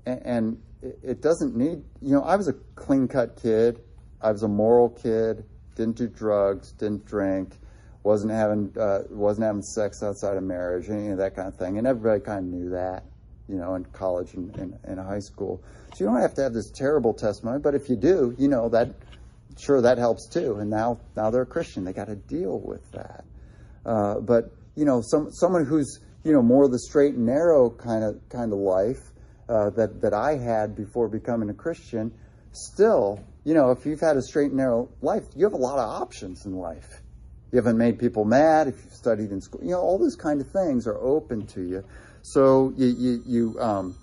And, 0.05 0.21
and 0.25 0.61
it 1.01 1.21
doesn't 1.23 1.55
need, 1.55 1.83
you 2.01 2.13
know, 2.13 2.21
I 2.21 2.35
was 2.35 2.47
a 2.47 2.53
clean 2.75 3.07
cut 3.07 3.41
kid. 3.41 3.81
I 4.21 4.31
was 4.31 4.43
a 4.43 4.47
moral 4.47 4.89
kid, 4.89 5.45
didn't 5.75 5.97
do 5.97 6.07
drugs, 6.07 6.73
didn't 6.73 7.05
drink, 7.05 7.57
wasn't 8.03 8.31
having 8.31 8.73
uh, 8.79 9.03
wasn't 9.09 9.45
having 9.45 9.61
sex 9.61 10.03
outside 10.03 10.37
of 10.37 10.43
marriage, 10.43 10.89
any 10.89 11.09
of 11.09 11.17
that 11.17 11.35
kind 11.35 11.47
of 11.47 11.55
thing, 11.55 11.77
and 11.77 11.87
everybody 11.87 12.19
kind 12.19 12.39
of 12.39 12.45
knew 12.45 12.69
that, 12.69 13.03
you 13.47 13.55
know, 13.55 13.75
in 13.75 13.85
college 13.85 14.33
and 14.33 14.77
in 14.87 14.97
high 14.97 15.19
school. 15.19 15.61
So 15.93 16.03
you 16.03 16.05
don't 16.09 16.21
have 16.21 16.33
to 16.35 16.41
have 16.41 16.53
this 16.53 16.71
terrible 16.71 17.13
testimony, 17.13 17.59
but 17.59 17.75
if 17.75 17.89
you 17.89 17.95
do, 17.95 18.35
you 18.37 18.47
know 18.47 18.69
that 18.69 18.95
sure 19.57 19.81
that 19.81 19.97
helps 19.97 20.27
too. 20.27 20.55
And 20.59 20.69
now 20.69 20.99
now 21.15 21.29
they're 21.29 21.43
a 21.43 21.45
Christian, 21.45 21.83
they 21.83 21.93
got 21.93 22.07
to 22.07 22.15
deal 22.15 22.59
with 22.59 22.89
that. 22.91 23.25
Uh, 23.85 24.19
but 24.19 24.51
you 24.75 24.85
know, 24.85 25.01
some 25.01 25.31
someone 25.31 25.65
who's 25.65 25.99
you 26.23 26.31
know 26.31 26.41
more 26.41 26.65
of 26.65 26.71
the 26.71 26.79
straight 26.79 27.15
and 27.15 27.25
narrow 27.25 27.69
kind 27.69 28.03
of 28.03 28.17
kind 28.29 28.53
of 28.53 28.59
life 28.59 29.11
uh, 29.49 29.69
that 29.71 30.01
that 30.01 30.13
I 30.13 30.37
had 30.37 30.75
before 30.75 31.07
becoming 31.09 31.49
a 31.49 31.53
Christian, 31.53 32.11
still 32.51 33.19
you 33.43 33.53
know, 33.53 33.71
if 33.71 33.85
you've 33.85 33.99
had 33.99 34.17
a 34.17 34.21
straight 34.21 34.47
and 34.47 34.57
narrow 34.57 34.89
life, 35.01 35.23
you 35.35 35.45
have 35.45 35.53
a 35.53 35.57
lot 35.57 35.79
of 35.79 36.01
options 36.01 36.45
in 36.45 36.53
life. 36.53 37.01
you 37.51 37.57
haven't 37.57 37.77
made 37.77 37.97
people 37.97 38.25
mad, 38.25 38.67
if 38.67 38.75
you've 38.83 38.93
studied 38.93 39.31
in 39.31 39.41
school, 39.41 39.61
you 39.63 39.71
know, 39.71 39.79
all 39.79 39.97
those 39.97 40.15
kind 40.15 40.39
of 40.41 40.47
things 40.51 40.85
are 40.87 40.97
open 40.97 41.47
to 41.47 41.61
you. 41.61 41.83
So 42.21 42.73
you, 42.75 42.87
you, 42.87 43.23
you 43.25 43.59
um, 43.59 43.95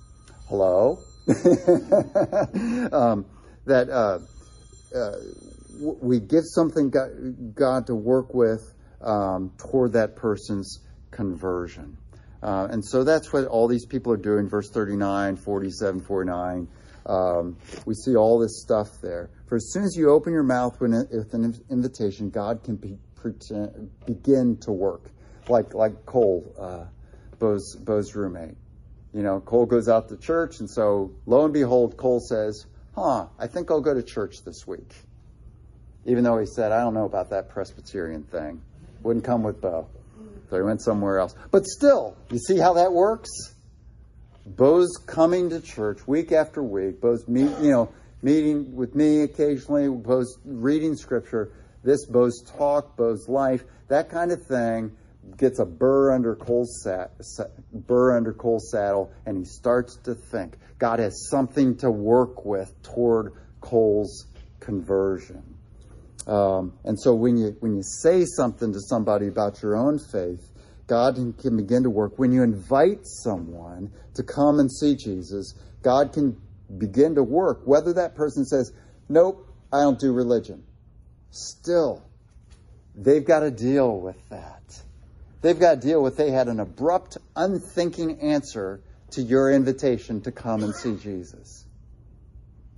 hello, 0.49 0.99
um, 2.93 3.26
that 3.66 3.89
uh, 3.91 4.18
uh, 4.97 5.16
we 6.01 6.20
give 6.20 6.45
something 6.45 6.91
God, 6.91 7.55
God 7.55 7.87
to 7.87 7.95
work 7.95 8.34
with 8.34 8.72
um, 9.01 9.53
toward 9.59 9.93
that 9.93 10.16
person's 10.16 10.80
conversion. 11.11 11.99
Uh, 12.43 12.68
and 12.70 12.84
so 12.84 13.05
that's 13.05 13.32
what 13.32 13.47
all 13.47 13.66
these 13.66 13.87
people 13.87 14.12
are 14.12 14.18
doing, 14.18 14.49
verse 14.49 14.70
39, 14.70 15.37
47, 15.37 16.01
49. 16.01 16.68
Um, 17.07 17.57
we 17.86 17.94
see 17.94 18.16
all 18.16 18.38
this 18.38 18.61
stuff 18.61 18.88
there. 19.00 19.30
For 19.46 19.57
as 19.57 19.70
soon 19.72 19.84
as 19.84 19.96
you 19.96 20.11
open 20.11 20.32
your 20.32 20.42
mouth 20.42 20.80
with 20.80 20.92
an 20.92 21.54
invitation, 21.70 22.30
God 22.30 22.64
can 22.64 22.76
be, 22.76 22.98
pretend, 23.14 23.90
begin 24.07 24.57
to 24.62 24.72
work. 24.72 25.11
Like 25.48 25.74
like 25.74 26.04
Cole, 26.04 26.54
uh, 26.59 26.84
Bo's, 27.38 27.76
Bo's 27.76 28.14
roommate. 28.16 28.57
You 29.14 29.22
know, 29.22 29.40
Cole 29.40 29.66
goes 29.66 29.88
out 29.88 30.09
to 30.09 30.16
church, 30.16 30.59
and 30.59 30.68
so 30.68 31.12
lo 31.26 31.44
and 31.44 31.54
behold, 31.54 31.96
Cole 31.96 32.20
says, 32.20 32.66
Huh, 32.96 33.26
I 33.38 33.46
think 33.46 33.70
I'll 33.70 33.80
go 33.80 33.94
to 33.94 34.02
church 34.02 34.44
this 34.44 34.66
week. 34.66 34.92
Even 36.07 36.24
though 36.24 36.38
he 36.38 36.46
said, 36.46 36.72
I 36.72 36.80
don't 36.80 36.94
know 36.94 37.04
about 37.04 37.30
that 37.30 37.48
Presbyterian 37.48 38.24
thing. 38.24 38.62
Wouldn't 39.02 39.24
come 39.24 39.42
with 39.42 39.61
Bo. 39.61 39.88
So 40.50 40.57
he 40.57 40.62
went 40.62 40.80
somewhere 40.80 41.18
else. 41.18 41.34
But 41.50 41.66
still, 41.66 42.16
you 42.30 42.38
see 42.38 42.59
how 42.59 42.74
that 42.74 42.92
works? 42.92 43.30
Bo's 44.47 44.97
coming 45.07 45.51
to 45.51 45.61
church 45.61 46.07
week 46.07 46.30
after 46.30 46.62
week. 46.62 47.01
Bo's 47.01 47.26
meet, 47.26 47.51
you 47.61 47.70
know, 47.72 47.92
meeting 48.22 48.76
with 48.76 48.94
me 48.94 49.22
occasionally. 49.22 49.88
Bo's 49.88 50.38
reading 50.44 50.94
scripture. 50.94 51.53
This 51.82 52.07
Bo's 52.07 52.42
talk, 52.57 52.97
Bo's 52.97 53.28
life, 53.28 53.64
that 53.88 54.09
kind 54.09 54.30
of 54.30 54.44
thing 54.47 54.92
gets 55.36 55.59
a 55.59 55.64
burr 55.64 56.12
under 56.12 56.36
Cole's 56.36 56.80
sat, 56.82 57.11
burr 57.72 58.16
under 58.16 58.32
Cole's 58.32 58.70
saddle, 58.70 59.12
and 59.26 59.36
he 59.36 59.44
starts 59.44 59.97
to 60.05 60.14
think 60.14 60.57
God 60.78 61.01
has 61.01 61.28
something 61.28 61.76
to 61.78 61.90
work 61.90 62.44
with 62.44 62.72
toward 62.82 63.32
Cole's 63.61 64.26
conversion. 64.61 65.42
Um, 66.26 66.72
and 66.84 67.01
so 67.01 67.14
when 67.14 67.36
you 67.36 67.57
when 67.61 67.76
you 67.76 67.82
say 67.82 68.24
something 68.24 68.72
to 68.72 68.80
somebody 68.80 69.28
about 69.28 69.62
your 69.62 69.76
own 69.76 69.99
faith, 69.99 70.51
God 70.87 71.16
can 71.41 71.57
begin 71.57 71.82
to 71.82 71.91
work. 71.91 72.18
When 72.18 72.32
you 72.32 72.43
invite 72.43 73.01
someone 73.03 73.91
to 74.14 74.22
come 74.22 74.61
and 74.61 74.70
see 74.70 74.95
Jesus, 74.95 75.55
God 75.82 76.12
can 76.12 76.41
begin 76.78 77.14
to 77.16 77.22
work. 77.22 77.62
Whether 77.64 77.93
that 77.95 78.14
person 78.14 78.45
says, 78.45 78.72
"Nope, 79.09 79.49
I 79.72 79.80
don't 79.80 79.99
do 79.99 80.12
religion," 80.12 80.62
still, 81.30 82.03
they've 82.95 83.24
got 83.24 83.41
to 83.41 83.51
deal 83.51 84.01
with 84.01 84.16
that. 84.30 84.62
They've 85.43 85.59
got 85.59 85.80
to 85.80 85.87
deal 85.87 86.03
with 86.03 86.16
they 86.16 86.30
had 86.30 86.49
an 86.49 86.61
abrupt, 86.61 87.18
unthinking 87.37 88.20
answer 88.20 88.80
to 89.11 89.22
your 89.22 89.53
invitation 89.53 90.20
to 90.22 90.32
come 90.32 90.64
and 90.64 90.74
see 90.74 90.97
Jesus. 90.97 91.64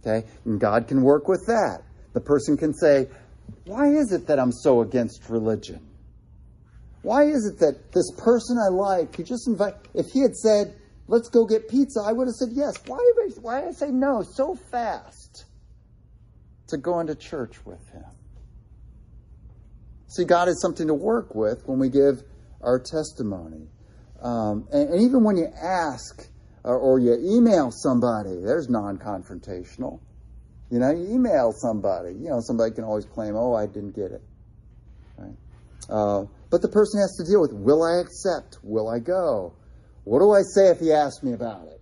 Okay? 0.01 0.27
And 0.45 0.61
God 0.61 0.87
can 0.89 1.03
work 1.03 1.29
with 1.29 1.47
that. 1.47 1.83
The 2.13 2.21
person 2.21 2.57
can 2.57 2.75
say, 2.75 3.09
why 3.65 3.89
is 3.89 4.13
it 4.13 4.27
that 4.27 4.39
I'm 4.39 4.53
so 4.53 4.83
against 4.83 5.31
religion? 5.31 5.81
Why 7.03 7.25
is 7.25 7.47
it 7.47 7.61
that 7.61 7.93
this 7.93 8.11
person 8.19 8.59
I 8.59 8.69
like, 8.69 9.17
he 9.17 9.23
just 9.23 9.47
invite, 9.47 9.75
if 9.95 10.07
he 10.13 10.21
had 10.21 10.35
said, 10.35 10.75
let's 11.07 11.29
go 11.29 11.47
get 11.47 11.69
pizza, 11.69 12.01
I 12.05 12.13
would 12.13 12.27
have 12.27 12.35
said 12.35 12.49
yes. 12.53 12.75
Why, 12.87 12.97
I, 12.97 13.31
why 13.41 13.61
did 13.61 13.71
I 13.71 13.73
say 13.73 13.91
no 13.91 14.23
so 14.23 14.55
fast 14.71 15.45
to 16.69 16.77
go 16.77 17.01
into 17.01 17.15
church 17.15 17.65
with 17.65 17.87
him? 17.91 18.05
See, 20.09 20.25
God 20.25 20.49
has 20.49 20.61
something 20.61 20.87
to 20.87 20.95
work 20.95 21.35
with 21.35 21.63
when 21.67 21.79
we 21.79 21.91
give 21.91 22.23
our 22.63 22.79
testimony. 22.79 23.69
Um, 24.21 24.67
and, 24.73 24.91
and, 24.91 25.03
even 25.03 25.23
when 25.23 25.37
you 25.37 25.47
ask 25.63 26.29
or, 26.65 26.77
or 26.77 26.99
you 26.99 27.15
email 27.15 27.71
somebody, 27.71 28.41
there's 28.41 28.69
non 28.69 28.99
confrontational. 28.99 30.01
You 30.71 30.81
know, 30.81 30.91
you 30.91 31.15
email 31.15 31.53
somebody. 31.53 32.15
You 32.15 32.31
know, 32.31 32.41
somebody 32.41 32.75
can 32.75 32.85
always 32.85 33.05
claim, 33.05 33.37
"Oh, 33.37 33.55
I 33.55 33.67
didn't 33.67 33.95
get 33.95 34.11
it." 34.11 34.23
Right? 35.17 35.37
Uh, 35.89 36.25
but 36.51 36.63
the 36.63 36.69
person 36.69 37.01
has 37.01 37.17
to 37.17 37.25
deal 37.25 37.41
with: 37.41 37.53
Will 37.53 37.83
I 37.83 38.01
accept? 38.01 38.59
Will 38.63 38.89
I 38.89 38.99
go? 38.99 39.55
What 40.05 40.21
do 40.21 40.33
I 40.33 40.43
say 40.43 40.69
if 40.69 40.81
he 40.81 40.93
asks 40.93 41.23
me 41.23 41.33
about 41.33 41.67
it 41.69 41.81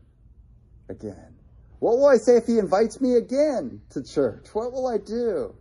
again? 0.89 1.35
What 1.79 1.99
will 1.99 2.07
I 2.07 2.17
say 2.17 2.37
if 2.37 2.47
he 2.47 2.59
invites 2.59 3.01
me 3.01 3.15
again 3.15 3.83
to 3.91 4.03
church? 4.03 4.49
What 4.53 4.73
will 4.73 4.89
I 4.89 4.99
do? 4.99 5.55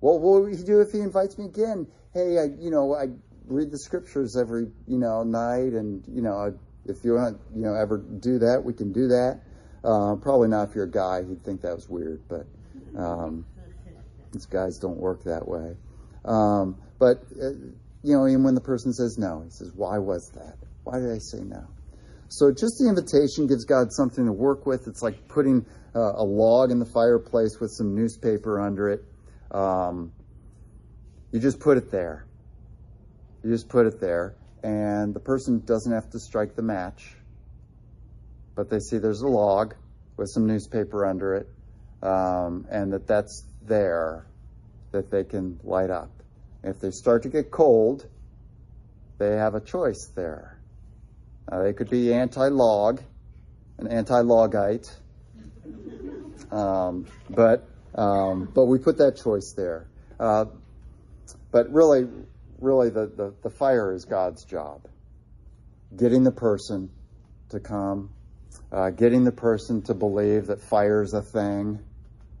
What 0.00 0.20
will 0.20 0.46
he 0.46 0.56
do 0.62 0.80
if 0.80 0.92
he 0.92 1.00
invites 1.00 1.36
me 1.38 1.46
again? 1.46 1.86
Hey, 2.12 2.38
I, 2.38 2.44
you 2.58 2.70
know, 2.70 2.94
I 2.94 3.08
read 3.46 3.70
the 3.70 3.78
scriptures 3.78 4.36
every, 4.36 4.70
you 4.86 4.98
know, 4.98 5.22
night, 5.24 5.72
and 5.72 6.04
you 6.08 6.22
know, 6.22 6.54
if 6.86 7.04
you 7.04 7.14
want, 7.14 7.40
you 7.54 7.62
know, 7.62 7.74
ever 7.74 7.98
do 7.98 8.38
that, 8.38 8.62
we 8.64 8.72
can 8.72 8.92
do 8.92 9.08
that. 9.08 9.40
Uh, 9.82 10.16
probably 10.16 10.48
not 10.48 10.68
if 10.68 10.74
you're 10.74 10.84
a 10.84 10.90
guy, 10.90 11.22
he'd 11.22 11.42
think 11.44 11.60
that 11.62 11.74
was 11.74 11.88
weird, 11.88 12.22
but 12.28 12.46
um, 12.98 13.44
these 14.32 14.46
guys 14.46 14.78
don't 14.78 14.96
work 14.96 15.24
that 15.24 15.46
way. 15.46 15.76
Um, 16.24 16.76
but, 16.98 17.22
uh, 17.42 17.50
you 18.04 18.16
know, 18.16 18.28
even 18.28 18.44
when 18.44 18.54
the 18.54 18.60
person 18.60 18.92
says 18.92 19.18
no, 19.18 19.42
he 19.42 19.50
says, 19.50 19.72
why 19.74 19.98
was 19.98 20.30
that? 20.30 20.56
Why 20.84 21.00
did 21.00 21.10
I 21.10 21.18
say 21.18 21.40
no? 21.40 21.66
So 22.28 22.52
just 22.52 22.78
the 22.78 22.88
invitation 22.88 23.46
gives 23.46 23.64
God 23.64 23.92
something 23.92 24.26
to 24.26 24.32
work 24.32 24.66
with. 24.66 24.86
It's 24.86 25.02
like 25.02 25.26
putting 25.26 25.66
uh, 25.94 26.12
a 26.14 26.24
log 26.24 26.70
in 26.70 26.78
the 26.78 26.86
fireplace 26.86 27.58
with 27.60 27.70
some 27.70 27.94
newspaper 27.94 28.60
under 28.60 28.90
it. 28.90 29.04
Um, 29.50 30.12
you 31.32 31.40
just 31.40 31.58
put 31.58 31.78
it 31.78 31.90
there. 31.90 32.26
You 33.42 33.50
just 33.50 33.68
put 33.68 33.86
it 33.86 34.00
there, 34.00 34.36
and 34.62 35.12
the 35.12 35.20
person 35.20 35.62
doesn't 35.64 35.92
have 35.92 36.10
to 36.10 36.20
strike 36.20 36.54
the 36.54 36.62
match 36.62 37.16
but 38.54 38.70
they 38.70 38.78
see 38.78 38.98
there's 38.98 39.22
a 39.22 39.28
log 39.28 39.74
with 40.16 40.28
some 40.28 40.46
newspaper 40.46 41.06
under 41.06 41.34
it, 41.34 41.48
um, 42.02 42.66
and 42.70 42.92
that 42.92 43.06
that's 43.06 43.44
there 43.66 44.26
that 44.92 45.10
they 45.10 45.24
can 45.24 45.58
light 45.64 45.90
up. 45.90 46.10
If 46.64 46.80
they 46.80 46.90
start 46.90 47.22
to 47.24 47.28
get 47.28 47.50
cold, 47.50 48.06
they 49.18 49.36
have 49.36 49.54
a 49.54 49.60
choice 49.60 50.06
there. 50.14 50.58
They 51.50 51.72
could 51.72 51.90
be 51.90 52.12
anti-log, 52.12 53.02
an 53.78 53.86
anti-logite, 53.86 54.90
um, 56.50 57.06
but 57.30 57.68
um, 57.94 58.50
but 58.52 58.64
we 58.64 58.78
put 58.78 58.98
that 58.98 59.16
choice 59.22 59.52
there. 59.52 59.86
Uh, 60.18 60.46
but 61.52 61.72
really, 61.72 62.08
really, 62.58 62.90
the, 62.90 63.06
the, 63.06 63.34
the 63.42 63.50
fire 63.50 63.92
is 63.92 64.04
God's 64.04 64.44
job. 64.44 64.88
Getting 65.96 66.24
the 66.24 66.32
person 66.32 66.90
to 67.50 67.60
come 67.60 68.10
uh, 68.72 68.90
getting 68.90 69.24
the 69.24 69.32
person 69.32 69.82
to 69.82 69.94
believe 69.94 70.46
that 70.46 70.60
fire 70.60 71.02
is 71.02 71.14
a 71.14 71.22
thing 71.22 71.78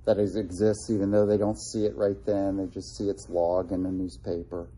that 0.04 0.18
exists, 0.18 0.90
even 0.90 1.10
though 1.10 1.26
they 1.26 1.38
don't 1.38 1.58
see 1.58 1.86
it 1.86 1.96
right 1.96 2.16
then. 2.26 2.56
They 2.56 2.66
just 2.66 2.96
see 2.96 3.08
its 3.08 3.28
log 3.28 3.72
in 3.72 3.82
the 3.82 3.90
newspaper. 3.90 4.68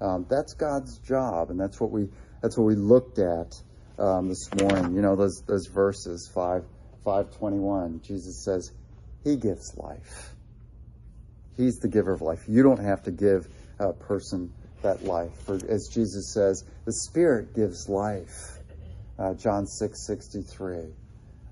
Um, 0.00 0.26
that's 0.28 0.54
God's 0.54 0.98
job, 0.98 1.50
and 1.50 1.60
that's 1.60 1.80
what 1.80 1.90
we 1.90 2.08
that's 2.40 2.56
what 2.56 2.64
we 2.64 2.74
looked 2.74 3.18
at 3.18 3.60
um, 3.98 4.28
this 4.28 4.52
morning. 4.54 4.94
You 4.94 5.02
know 5.02 5.16
those 5.16 5.42
those 5.42 5.66
verses 5.66 6.30
five 6.34 6.64
five 7.04 7.36
twenty 7.36 7.58
one. 7.58 8.00
Jesus 8.02 8.42
says, 8.42 8.72
"He 9.24 9.36
gives 9.36 9.76
life. 9.76 10.34
He's 11.56 11.78
the 11.78 11.88
giver 11.88 12.12
of 12.12 12.22
life. 12.22 12.44
You 12.48 12.62
don't 12.62 12.80
have 12.80 13.02
to 13.02 13.10
give 13.10 13.46
a 13.78 13.92
person 13.92 14.52
that 14.80 15.04
life. 15.04 15.32
For 15.44 15.58
as 15.68 15.88
Jesus 15.88 16.32
says, 16.32 16.64
the 16.86 16.92
Spirit 16.92 17.54
gives 17.54 17.88
life." 17.88 18.56
Uh, 19.18 19.34
John 19.34 19.66
six 19.66 20.06
sixty 20.06 20.40
three. 20.40 20.94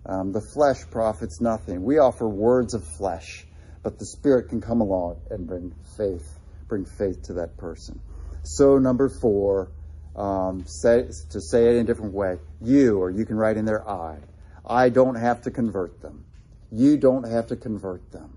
Um, 0.08 0.32
the 0.32 0.40
flesh 0.40 0.78
profits 0.90 1.40
nothing. 1.40 1.82
We 1.82 1.98
offer 1.98 2.26
words 2.26 2.72
of 2.72 2.82
flesh, 2.96 3.46
but 3.82 3.98
the 3.98 4.06
Spirit 4.06 4.48
can 4.48 4.60
come 4.60 4.80
along 4.80 5.20
and 5.30 5.46
bring 5.46 5.74
faith, 5.98 6.38
bring 6.66 6.86
faith 6.86 7.24
to 7.24 7.34
that 7.34 7.58
person. 7.58 8.00
So, 8.42 8.78
number 8.78 9.10
four, 9.10 9.70
um, 10.16 10.64
say, 10.66 11.02
to 11.30 11.40
say 11.40 11.66
it 11.66 11.76
in 11.76 11.80
a 11.80 11.84
different 11.84 12.14
way, 12.14 12.38
you, 12.62 12.98
or 12.98 13.10
you 13.10 13.26
can 13.26 13.36
write 13.36 13.58
in 13.58 13.66
there, 13.66 13.86
I. 13.88 14.18
I 14.64 14.88
don't 14.88 15.14
have 15.14 15.42
to 15.42 15.50
convert 15.50 16.00
them. 16.00 16.24
You 16.70 16.96
don't 16.96 17.28
have 17.28 17.48
to 17.48 17.56
convert 17.56 18.10
them. 18.10 18.34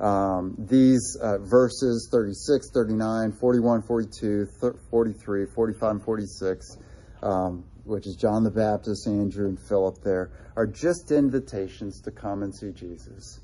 Um, 0.00 0.56
these 0.58 1.16
uh, 1.20 1.38
verses 1.38 2.08
36, 2.10 2.70
39, 2.72 3.32
41, 3.32 3.82
42, 3.82 4.48
43, 4.90 5.46
45, 5.46 6.04
46 6.04 6.78
um, 7.22 7.64
which 7.84 8.06
is 8.06 8.16
John 8.16 8.44
the 8.44 8.50
Baptist, 8.50 9.06
Andrew, 9.06 9.48
and 9.48 9.58
Philip 9.58 10.02
there, 10.02 10.30
are 10.56 10.66
just 10.66 11.10
invitations 11.10 12.00
to 12.02 12.10
come 12.10 12.42
and 12.42 12.54
see 12.54 12.70
Jesus. 12.72 13.40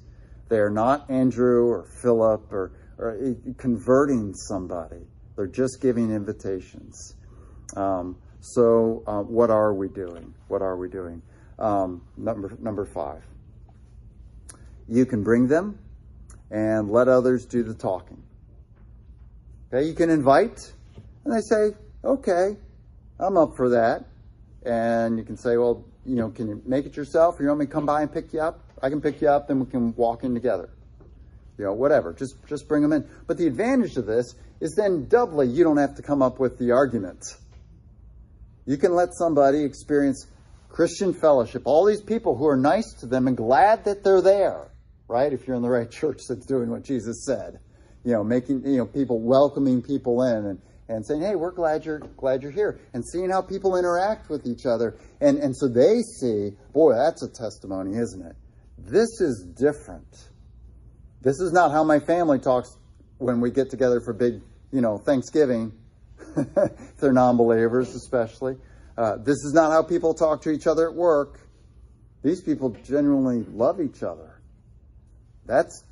They 0.48 0.58
are 0.58 0.70
not 0.70 1.10
Andrew 1.10 1.66
or 1.66 1.84
Philip 2.02 2.52
or, 2.52 2.72
or 2.98 3.36
converting 3.56 4.34
somebody. 4.34 5.06
They're 5.36 5.46
just 5.46 5.80
giving 5.80 6.10
invitations. 6.10 7.14
Um, 7.76 8.16
so, 8.40 9.02
uh, 9.06 9.22
what 9.22 9.50
are 9.50 9.74
we 9.74 9.88
doing? 9.88 10.34
What 10.48 10.62
are 10.62 10.76
we 10.76 10.88
doing? 10.88 11.22
Um, 11.58 12.02
number 12.16 12.56
number 12.60 12.86
five. 12.86 13.22
You 14.88 15.04
can 15.04 15.22
bring 15.22 15.48
them 15.48 15.78
and 16.50 16.90
let 16.90 17.08
others 17.08 17.44
do 17.44 17.62
the 17.62 17.74
talking. 17.74 18.22
Okay, 19.72 19.86
you 19.86 19.94
can 19.94 20.08
invite 20.08 20.72
And 21.24 21.34
they 21.34 21.42
say, 21.42 21.76
okay, 22.02 22.56
I'm 23.20 23.36
up 23.36 23.54
for 23.54 23.68
that. 23.70 24.04
And 24.68 25.16
you 25.16 25.24
can 25.24 25.38
say, 25.38 25.56
well, 25.56 25.82
you 26.04 26.16
know, 26.16 26.28
can 26.28 26.46
you 26.46 26.62
make 26.66 26.84
it 26.84 26.94
yourself? 26.94 27.40
Or 27.40 27.42
you 27.42 27.48
want 27.48 27.60
me 27.60 27.66
to 27.66 27.72
come 27.72 27.86
by 27.86 28.02
and 28.02 28.12
pick 28.12 28.34
you 28.34 28.40
up? 28.40 28.60
I 28.82 28.90
can 28.90 29.00
pick 29.00 29.22
you 29.22 29.28
up, 29.28 29.48
then 29.48 29.60
we 29.60 29.66
can 29.66 29.94
walk 29.96 30.24
in 30.24 30.34
together. 30.34 30.68
You 31.56 31.64
know, 31.64 31.72
whatever. 31.72 32.12
Just 32.12 32.36
just 32.46 32.68
bring 32.68 32.82
them 32.82 32.92
in. 32.92 33.08
But 33.26 33.38
the 33.38 33.46
advantage 33.46 33.96
of 33.96 34.04
this 34.04 34.34
is 34.60 34.74
then 34.74 35.08
doubly 35.08 35.48
you 35.48 35.64
don't 35.64 35.78
have 35.78 35.96
to 35.96 36.02
come 36.02 36.20
up 36.20 36.38
with 36.38 36.58
the 36.58 36.72
argument. 36.72 37.24
You 38.66 38.76
can 38.76 38.94
let 38.94 39.14
somebody 39.14 39.64
experience 39.64 40.26
Christian 40.68 41.14
fellowship, 41.14 41.62
all 41.64 41.86
these 41.86 42.02
people 42.02 42.36
who 42.36 42.46
are 42.46 42.56
nice 42.56 42.92
to 43.00 43.06
them 43.06 43.26
and 43.26 43.36
glad 43.36 43.86
that 43.86 44.04
they're 44.04 44.20
there, 44.20 44.68
right? 45.08 45.32
If 45.32 45.46
you're 45.46 45.56
in 45.56 45.62
the 45.62 45.70
right 45.70 45.90
church 46.00 46.20
that's 46.28 46.44
doing 46.44 46.68
what 46.70 46.84
Jesus 46.84 47.24
said. 47.24 47.58
You 48.04 48.12
know, 48.12 48.22
making 48.22 48.64
you 48.66 48.76
know, 48.76 48.86
people 48.86 49.18
welcoming 49.18 49.82
people 49.82 50.22
in 50.22 50.44
and 50.44 50.60
and 50.88 51.04
saying, 51.04 51.20
"Hey, 51.20 51.34
we're 51.34 51.52
glad 51.52 51.84
you're 51.84 52.00
glad 52.16 52.42
you're 52.42 52.52
here," 52.52 52.78
and 52.94 53.04
seeing 53.06 53.30
how 53.30 53.42
people 53.42 53.76
interact 53.76 54.28
with 54.28 54.46
each 54.46 54.66
other, 54.66 54.96
and 55.20 55.38
and 55.38 55.56
so 55.56 55.68
they 55.68 56.00
see, 56.02 56.56
boy, 56.72 56.94
that's 56.94 57.22
a 57.22 57.28
testimony, 57.28 57.96
isn't 57.96 58.24
it? 58.24 58.36
This 58.78 59.20
is 59.20 59.46
different. 59.56 60.28
This 61.20 61.40
is 61.40 61.52
not 61.52 61.72
how 61.72 61.84
my 61.84 61.98
family 61.98 62.38
talks 62.38 62.76
when 63.18 63.40
we 63.40 63.50
get 63.50 63.70
together 63.70 64.00
for 64.00 64.12
big, 64.12 64.40
you 64.72 64.80
know, 64.80 64.98
Thanksgiving. 64.98 65.72
they're 67.00 67.12
non-believers, 67.12 67.94
especially. 67.94 68.56
Uh, 68.96 69.16
this 69.16 69.44
is 69.44 69.52
not 69.52 69.72
how 69.72 69.82
people 69.82 70.14
talk 70.14 70.42
to 70.42 70.50
each 70.50 70.66
other 70.66 70.88
at 70.88 70.94
work. 70.94 71.40
These 72.22 72.42
people 72.42 72.70
genuinely 72.70 73.44
love 73.52 73.80
each 73.80 74.02
other. 74.02 74.40
That's 75.46 75.84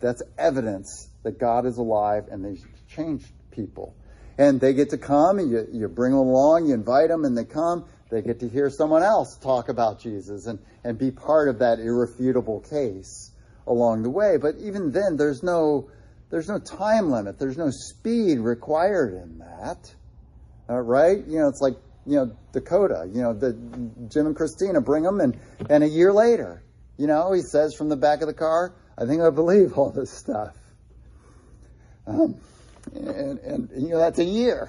that's 0.00 0.22
evidence 0.36 1.08
that 1.22 1.38
God 1.38 1.64
is 1.64 1.78
alive 1.78 2.24
and 2.30 2.44
they 2.44 2.60
changed 2.88 3.30
people 3.52 3.94
and 4.38 4.60
they 4.60 4.72
get 4.72 4.90
to 4.90 4.98
come 4.98 5.38
and 5.38 5.50
you, 5.50 5.66
you 5.72 5.88
bring 5.88 6.12
them 6.12 6.20
along, 6.20 6.66
you 6.66 6.74
invite 6.74 7.08
them 7.08 7.24
and 7.24 7.36
they 7.36 7.44
come. 7.44 7.84
They 8.10 8.22
get 8.22 8.40
to 8.40 8.48
hear 8.48 8.68
someone 8.70 9.02
else 9.02 9.38
talk 9.38 9.68
about 9.68 10.00
Jesus 10.00 10.46
and, 10.46 10.58
and 10.84 10.98
be 10.98 11.10
part 11.10 11.48
of 11.48 11.60
that 11.60 11.78
irrefutable 11.78 12.60
case 12.60 13.32
along 13.66 14.02
the 14.02 14.10
way. 14.10 14.36
But 14.36 14.56
even 14.60 14.92
then, 14.92 15.16
there's 15.16 15.42
no, 15.42 15.90
there's 16.30 16.48
no 16.48 16.58
time 16.58 17.10
limit. 17.10 17.38
There's 17.38 17.56
no 17.56 17.70
speed 17.70 18.38
required 18.38 19.14
in 19.14 19.38
that. 19.38 19.94
Uh, 20.68 20.80
right? 20.80 21.18
You 21.26 21.38
know, 21.38 21.48
it's 21.48 21.60
like, 21.60 21.74
you 22.06 22.16
know, 22.16 22.36
Dakota, 22.52 23.08
you 23.12 23.22
know, 23.22 23.32
the 23.32 23.52
Jim 24.08 24.26
and 24.26 24.36
Christina 24.36 24.80
bring 24.80 25.04
them 25.04 25.20
and, 25.20 25.38
and 25.70 25.84
a 25.84 25.88
year 25.88 26.12
later, 26.12 26.62
you 26.98 27.06
know, 27.06 27.32
he 27.32 27.40
says 27.40 27.74
from 27.76 27.88
the 27.88 27.96
back 27.96 28.20
of 28.20 28.26
the 28.28 28.34
car, 28.34 28.74
I 28.98 29.06
think 29.06 29.22
I 29.22 29.30
believe 29.30 29.72
all 29.78 29.90
this 29.90 30.10
stuff. 30.10 30.54
Um, 32.06 32.36
and, 32.94 33.38
and, 33.38 33.70
you 33.82 33.88
know, 33.88 33.98
that's 33.98 34.18
a 34.18 34.24
year. 34.24 34.68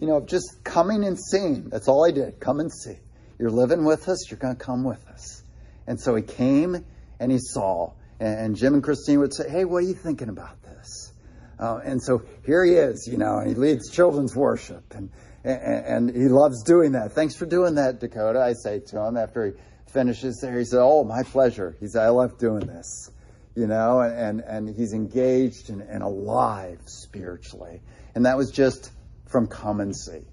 You 0.00 0.06
know, 0.06 0.20
just 0.20 0.62
coming 0.64 1.04
and 1.04 1.18
seeing. 1.18 1.68
That's 1.68 1.88
all 1.88 2.04
I 2.04 2.10
did. 2.10 2.40
Come 2.40 2.60
and 2.60 2.72
see. 2.72 2.96
You're 3.38 3.50
living 3.50 3.84
with 3.84 4.08
us. 4.08 4.30
You're 4.30 4.38
going 4.38 4.56
to 4.56 4.62
come 4.62 4.84
with 4.84 5.06
us. 5.08 5.42
And 5.86 6.00
so 6.00 6.14
he 6.14 6.22
came 6.22 6.84
and 7.18 7.32
he 7.32 7.38
saw. 7.38 7.92
And, 8.18 8.56
Jim 8.56 8.74
and 8.74 8.82
Christine 8.82 9.20
would 9.20 9.34
say, 9.34 9.48
Hey, 9.48 9.64
what 9.64 9.78
are 9.78 9.86
you 9.86 9.94
thinking 9.94 10.28
about 10.28 10.62
this? 10.62 11.12
Uh, 11.58 11.80
and 11.84 12.02
so 12.02 12.22
here 12.44 12.64
he 12.64 12.72
is, 12.72 13.08
you 13.10 13.18
know, 13.18 13.38
and 13.38 13.48
he 13.48 13.54
leads 13.54 13.90
children's 13.90 14.34
worship. 14.34 14.94
And, 14.94 15.10
and, 15.44 16.10
and 16.10 16.16
he 16.16 16.28
loves 16.28 16.62
doing 16.64 16.92
that. 16.92 17.12
Thanks 17.12 17.36
for 17.36 17.46
doing 17.46 17.76
that, 17.76 18.00
Dakota. 18.00 18.40
I 18.40 18.52
say 18.52 18.80
to 18.88 19.00
him 19.00 19.16
after 19.16 19.46
he 19.46 19.52
finishes 19.92 20.38
there. 20.42 20.58
He 20.58 20.64
said, 20.64 20.80
Oh, 20.80 21.04
my 21.04 21.22
pleasure. 21.22 21.76
He 21.78 21.86
said, 21.86 22.02
I 22.02 22.08
love 22.08 22.38
doing 22.38 22.66
this 22.66 23.10
you 23.56 23.66
know, 23.66 24.00
and, 24.00 24.40
and 24.40 24.68
he's 24.68 24.92
engaged 24.92 25.70
and, 25.70 25.80
and 25.80 26.02
alive 26.02 26.78
spiritually. 26.84 27.80
And 28.14 28.26
that 28.26 28.36
was 28.36 28.50
just 28.50 28.90
from 29.26 29.46
come 29.46 29.80
and 29.80 29.96
see. 29.96 30.26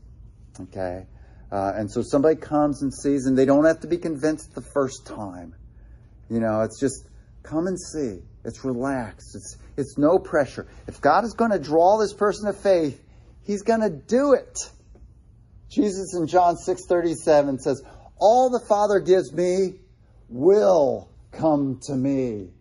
Okay? 0.59 1.07
Uh, 1.49 1.71
and 1.75 1.89
so 1.89 2.01
somebody 2.01 2.35
comes 2.35 2.81
and 2.81 2.93
sees, 2.93 3.25
and 3.25 3.37
they 3.37 3.45
don't 3.45 3.65
have 3.65 3.79
to 3.79 3.87
be 3.87 3.97
convinced 3.97 4.53
the 4.53 4.61
first 4.61 5.07
time. 5.07 5.55
You 6.29 6.41
know, 6.41 6.61
it's 6.61 6.79
just 6.79 7.07
come 7.43 7.67
and 7.67 7.79
see. 7.79 8.19
It's 8.43 8.65
relaxed. 8.65 9.35
It's, 9.35 9.57
it's 9.77 9.97
no 9.97 10.19
pressure. 10.19 10.67
If 10.87 10.99
God 10.99 11.23
is 11.23 11.33
going 11.33 11.51
to 11.51 11.59
draw 11.59 11.97
this 11.97 12.13
person 12.13 12.47
to 12.47 12.53
faith, 12.53 13.01
he's 13.43 13.61
going 13.61 13.81
to 13.81 13.89
do 13.89 14.33
it. 14.33 14.69
Jesus 15.69 16.13
in 16.13 16.27
John 16.27 16.55
6:37 16.55 17.59
says, 17.59 17.81
"All 18.19 18.49
the 18.49 18.59
Father 18.59 18.99
gives 18.99 19.33
me 19.33 19.79
will 20.29 21.09
come 21.31 21.79
to 21.83 21.95
me." 21.95 22.51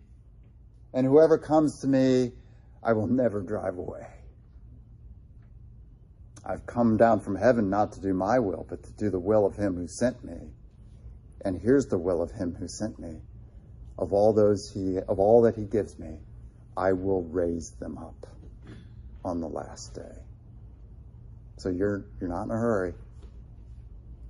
And 0.93 1.07
whoever 1.07 1.37
comes 1.37 1.79
to 1.79 1.87
me, 1.87 2.31
I 2.83 2.93
will 2.93 3.07
never 3.07 3.41
drive 3.41 3.77
away. 3.77 4.05
I've 6.45 6.65
come 6.65 6.97
down 6.97 7.21
from 7.21 7.35
heaven 7.35 7.69
not 7.69 7.93
to 7.93 8.01
do 8.01 8.13
my 8.13 8.39
will, 8.39 8.65
but 8.69 8.83
to 8.83 8.91
do 8.91 9.09
the 9.09 9.19
will 9.19 9.45
of 9.45 9.55
him 9.55 9.75
who 9.75 9.87
sent 9.87 10.23
me. 10.23 10.51
And 11.43 11.59
here's 11.59 11.87
the 11.87 11.97
will 11.97 12.21
of 12.21 12.31
him 12.31 12.55
who 12.55 12.67
sent 12.67 12.99
me. 12.99 13.21
Of 13.97 14.11
all 14.11 14.33
those 14.33 14.69
he 14.71 14.97
of 14.97 15.19
all 15.19 15.43
that 15.43 15.55
he 15.55 15.63
gives 15.63 15.97
me, 15.97 16.17
I 16.75 16.93
will 16.93 17.23
raise 17.23 17.71
them 17.79 17.97
up 17.97 18.27
on 19.23 19.39
the 19.39 19.47
last 19.47 19.93
day. 19.93 20.15
So 21.57 21.69
you're 21.69 22.05
you're 22.19 22.29
not 22.29 22.43
in 22.43 22.51
a 22.51 22.57
hurry. 22.57 22.93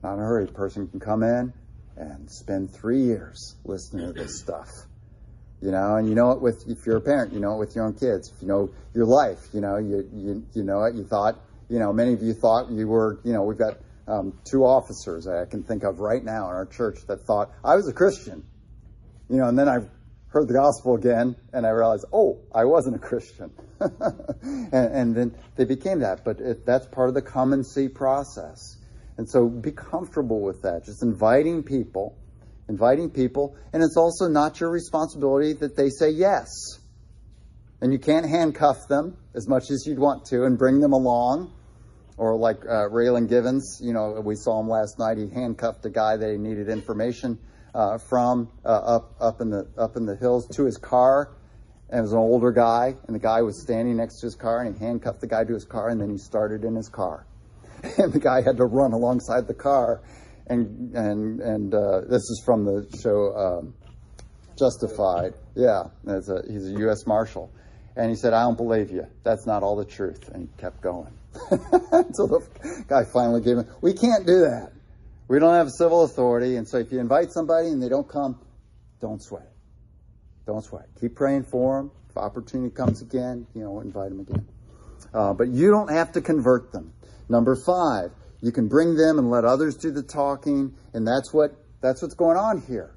Not 0.04 0.16
in 0.16 0.20
a 0.20 0.24
hurry. 0.24 0.44
A 0.44 0.48
person 0.48 0.88
can 0.88 1.00
come 1.00 1.24
in 1.24 1.54
and 1.96 2.30
spend 2.30 2.72
three 2.72 3.04
years 3.04 3.56
listening 3.64 4.08
to 4.08 4.14
this 4.14 4.40
stuff 4.40 4.70
you 5.64 5.72
know, 5.72 5.96
and 5.96 6.10
you 6.10 6.14
know 6.14 6.32
it 6.32 6.42
with 6.42 6.68
if 6.68 6.86
you're 6.86 6.98
a 6.98 7.02
parent, 7.02 7.32
you 7.32 7.40
know 7.40 7.56
it 7.56 7.60
with 7.60 7.74
your 7.74 7.86
own 7.86 7.94
kids. 7.94 8.30
If 8.36 8.42
you 8.42 8.50
know 8.50 8.70
your 8.94 9.06
life, 9.06 9.48
you 9.54 9.62
know 9.62 9.78
you 9.78 10.10
you 10.14 10.46
you 10.54 10.64
know 10.64 10.84
it. 10.84 10.94
You 10.96 11.06
thought, 11.06 11.40
you 11.70 11.80
know, 11.80 11.94
many 11.94 12.12
of 12.12 12.22
you 12.22 12.34
thought 12.34 12.70
you 12.70 12.86
were, 12.86 13.22
you 13.24 13.32
know, 13.32 13.44
we've 13.44 13.58
got 13.58 13.78
um, 14.06 14.38
two 14.44 14.66
officers 14.66 15.26
I 15.26 15.46
can 15.46 15.64
think 15.64 15.84
of 15.84 16.02
right 16.02 16.22
now 16.22 16.50
in 16.50 16.56
our 16.56 16.66
church 16.66 17.00
that 17.08 17.22
thought 17.22 17.52
I 17.64 17.76
was 17.76 17.88
a 17.88 17.94
Christian, 17.94 18.44
you 19.30 19.38
know, 19.38 19.48
and 19.48 19.58
then 19.58 19.70
I 19.70 19.80
heard 20.28 20.50
the 20.50 20.54
gospel 20.54 20.96
again 20.96 21.38
and 21.54 21.66
I 21.66 21.70
realized, 21.70 22.06
oh, 22.12 22.40
I 22.54 22.66
wasn't 22.66 22.98
a 22.98 23.00
Christian, 23.00 23.50
and, 23.80 24.74
and, 24.74 25.16
then 25.16 25.36
they 25.56 25.64
became 25.64 26.00
that. 26.00 26.26
But 26.26 26.42
it, 26.42 26.66
that's 26.66 26.88
part 26.88 27.08
of 27.08 27.16
the 27.16 27.22
come 27.22 27.54
and 27.54 27.66
see 27.66 27.88
process, 27.88 28.76
and 29.16 29.30
so 29.30 29.48
be 29.48 29.72
comfortable 29.72 30.42
with 30.42 30.64
that. 30.64 30.84
Just 30.84 31.04
inviting 31.04 31.64
people 31.64 32.18
inviting 32.70 33.10
people, 33.10 33.56
and 33.74 33.84
it's 33.84 33.98
also 33.98 34.28
not 34.28 34.60
your 34.60 34.70
responsibility 34.70 35.54
that 35.54 35.76
they 35.76 35.90
say 35.90 36.10
yes. 36.10 36.48
And 37.82 37.92
you 37.92 38.00
can't 38.00 38.28
handcuff 38.28 38.88
them 38.88 39.18
as 39.36 39.48
much 39.48 39.70
as 39.70 39.86
you'd 39.86 40.00
want 40.00 40.26
to 40.28 40.46
and 40.46 40.58
bring 40.58 40.80
them 40.80 40.94
along. 40.94 41.52
Or 42.16 42.38
like 42.38 42.64
uh, 42.64 42.88
Raylan 42.90 43.28
Givens, 43.28 43.82
you 43.84 43.92
know, 43.92 44.22
we 44.24 44.36
saw 44.36 44.60
him 44.62 44.70
last 44.70 45.00
night. 45.00 45.18
He 45.18 45.28
handcuffed 45.28 45.86
a 45.86 45.90
guy 45.90 46.16
that 46.16 46.32
he 46.32 46.38
needed 46.38 46.70
information 46.70 47.40
uh, 47.74 47.98
from 47.98 48.50
uh, 48.64 48.68
up 48.68 49.16
up 49.20 49.42
in 49.42 49.50
the 49.50 49.68
up 49.78 49.98
in 49.98 50.06
the 50.06 50.16
hills 50.16 50.48
to 50.56 50.64
his 50.64 50.78
car. 50.78 51.32
And 51.90 52.00
it 52.00 52.02
was 52.04 52.14
an 52.14 52.20
older 52.20 52.52
guy, 52.52 52.96
and 53.06 53.16
the 53.16 53.20
guy 53.20 53.42
was 53.42 53.62
standing 53.62 53.98
next 53.98 54.20
to 54.22 54.28
his 54.28 54.36
car, 54.36 54.62
and 54.62 54.76
he 54.76 54.84
handcuffed 54.84 55.22
the 55.22 55.28
guy 55.28 55.44
to 55.44 55.54
his 55.54 55.66
car, 55.66 55.90
and 55.90 56.00
then 56.00 56.10
he 56.10 56.18
started 56.18 56.64
in 56.64 56.76
his 56.76 56.90
car. 56.90 57.26
And 57.98 58.14
the 58.14 58.20
guy 58.20 58.42
had 58.42 58.58
to 58.58 58.66
run 58.66 58.94
alongside 58.94 59.46
the 59.46 59.54
car 59.54 60.02
and 60.48 60.94
and 60.96 61.40
and 61.40 61.74
uh, 61.74 62.02
this 62.02 62.22
is 62.22 62.42
from 62.46 62.66
the 62.66 62.88
show 63.02 63.36
um, 63.36 63.74
Justified. 64.58 65.34
Yeah, 65.56 65.86
a, 66.30 66.42
he's 66.48 66.68
a 66.68 66.80
U.S. 66.80 67.08
Marshal, 67.08 67.52
and 67.96 68.10
he 68.10 68.16
said, 68.16 68.34
"I 68.34 68.44
don't 68.44 68.58
believe 68.58 68.92
you. 68.92 69.08
That's 69.24 69.48
not 69.48 69.64
all 69.64 69.76
the 69.76 69.86
truth." 69.86 70.30
And 70.30 70.44
he 70.44 70.62
kept 70.62 70.82
going. 70.82 71.12
so 71.34 72.28
the 72.28 72.86
guy 72.88 73.04
finally 73.12 73.42
gave 73.42 73.58
him. 73.58 73.68
We 73.82 73.94
can't 73.94 74.28
do 74.28 74.42
that. 74.42 74.72
We 75.28 75.40
don't 75.40 75.56
have 75.56 75.70
civil 75.72 76.04
authority, 76.04 76.56
and 76.58 76.68
so 76.68 76.78
if 76.78 76.92
you 76.92 77.00
invite 77.00 77.32
somebody 77.32 77.70
and 77.70 77.82
they 77.82 77.90
don't 77.90 78.08
come, 78.08 78.40
don't 79.02 79.22
sweat. 79.24 79.50
Don't 80.46 80.64
sweat. 80.64 80.86
Keep 81.02 81.16
praying 81.16 81.44
for 81.44 81.78
them. 81.78 81.92
If 82.10 82.18
opportunity 82.18 82.74
comes 82.76 83.02
again, 83.02 83.48
you 83.56 83.64
know, 83.64 83.80
invite 83.80 84.10
them 84.10 84.20
again. 84.20 84.48
Uh, 85.14 85.34
but 85.34 85.48
you 85.48 85.72
don't 85.72 85.90
have 85.90 86.12
to 86.12 86.22
convert 86.22 86.72
them. 86.72 86.94
Number 87.28 87.56
five, 87.56 88.12
you 88.44 88.52
can 88.52 88.68
bring 88.68 88.96
them 88.96 89.18
and 89.18 89.32
let 89.32 89.46
others 89.46 89.76
do 89.78 89.90
the 89.90 90.04
talking, 90.04 90.76
and 90.94 91.08
that's 91.08 91.34
what 91.34 91.56
that's 91.82 92.04
what's 92.04 92.14
going 92.14 92.38
on 92.38 92.62
here. 92.62 92.96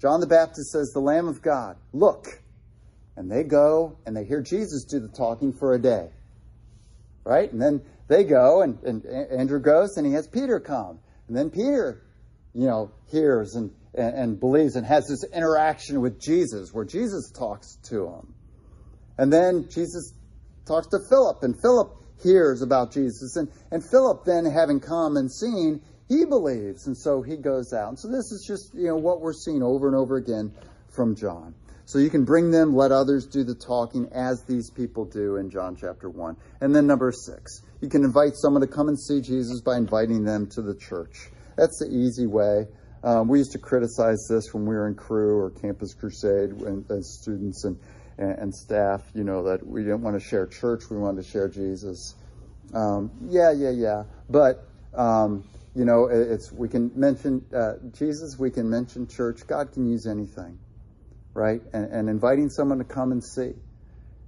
John 0.00 0.20
the 0.20 0.28
Baptist 0.28 0.70
says, 0.70 0.92
"The 0.92 1.00
Lamb 1.00 1.26
of 1.26 1.42
God, 1.42 1.76
look." 1.92 2.26
And 3.16 3.30
they 3.30 3.42
go 3.42 3.98
and 4.06 4.16
they 4.16 4.24
hear 4.24 4.40
Jesus 4.40 4.84
do 4.84 4.98
the 4.98 5.08
talking 5.08 5.52
for 5.52 5.74
a 5.74 5.78
day. 5.78 6.08
Right? 7.22 7.52
And 7.52 7.60
then 7.60 7.82
they 8.08 8.24
go 8.24 8.62
and, 8.62 8.82
and 8.82 9.04
Andrew 9.04 9.60
goes 9.60 9.98
and 9.98 10.06
he 10.06 10.14
has 10.14 10.26
Peter 10.26 10.58
come. 10.58 11.00
And 11.28 11.36
then 11.36 11.50
Peter, 11.50 12.02
you 12.54 12.66
know, 12.66 12.92
hears 13.10 13.56
and, 13.56 13.72
and, 13.94 14.14
and 14.14 14.40
believes 14.40 14.76
and 14.76 14.86
has 14.86 15.06
this 15.06 15.22
interaction 15.34 16.00
with 16.00 16.18
Jesus 16.18 16.72
where 16.72 16.86
Jesus 16.86 17.30
talks 17.30 17.76
to 17.90 18.06
him. 18.06 18.34
And 19.18 19.30
then 19.30 19.68
Jesus 19.68 20.14
talks 20.64 20.86
to 20.88 20.98
Philip, 21.10 21.42
and 21.42 21.60
Philip 21.60 21.92
hears 22.22 22.62
about 22.62 22.92
Jesus. 22.92 23.36
And, 23.36 23.48
and 23.70 23.84
Philip, 23.84 24.24
then 24.24 24.44
having 24.44 24.80
come 24.80 25.16
and 25.16 25.30
seen, 25.30 25.80
he 26.08 26.24
believes. 26.24 26.86
And 26.86 26.96
so 26.96 27.22
he 27.22 27.36
goes 27.36 27.72
out. 27.72 27.90
And 27.90 27.98
so 27.98 28.08
this 28.08 28.32
is 28.32 28.44
just, 28.46 28.74
you 28.74 28.88
know, 28.88 28.96
what 28.96 29.20
we're 29.20 29.32
seeing 29.32 29.62
over 29.62 29.86
and 29.86 29.96
over 29.96 30.16
again 30.16 30.52
from 30.88 31.14
John. 31.14 31.54
So 31.90 31.98
you 31.98 32.10
can 32.10 32.24
bring 32.24 32.52
them, 32.52 32.74
let 32.74 32.92
others 32.92 33.26
do 33.26 33.42
the 33.42 33.54
talking 33.54 34.08
as 34.12 34.44
these 34.44 34.70
people 34.70 35.06
do 35.06 35.36
in 35.36 35.50
John 35.50 35.74
chapter 35.74 36.08
1. 36.08 36.36
And 36.60 36.74
then 36.74 36.86
number 36.86 37.10
six, 37.10 37.62
you 37.80 37.88
can 37.88 38.04
invite 38.04 38.36
someone 38.36 38.60
to 38.60 38.68
come 38.68 38.88
and 38.88 38.98
see 38.98 39.20
Jesus 39.20 39.60
by 39.60 39.76
inviting 39.76 40.22
them 40.22 40.46
to 40.50 40.62
the 40.62 40.76
church. 40.76 41.30
That's 41.56 41.80
the 41.80 41.88
easy 41.88 42.28
way. 42.28 42.68
Um, 43.02 43.28
we 43.28 43.38
used 43.38 43.52
to 43.52 43.58
criticize 43.58 44.26
this 44.28 44.52
when 44.52 44.66
we 44.66 44.74
were 44.74 44.86
in 44.86 44.94
crew 44.94 45.38
or 45.38 45.50
Campus 45.50 45.94
Crusade 45.94 46.50
and, 46.50 46.88
as 46.90 47.18
students 47.20 47.64
and, 47.64 47.76
and, 48.20 48.38
and, 48.38 48.54
staff, 48.54 49.02
you 49.14 49.24
know, 49.24 49.44
that 49.44 49.66
we 49.66 49.82
didn't 49.82 50.02
want 50.02 50.20
to 50.20 50.24
share 50.24 50.46
church, 50.46 50.84
we 50.90 50.98
wanted 50.98 51.24
to 51.24 51.28
share 51.28 51.48
Jesus. 51.48 52.14
Um, 52.74 53.10
yeah, 53.28 53.52
yeah, 53.52 53.70
yeah. 53.70 54.04
But, 54.28 54.64
um, 54.94 55.44
you 55.74 55.84
know, 55.84 56.08
it's 56.10 56.52
we 56.52 56.68
can 56.68 56.90
mention 56.94 57.44
uh, 57.54 57.74
Jesus, 57.92 58.36
we 58.38 58.50
can 58.50 58.68
mention 58.68 59.06
church. 59.06 59.46
God 59.46 59.72
can 59.72 59.86
use 59.86 60.06
anything, 60.06 60.58
right? 61.34 61.62
And, 61.72 61.90
and 61.92 62.08
inviting 62.08 62.50
someone 62.50 62.78
to 62.78 62.84
come 62.84 63.12
and 63.12 63.22
see. 63.24 63.52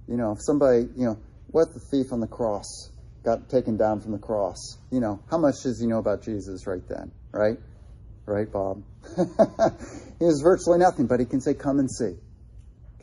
You 0.07 0.17
know, 0.17 0.31
if 0.31 0.39
somebody, 0.41 0.87
you 0.97 1.05
know, 1.05 1.19
what 1.47 1.73
the 1.73 1.79
thief 1.79 2.11
on 2.11 2.19
the 2.19 2.27
cross 2.27 2.91
got 3.23 3.49
taken 3.49 3.77
down 3.77 4.01
from 4.01 4.11
the 4.11 4.17
cross, 4.17 4.77
you 4.91 4.99
know, 4.99 5.21
how 5.29 5.37
much 5.37 5.55
does 5.63 5.79
he 5.79 5.87
know 5.87 5.99
about 5.99 6.23
Jesus 6.23 6.65
right 6.67 6.85
then, 6.89 7.11
right? 7.31 7.57
right, 8.25 8.51
Bob? 8.51 8.83
he 10.19 10.25
has 10.25 10.41
virtually 10.41 10.79
nothing, 10.79 11.07
but 11.07 11.19
he 11.19 11.25
can 11.25 11.41
say, 11.41 11.53
Come 11.53 11.79
and 11.79 11.91
see. 11.91 12.15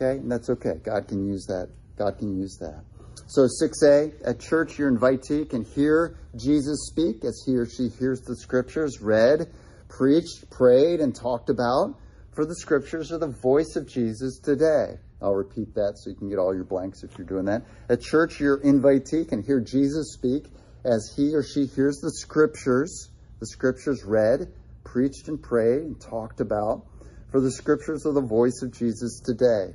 Okay? 0.01 0.18
And 0.18 0.30
that's 0.30 0.48
okay. 0.48 0.74
God 0.82 1.09
can 1.09 1.26
use 1.26 1.46
that. 1.46 1.68
God 1.98 2.18
can 2.18 2.38
use 2.38 2.57
that. 2.59 2.84
So, 3.26 3.42
6a, 3.42 4.26
at 4.26 4.40
church, 4.40 4.78
your 4.78 4.90
invitee 4.90 5.48
can 5.48 5.64
hear 5.64 6.16
Jesus 6.36 6.86
speak 6.86 7.24
as 7.24 7.42
he 7.44 7.55
or 7.55 7.66
she 7.66 7.88
hears 7.88 8.22
the 8.22 8.34
scriptures 8.36 9.01
read, 9.01 9.53
preached, 9.88 10.51
prayed, 10.51 11.01
and 11.01 11.14
talked 11.14 11.51
about. 11.51 11.96
For 12.32 12.46
the 12.46 12.55
scriptures 12.55 13.12
are 13.12 13.18
the 13.18 13.28
voice 13.42 13.76
of 13.76 13.86
Jesus 13.86 14.38
today. 14.38 14.98
I'll 15.20 15.34
repeat 15.34 15.74
that 15.74 15.94
so 15.96 16.11
you 16.11 16.16
can 16.16 16.30
get 16.30 16.38
all 16.38 16.55
your 16.55 16.64
blanks 16.64 17.03
if 17.03 17.18
you're 17.18 17.26
doing 17.26 17.44
that. 17.44 17.62
At 17.88 18.01
church, 18.01 18.40
your 18.40 18.59
invitee 18.61 19.28
can 19.28 19.42
hear 19.42 19.61
Jesus 19.61 20.14
speak 20.14 20.46
as 20.84 21.12
he 21.14 21.34
or 21.34 21.42
she 21.42 21.66
hears 21.66 21.98
the 21.98 22.11
scriptures, 22.11 23.11
the 23.38 23.46
scriptures 23.46 24.03
read, 24.05 24.51
preached 24.82 25.28
and 25.28 25.42
prayed 25.42 25.82
and 25.82 26.01
talked 26.01 26.40
about, 26.40 26.86
for 27.30 27.40
the 27.40 27.51
scriptures 27.51 28.07
are 28.07 28.14
the 28.14 28.22
voice 28.22 28.62
of 28.62 28.72
Jesus 28.72 29.20
today. 29.20 29.74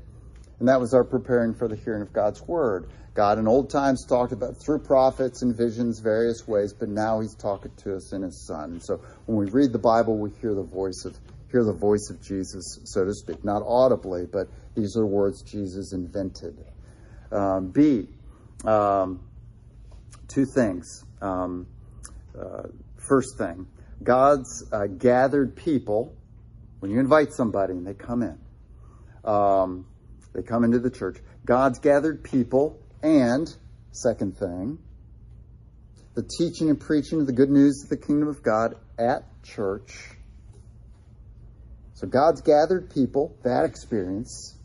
And 0.60 0.68
that 0.68 0.80
was 0.80 0.93
our 0.93 1.03
preparing 1.03 1.53
for 1.53 1.68
the 1.68 1.76
hearing 1.76 2.01
of 2.01 2.14
God's 2.14 2.41
word. 2.41 2.89
God 3.14 3.39
in 3.39 3.47
old 3.47 3.70
times 3.70 4.06
talked 4.06 4.34
about 4.34 4.58
through 4.58 4.80
prophets 4.80 5.41
and 5.41 5.56
visions 5.56 5.99
various 5.99 6.47
ways, 6.47 6.74
but 6.74 6.89
now 6.89 7.22
he's 7.22 7.36
talking 7.36 7.72
to 7.78 7.95
us 7.95 8.12
in 8.12 8.22
his 8.22 8.45
son. 8.45 8.74
And 8.74 8.84
so 8.84 9.01
when 9.26 9.38
we 9.38 9.51
read 9.51 9.72
the 9.72 9.80
Bible, 9.80 10.18
we 10.18 10.32
hear 10.41 10.53
the 10.53 10.64
voice 10.64 11.06
of 11.06 11.18
hear 11.51 11.64
the 11.64 11.72
voice 11.72 12.10
of 12.10 12.22
Jesus, 12.22 12.80
so 12.84 13.06
to 13.06 13.14
speak, 13.14 13.45
not 13.45 13.64
audibly, 13.66 14.26
but 14.26 14.49
these 14.76 14.97
are 14.97 15.06
words 15.06 15.41
Jesus 15.41 15.93
invented. 15.93 16.58
Um, 17.32 17.70
B, 17.70 18.10
um, 18.66 19.22
two 20.28 20.45
things. 20.45 21.06
Um, 21.22 21.68
uh, 22.38 22.64
first 22.97 23.38
thing, 23.38 23.68
God's 24.03 24.66
uh, 24.72 24.88
gathered 24.88 25.56
people, 25.56 26.14
when 26.80 26.91
you 26.91 26.99
invite 26.99 27.32
somebody 27.32 27.74
and 27.74 27.88
they 27.88 27.93
come 27.93 28.22
in, 28.22 28.38
um, 29.24 29.86
they 30.36 30.43
come 30.43 30.63
into 30.63 30.79
the 30.79 30.91
church, 30.91 31.17
God's 31.45 31.79
gathered 31.79 32.23
people, 32.23 32.79
and 33.01 33.47
second 33.91 34.38
thing, 34.38 34.77
the 36.13 36.23
teaching 36.38 36.69
and 36.69 36.79
preaching 36.79 37.21
of 37.21 37.27
the 37.27 37.33
good 37.33 37.49
news 37.49 37.83
of 37.83 37.89
the 37.89 37.97
kingdom 37.97 38.27
of 38.27 38.43
God 38.43 38.75
at 38.99 39.23
church. 39.43 39.93
So 41.93 42.07
God's 42.07 42.41
gathered 42.41 42.89
people, 42.93 43.38
that 43.43 43.63
experience, 43.63 44.57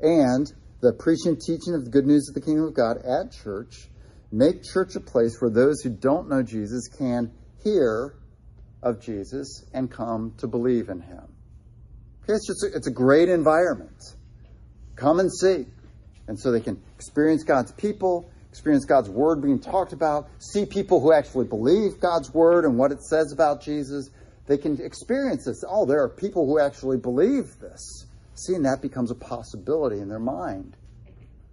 and 0.00 0.52
the 0.80 0.92
preaching 0.92 1.32
and 1.32 1.40
teaching 1.40 1.74
of 1.74 1.84
the 1.84 1.90
good 1.90 2.06
news 2.06 2.28
of 2.28 2.34
the 2.34 2.40
kingdom 2.40 2.64
of 2.64 2.74
God 2.74 2.96
at 2.98 3.30
church 3.30 3.88
make 4.32 4.64
church 4.64 4.96
a 4.96 5.00
place 5.00 5.36
where 5.40 5.50
those 5.50 5.82
who 5.82 5.90
don't 5.90 6.28
know 6.28 6.42
Jesus 6.42 6.88
can 6.88 7.30
hear 7.62 8.14
of 8.82 9.00
Jesus 9.00 9.64
and 9.72 9.88
come 9.88 10.34
to 10.38 10.48
believe 10.48 10.88
in 10.88 11.00
him. 11.00 11.22
Okay, 12.24 12.32
it's 12.32 12.46
just 12.48 12.64
a, 12.64 12.76
it's 12.76 12.88
a 12.88 12.92
great 12.92 13.28
environment. 13.28 14.00
Come 14.96 15.20
and 15.20 15.32
see. 15.32 15.66
And 16.28 16.38
so 16.38 16.52
they 16.52 16.60
can 16.60 16.80
experience 16.94 17.44
God's 17.44 17.72
people, 17.72 18.30
experience 18.48 18.84
God's 18.84 19.08
word 19.08 19.42
being 19.42 19.58
talked 19.58 19.92
about, 19.92 20.28
see 20.38 20.66
people 20.66 21.00
who 21.00 21.12
actually 21.12 21.46
believe 21.46 22.00
God's 22.00 22.32
word 22.32 22.64
and 22.64 22.78
what 22.78 22.92
it 22.92 23.02
says 23.02 23.32
about 23.32 23.62
Jesus. 23.62 24.10
They 24.46 24.58
can 24.58 24.80
experience 24.84 25.46
this. 25.46 25.64
Oh, 25.68 25.86
there 25.86 26.02
are 26.02 26.08
people 26.08 26.46
who 26.46 26.60
actually 26.60 26.98
believe 26.98 27.58
this. 27.60 28.06
Seeing 28.34 28.62
that 28.62 28.82
becomes 28.82 29.10
a 29.10 29.14
possibility 29.14 29.98
in 30.00 30.08
their 30.08 30.18
mind. 30.18 30.76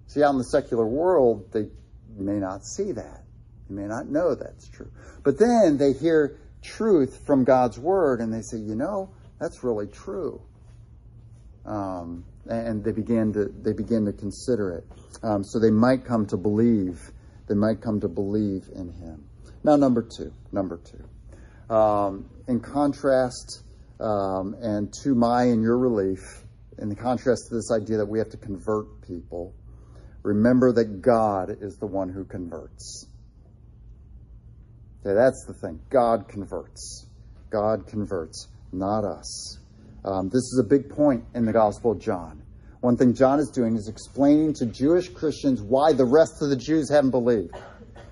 See, 0.08 0.24
out 0.24 0.32
in 0.32 0.38
the 0.38 0.44
secular 0.46 0.88
world, 0.88 1.52
they 1.52 1.68
may 2.18 2.40
not 2.40 2.66
see 2.66 2.92
that. 2.94 3.24
They 3.70 3.76
may 3.76 3.88
not 3.88 4.08
know 4.08 4.34
that's 4.34 4.68
true. 4.70 4.92
But 5.24 5.38
then 5.38 5.78
they 5.78 5.94
hear 5.94 6.38
truth 6.64 7.26
from 7.26 7.44
God's 7.44 7.78
word, 7.78 8.22
and 8.22 8.34
they 8.34 8.42
say, 8.42 8.58
you 8.58 8.76
know, 8.76 9.10
that's 9.40 9.64
really 9.64 9.88
true. 9.88 10.42
Um, 11.66 12.26
and 12.50 12.84
they 12.84 12.91
begin 12.91 13.32
to 13.34 13.45
they 13.62 13.74
begin 13.74 14.06
to 14.06 14.14
consider 14.14 14.72
it. 14.72 14.86
Um, 15.24 15.43
so 15.43 15.60
they 15.60 15.72
might 15.72 16.06
come 16.06 16.26
to 16.28 16.38
believe. 16.38 17.12
They 17.47 17.56
might 17.56 17.82
come 17.82 18.00
to 18.02 18.08
believe 18.08 18.70
in 18.76 18.91
Him. 18.91 19.26
Now, 19.64 19.76
number 19.76 20.02
two. 20.02 20.34
Number 20.52 20.78
two. 20.78 21.74
Um, 21.74 22.30
in 22.47 22.60
contrast, 22.60 23.64
um, 24.00 24.56
and 24.62 24.91
to 25.04 25.14
my 25.14 25.43
and 25.43 25.62
your 25.62 25.78
relief, 25.78 26.43
in 26.78 26.95
contrast 26.95 27.50
to 27.50 27.56
this 27.56 27.72
idea 27.72 27.97
that 27.97 28.08
we 28.08 28.20
have 28.20 28.30
to 28.30 28.38
convert 28.38 29.02
people, 29.02 29.54
remember 30.24 30.72
that 30.74 31.02
God 31.02 31.56
is 31.62 31.78
the 31.78 31.86
one 31.86 32.10
who 32.10 32.26
converts. 32.26 33.06
Okay, 35.06 35.14
that's 35.14 35.45
the 35.45 35.54
thing. 35.54 35.80
God 35.89 36.28
converts. 36.28 37.06
God 37.52 37.88
converts, 37.88 38.47
not 38.72 39.04
us. 39.04 39.60
Um, 40.06 40.30
this 40.30 40.43
is 40.43 40.62
a 40.64 40.68
big 40.68 40.89
point 40.89 41.26
in 41.36 41.45
the 41.45 41.54
Gospel 41.54 41.91
of 41.91 42.00
John. 42.00 42.41
One 42.82 42.95
thing 42.95 43.14
John 43.14 43.39
is 43.39 43.50
doing 43.50 43.76
is 43.76 43.89
explaining 43.89 44.54
to 44.56 44.66
Jewish 44.66 45.10
Christians 45.10 45.62
why 45.62 45.91
the 45.91 46.06
rest 46.06 46.41
of 46.41 46.50
the 46.50 46.56
Jews 46.56 46.89
haven't 46.89 47.12
believed, 47.12 47.54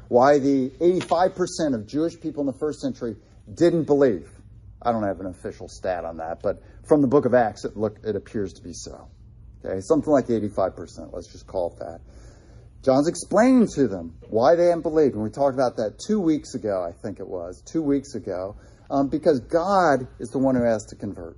why 0.10 0.40
the 0.40 0.70
85% 0.82 1.74
of 1.74 1.88
Jewish 1.88 2.20
people 2.20 2.42
in 2.42 2.48
the 2.48 2.58
first 2.60 2.82
century 2.82 3.16
didn't 3.54 3.86
believe. 3.86 4.30
I 4.82 4.92
don't 4.92 5.04
have 5.04 5.22
an 5.22 5.28
official 5.28 5.70
stat 5.70 6.04
on 6.04 6.18
that, 6.18 6.42
but 6.44 6.62
from 6.88 7.02
the 7.02 7.08
book 7.08 7.26
of 7.26 7.34
Acts, 7.34 7.64
it, 7.64 7.78
look, 7.78 7.98
it 8.04 8.16
appears 8.16 8.54
to 8.54 8.62
be 8.62 8.74
so. 8.74 9.08
Okay, 9.66 9.80
something 9.80 10.12
like 10.12 10.28
85%, 10.28 11.14
let's 11.14 11.32
just 11.32 11.48
call 11.48 11.74
it 11.74 11.80
that. 11.80 12.02
John's 12.84 13.08
explaining 13.08 13.68
to 13.76 13.88
them 13.88 14.16
why 14.30 14.56
they 14.56 14.66
haven't 14.66 14.84
believed. 14.84 15.16
And 15.16 15.24
we 15.24 15.30
talked 15.30 15.56
about 15.56 15.78
that 15.78 16.00
two 16.00 16.20
weeks 16.20 16.54
ago, 16.54 16.86
I 16.88 16.92
think 17.02 17.20
it 17.20 17.28
was, 17.28 17.62
two 17.66 17.82
weeks 17.82 18.16
ago, 18.16 18.56
um, 18.90 19.10
because 19.10 19.40
God 19.42 20.08
is 20.20 20.30
the 20.30 20.38
one 20.38 20.56
who 20.56 20.64
has 20.64 20.86
to 20.86 20.96
convert. 20.96 21.38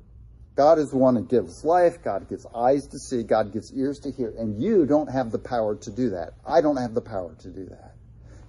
God 0.60 0.78
is 0.78 0.92
the 0.92 0.98
one 0.98 1.16
who 1.16 1.24
gives 1.24 1.64
life. 1.64 2.04
God 2.04 2.28
gives 2.28 2.46
eyes 2.54 2.86
to 2.88 3.00
see. 3.00 3.24
God 3.24 3.54
gives 3.54 3.72
ears 3.74 3.98
to 4.00 4.12
hear. 4.12 4.34
And 4.38 4.62
you 4.62 4.86
don't 4.86 5.10
have 5.10 5.32
the 5.32 5.40
power 5.40 5.78
to 5.78 5.90
do 5.90 6.10
that. 6.10 6.34
I 6.46 6.60
don't 6.60 6.76
have 6.76 6.94
the 6.94 7.00
power 7.00 7.34
to 7.40 7.48
do 7.48 7.68
that. 7.68 7.94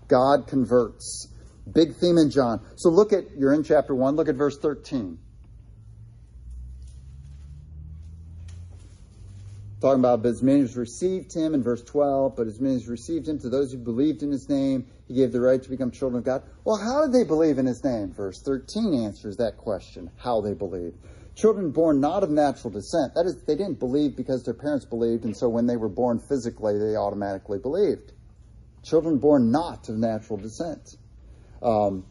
God 0.08 0.48
converts. 0.48 1.28
Big 1.72 1.94
theme 1.94 2.18
in 2.18 2.28
John. 2.28 2.66
So 2.74 2.88
look 2.88 3.12
at, 3.12 3.36
you're 3.38 3.52
in 3.52 3.62
chapter 3.62 3.94
1, 3.94 4.16
look 4.16 4.28
at 4.28 4.34
verse 4.34 4.58
13. 4.58 5.18
talking 9.80 10.00
about, 10.00 10.22
but 10.22 10.30
as 10.30 10.42
many 10.42 10.62
as 10.62 10.76
received 10.76 11.32
him 11.32 11.54
in 11.54 11.62
verse 11.62 11.82
12, 11.84 12.34
but 12.36 12.48
as 12.48 12.60
many 12.60 12.74
as 12.74 12.88
received 12.88 13.28
him, 13.28 13.38
to 13.38 13.48
those 13.48 13.72
who 13.72 13.78
believed 13.78 14.22
in 14.24 14.32
his 14.32 14.48
name, 14.48 14.84
he 15.06 15.14
gave 15.14 15.30
the 15.32 15.40
right 15.40 15.62
to 15.62 15.70
become 15.70 15.90
children 15.92 16.18
of 16.18 16.24
God. 16.24 16.42
Well, 16.64 16.76
how 16.76 17.06
did 17.06 17.14
they 17.14 17.24
believe 17.24 17.56
in 17.56 17.66
his 17.66 17.82
name? 17.82 18.12
Verse 18.12 18.42
13 18.42 19.04
answers 19.06 19.36
that 19.36 19.56
question, 19.56 20.10
how 20.18 20.40
they 20.40 20.54
believed. 20.54 20.98
Children 21.40 21.70
born 21.70 22.00
not 22.00 22.22
of 22.22 22.28
natural 22.28 22.70
descent. 22.70 23.14
That 23.14 23.24
is, 23.24 23.42
they 23.46 23.56
didn't 23.56 23.78
believe 23.78 24.14
because 24.14 24.42
their 24.42 24.52
parents 24.52 24.84
believed, 24.84 25.24
and 25.24 25.34
so 25.34 25.48
when 25.48 25.66
they 25.66 25.76
were 25.76 25.88
born 25.88 26.20
physically, 26.28 26.78
they 26.78 26.96
automatically 26.96 27.58
believed. 27.58 28.12
Children 28.82 29.16
born 29.16 29.50
not 29.50 29.88
of 29.88 29.96
natural 29.96 30.38
descent. 30.38 30.96
Um, 31.62 32.04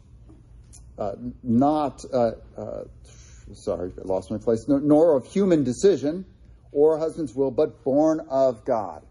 uh, 0.98 1.12
not, 1.44 2.02
uh, 2.12 2.32
uh, 2.58 2.84
sorry, 3.54 3.92
I 4.00 4.02
lost 4.08 4.32
my 4.32 4.40
place, 4.40 4.66
nor, 4.68 5.16
of 5.16 5.28
human 5.28 5.64
decision 5.64 6.26
or 6.72 6.98
a 6.98 7.00
husband's 7.00 7.36
will, 7.36 7.52
but 7.52 7.84
born 7.84 8.22
of 8.32 8.66
God. 8.66 9.06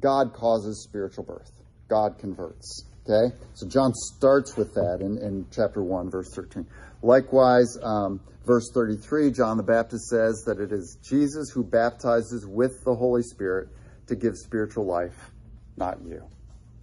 God 0.00 0.32
causes 0.32 0.82
spiritual 0.82 1.22
birth. 1.22 1.52
God 1.88 2.18
converts. 2.18 2.84
Okay? 3.08 3.34
So 3.54 3.68
John 3.68 3.92
starts 3.94 4.56
with 4.56 4.74
that 4.74 4.98
in, 5.00 5.18
in 5.18 5.46
chapter 5.52 5.84
1, 5.84 6.10
verse 6.10 6.34
13. 6.34 6.66
Likewise, 7.02 7.78
um, 7.82 8.20
verse 8.44 8.70
33, 8.72 9.30
John 9.32 9.56
the 9.56 9.62
Baptist 9.62 10.08
says 10.08 10.44
that 10.46 10.60
it 10.60 10.72
is 10.72 10.98
Jesus 11.02 11.50
who 11.50 11.64
baptizes 11.64 12.46
with 12.46 12.84
the 12.84 12.94
Holy 12.94 13.22
Spirit 13.22 13.68
to 14.06 14.14
give 14.14 14.36
spiritual 14.36 14.84
life, 14.84 15.30
not 15.76 15.98
you. 16.04 16.22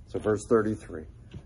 So, 0.08 0.20
verse 0.20 0.46
33. 0.48 1.04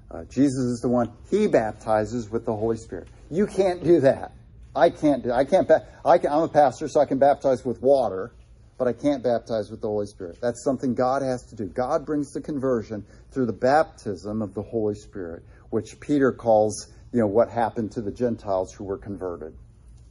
Uh, 0.09 0.23
Jesus 0.25 0.63
is 0.65 0.79
the 0.81 0.87
one, 0.87 1.11
he 1.29 1.47
baptizes 1.47 2.29
with 2.29 2.45
the 2.45 2.55
Holy 2.55 2.77
Spirit. 2.77 3.07
You 3.29 3.47
can't 3.47 3.83
do 3.83 3.99
that. 4.01 4.31
I 4.75 4.89
can't 4.89 5.23
do. 5.23 5.31
I 5.31 5.45
can't. 5.45 5.69
I 6.03 6.17
can, 6.17 6.31
I'm 6.31 6.43
a 6.43 6.47
pastor, 6.47 6.87
so 6.87 6.99
I 6.99 7.05
can 7.05 7.17
baptize 7.17 7.63
with 7.63 7.81
water, 7.81 8.33
but 8.77 8.87
I 8.87 8.93
can't 8.93 9.23
baptize 9.23 9.69
with 9.71 9.81
the 9.81 9.87
Holy 9.87 10.05
Spirit. 10.05 10.39
That's 10.41 10.63
something 10.63 10.93
God 10.93 11.21
has 11.21 11.43
to 11.47 11.55
do. 11.55 11.65
God 11.65 12.05
brings 12.05 12.33
the 12.33 12.41
conversion 12.41 13.05
through 13.31 13.45
the 13.45 13.53
baptism 13.53 14.41
of 14.41 14.53
the 14.53 14.61
Holy 14.61 14.95
Spirit, 14.95 15.43
which 15.69 15.99
Peter 15.99 16.31
calls, 16.31 16.91
you 17.13 17.19
know, 17.19 17.27
what 17.27 17.49
happened 17.49 17.91
to 17.93 18.01
the 18.01 18.11
Gentiles 18.11 18.73
who 18.73 18.83
were 18.83 18.97
converted 18.97 19.53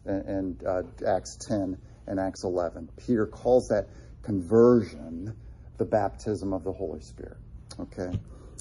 in, 0.07 0.59
uh, 0.66 0.82
Acts 1.07 1.36
10 1.48 1.78
and 2.07 2.20
Acts 2.20 2.44
11. 2.44 2.88
Peter 3.07 3.26
calls 3.26 3.68
that 3.68 3.88
conversion 4.22 5.34
the 5.78 5.84
baptism 5.84 6.52
of 6.52 6.64
the 6.64 6.72
Holy 6.72 7.00
Spirit. 7.00 7.38
Okay. 7.80 8.16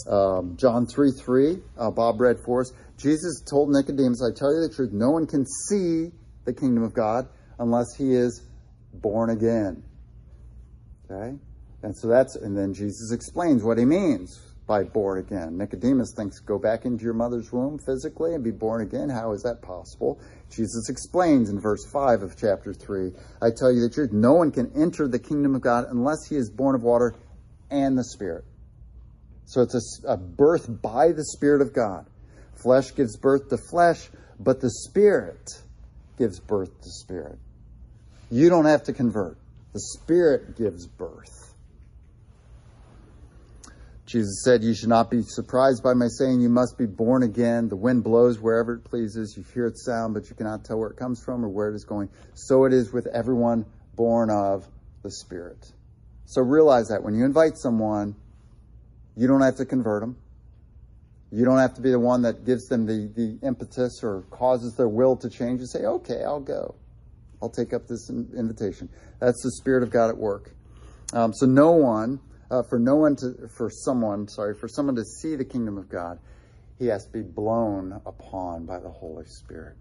Um, 0.10 0.58
John 0.58 0.88
3 0.88 1.12
3, 1.12 1.58
uh, 1.78 1.92
Bob 1.92 2.20
read 2.20 2.38
for 2.46 2.62
us. 2.62 2.74
Jesus 2.98 3.42
told 3.42 3.70
Nicodemus, 3.70 4.22
I 4.22 4.36
tell 4.36 4.54
you 4.54 4.68
the 4.68 4.74
truth, 4.74 4.92
no 4.92 5.12
one 5.12 5.28
can 5.28 5.46
see 5.46 6.12
the 6.46 6.54
kingdom 6.54 6.84
of 6.84 6.94
God 6.94 7.28
unless 7.60 7.96
he 7.96 8.14
is 8.14 8.42
born 8.94 9.30
again. 9.30 9.84
Okay? 11.10 11.38
And 11.84 11.96
so 11.96 12.08
that's, 12.08 12.36
and 12.36 12.58
then 12.58 12.74
Jesus 12.74 13.12
explains 13.12 13.64
what 13.64 13.78
he 13.78 13.86
means 13.86 14.40
by 14.66 14.84
born 14.84 15.20
again. 15.20 15.58
Nicodemus 15.58 16.14
thinks, 16.16 16.40
go 16.40 16.58
back 16.58 16.86
into 16.86 17.04
your 17.04 17.14
mother's 17.14 17.52
womb 17.52 17.78
physically 17.80 18.34
and 18.34 18.44
be 18.44 18.52
born 18.52 18.82
again. 18.82 19.10
How 19.10 19.34
is 19.34 19.44
that 19.44 19.62
possible? 19.62 20.22
Jesus 20.50 20.90
explains 20.90 21.50
in 21.50 21.60
verse 21.60 21.86
5 21.92 22.22
of 22.22 22.38
chapter 22.38 22.74
3 22.74 23.12
I 23.42 23.50
tell 23.56 23.72
you 23.72 23.82
the 23.82 23.90
truth, 23.90 24.12
no 24.14 24.34
one 24.34 24.52
can 24.52 24.72
enter 24.76 25.08
the 25.08 25.20
kingdom 25.20 25.56
of 25.56 25.62
God 25.62 25.86
unless 25.90 26.28
he 26.30 26.36
is 26.36 26.50
born 26.50 26.76
of 26.76 26.84
water 26.84 27.14
and 27.70 27.98
the 27.98 28.04
Spirit. 28.04 28.46
So 29.46 29.62
it's 29.62 30.04
a, 30.06 30.14
a 30.14 30.18
birth 30.18 30.70
by 30.82 31.12
the 31.12 31.26
Spirit 31.26 31.62
of 31.62 31.74
God. 31.74 32.08
Flesh 32.56 32.96
gives 32.96 33.18
birth 33.18 33.50
to 33.50 33.58
flesh, 33.58 34.10
but 34.40 34.62
the 34.62 34.70
Spirit 34.70 35.62
gives 36.18 36.40
birth 36.40 36.70
to 36.82 36.90
spirit. 36.90 37.38
You 38.32 38.50
don't 38.50 38.66
have 38.66 38.84
to 38.84 38.94
convert. 38.94 39.38
The 39.74 39.80
Spirit 39.80 40.58
gives 40.58 40.88
birth. 40.88 41.53
Jesus 44.06 44.44
said, 44.44 44.64
You 44.64 44.74
should 44.74 44.90
not 44.90 45.10
be 45.10 45.22
surprised 45.22 45.82
by 45.84 45.94
my 45.94 46.08
saying, 46.08 46.42
You 46.42 46.50
must 46.50 46.78
be 46.78 46.86
born 46.86 47.24
again. 47.24 47.70
The 47.70 47.76
wind 47.76 48.04
blows 48.04 48.40
wherever 48.40 48.76
it 48.76 48.84
pleases. 48.84 49.36
You 49.38 49.44
hear 49.54 49.68
its 49.68 49.86
sound, 49.86 50.14
but 50.14 50.30
you 50.30 50.36
cannot 50.36 50.66
tell 50.66 50.78
where 50.78 50.90
it 50.90 50.98
comes 50.98 51.24
from 51.24 51.44
or 51.44 51.50
where 51.50 51.70
it 51.70 51.76
is 51.76 51.86
going. 51.86 52.10
So 52.34 52.66
it 52.66 52.74
is 52.74 52.92
with 52.92 53.08
everyone 53.08 53.66
born 53.96 54.30
of 54.30 54.68
the 55.04 55.12
Spirit. 55.12 55.72
So 56.26 56.42
realize 56.42 56.88
that 56.90 57.04
when 57.04 57.16
you 57.16 57.26
invite 57.26 57.58
someone, 57.58 58.16
you 59.16 59.28
don't 59.28 59.42
have 59.42 59.58
to 59.58 59.66
convert 59.66 60.02
them. 60.02 60.18
You 61.32 61.46
don't 61.46 61.60
have 61.60 61.74
to 61.76 61.82
be 61.82 61.90
the 61.90 62.00
one 62.00 62.22
that 62.24 62.46
gives 62.46 62.68
them 62.68 62.86
the, 62.86 63.12
the 63.16 63.46
impetus 63.46 64.02
or 64.04 64.24
causes 64.30 64.76
their 64.76 64.88
will 64.88 65.16
to 65.18 65.30
change 65.30 65.62
and 65.62 65.70
say, 65.70 65.80
okay, 65.80 66.24
I'll 66.24 66.40
go. 66.40 66.76
I'll 67.42 67.50
take 67.50 67.74
up 67.74 67.88
this 67.88 68.10
invitation. 68.10 68.90
That's 69.20 69.42
the 69.44 69.52
Spirit 69.52 69.84
of 69.84 69.90
God 69.90 70.10
at 70.10 70.18
work. 70.18 70.52
Um, 71.14 71.34
so 71.34 71.46
no 71.46 71.72
one, 71.72 72.20
uh, 72.54 72.62
for 72.62 72.78
no 72.78 72.96
one 72.96 73.16
to, 73.16 73.48
for 73.48 73.70
someone, 73.70 74.28
sorry, 74.28 74.54
for 74.54 74.68
someone 74.68 74.96
to 74.96 75.04
see 75.04 75.36
the 75.36 75.46
kingdom 75.46 75.78
of 75.78 75.90
God, 75.90 76.20
he 76.78 76.86
has 76.86 77.06
to 77.06 77.12
be 77.12 77.22
blown 77.22 78.00
upon 78.06 78.66
by 78.66 78.80
the 78.80 78.90
Holy 78.90 79.26
Spirit. 79.26 79.76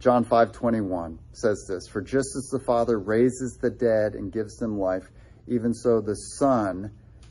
John 0.00 0.24
5:21 0.24 1.18
says 1.32 1.64
this, 1.68 1.86
"For 1.86 2.02
just 2.02 2.34
as 2.36 2.48
the 2.50 2.58
Father 2.58 2.98
raises 2.98 3.56
the 3.60 3.70
dead 3.70 4.14
and 4.14 4.32
gives 4.32 4.56
them 4.56 4.78
life, 4.78 5.08
even 5.46 5.72
so 5.72 6.00
the 6.00 6.16
Son 6.16 6.90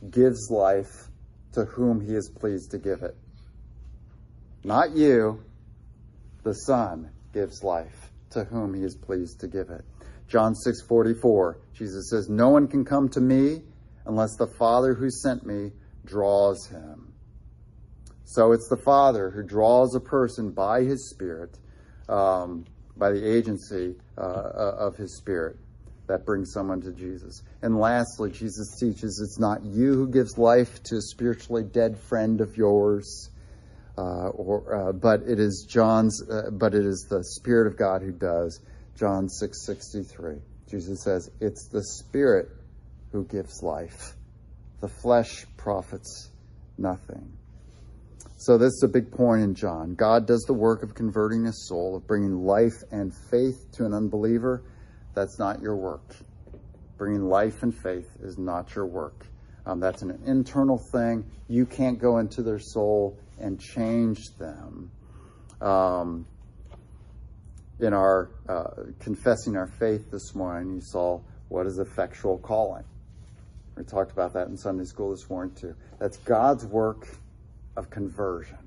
gives 0.09 0.49
life 0.49 1.09
to 1.51 1.65
whom 1.65 1.99
he 1.99 2.15
is 2.15 2.29
pleased 2.29 2.71
to 2.71 2.77
give 2.77 3.03
it." 3.03 3.17
Not 4.63 4.95
you. 4.95 5.41
The 6.43 6.55
Son 6.55 7.09
gives 7.33 7.63
life 7.63 8.13
to 8.29 8.45
whom 8.45 8.73
he 8.73 8.83
is 8.83 8.95
pleased 8.95 9.41
to 9.41 9.47
give 9.47 9.69
it. 9.69 9.83
John 10.27 10.55
6:44. 10.55 11.57
Jesus 11.73 12.09
says, 12.09 12.29
"No 12.29 12.49
one 12.49 12.67
can 12.67 12.85
come 12.85 13.09
to 13.09 13.19
me 13.19 13.61
unless 14.05 14.35
the 14.35 14.47
Father 14.47 14.93
who 14.93 15.09
sent 15.09 15.45
me 15.45 15.71
draws 16.05 16.67
him." 16.67 17.13
So 18.25 18.51
it's 18.51 18.67
the 18.67 18.77
Father 18.77 19.29
who 19.29 19.43
draws 19.43 19.95
a 19.95 19.99
person 19.99 20.51
by 20.51 20.83
his 20.83 21.09
Spirit, 21.09 21.57
um, 22.09 22.65
by 22.97 23.11
the 23.11 23.23
agency 23.23 23.95
uh, 24.17 24.21
uh 24.21 24.75
of 24.79 24.97
his 24.97 25.15
Spirit, 25.15 25.57
that 26.07 26.25
brings 26.25 26.51
someone 26.51 26.81
to 26.81 26.91
Jesus. 26.91 27.43
And 27.61 27.79
lastly, 27.79 28.31
Jesus 28.31 28.79
teaches 28.79 29.19
it's 29.19 29.39
not 29.39 29.63
you 29.63 29.93
who 29.93 30.07
gives 30.07 30.37
life 30.37 30.81
to 30.83 30.97
a 30.97 31.01
spiritually 31.01 31.63
dead 31.63 31.97
friend 31.97 32.41
of 32.41 32.57
yours 32.57 33.29
uh, 33.97 34.27
or, 34.29 34.75
uh, 34.75 34.91
but 34.91 35.21
it 35.21 35.39
is 35.39 35.65
John's, 35.69 36.21
uh, 36.29 36.49
but 36.51 36.73
it 36.73 36.85
is 36.85 37.07
the 37.09 37.23
Spirit 37.23 37.67
of 37.67 37.77
God 37.77 38.01
who 38.01 38.11
does. 38.11 38.59
John 38.95 39.29
six 39.29 39.65
sixty 39.65 40.03
three. 40.03 40.37
Jesus 40.69 41.01
says, 41.01 41.29
"It's 41.39 41.67
the 41.67 41.83
Spirit 41.83 42.49
who 43.15 43.25
gives 43.25 43.63
life. 43.63 44.15
The 44.81 44.89
flesh 44.89 45.45
profits 45.57 46.29
nothing." 46.77 47.31
So 48.37 48.57
this 48.57 48.73
is 48.73 48.83
a 48.83 48.87
big 48.89 49.11
point 49.11 49.43
in 49.43 49.55
John. 49.55 49.95
God 49.95 50.27
does 50.27 50.43
the 50.43 50.53
work 50.53 50.83
of 50.83 50.93
converting 50.93 51.47
a 51.47 51.53
soul, 51.53 51.95
of 51.95 52.05
bringing 52.05 52.45
life 52.45 52.83
and 52.91 53.13
faith 53.31 53.71
to 53.73 53.85
an 53.85 53.93
unbeliever. 53.93 54.61
That's 55.13 55.39
not 55.39 55.61
your 55.61 55.77
work. 55.77 56.15
Bringing 56.97 57.23
life 57.23 57.63
and 57.63 57.73
faith 57.73 58.09
is 58.21 58.37
not 58.37 58.75
your 58.75 58.85
work. 58.85 59.25
Um, 59.65 59.79
that's 59.79 60.01
an 60.01 60.21
internal 60.25 60.77
thing. 60.91 61.25
You 61.47 61.65
can't 61.65 61.97
go 61.97 62.19
into 62.19 62.43
their 62.43 62.59
soul 62.59 63.17
and 63.39 63.59
change 63.59 64.19
them. 64.37 64.91
Um, 65.61 66.27
in 67.79 67.93
our 67.93 68.29
uh, 68.47 68.91
confessing 68.99 69.55
our 69.55 69.67
faith 69.67 70.11
this 70.11 70.35
morning, 70.35 70.75
you 70.75 70.81
saw 70.81 71.21
what 71.47 71.65
is 71.65 71.79
effectual 71.79 72.37
calling. 72.37 72.83
We 73.77 73.83
talked 73.83 74.11
about 74.11 74.33
that 74.33 74.47
in 74.47 74.57
Sunday 74.57 74.85
school 74.85 75.11
this 75.11 75.29
morning 75.29 75.55
too. 75.55 75.75
That's 75.99 76.17
God's 76.17 76.65
work 76.65 77.07
of 77.75 77.89
conversion. 77.89 78.57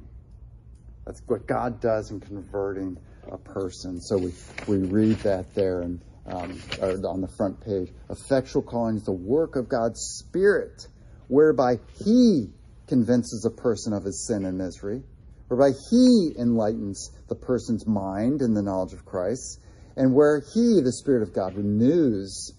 That's 1.07 1.23
what 1.27 1.47
God 1.47 1.81
does 1.81 2.11
in 2.11 2.21
converting 2.21 2.99
a 3.31 3.39
person. 3.39 4.01
So 4.01 4.19
we, 4.19 4.33
we 4.67 4.79
read 4.87 5.17
that 5.21 5.55
there 5.55 5.81
and 5.81 6.01
um, 6.27 6.61
on 6.83 7.23
the 7.23 7.29
front 7.29 7.59
page. 7.61 7.91
Effectual 8.11 8.61
calling 8.61 8.97
is 8.97 9.05
the 9.05 9.13
work 9.13 9.57
of 9.57 9.69
God's 9.69 10.01
Spirit, 10.19 10.87
whereby 11.29 11.79
He 12.05 12.51
convinces 12.89 13.45
a 13.45 13.51
person 13.51 13.93
of 13.93 14.03
his 14.03 14.27
sin 14.27 14.45
and 14.45 14.59
misery, 14.59 15.03
whereby 15.47 15.71
he 15.91 16.33
enlightens 16.37 17.11
the 17.29 17.35
person's 17.35 17.87
mind 17.87 18.43
in 18.43 18.55
the 18.55 18.63
knowledge 18.63 18.95
of 18.95 19.05
Christ, 19.05 19.61
and 19.97 20.15
where 20.15 20.41
he, 20.41 20.81
the 20.81 20.93
Spirit 20.93 21.23
of 21.23 21.33
God, 21.33 21.55
renews 21.55 22.53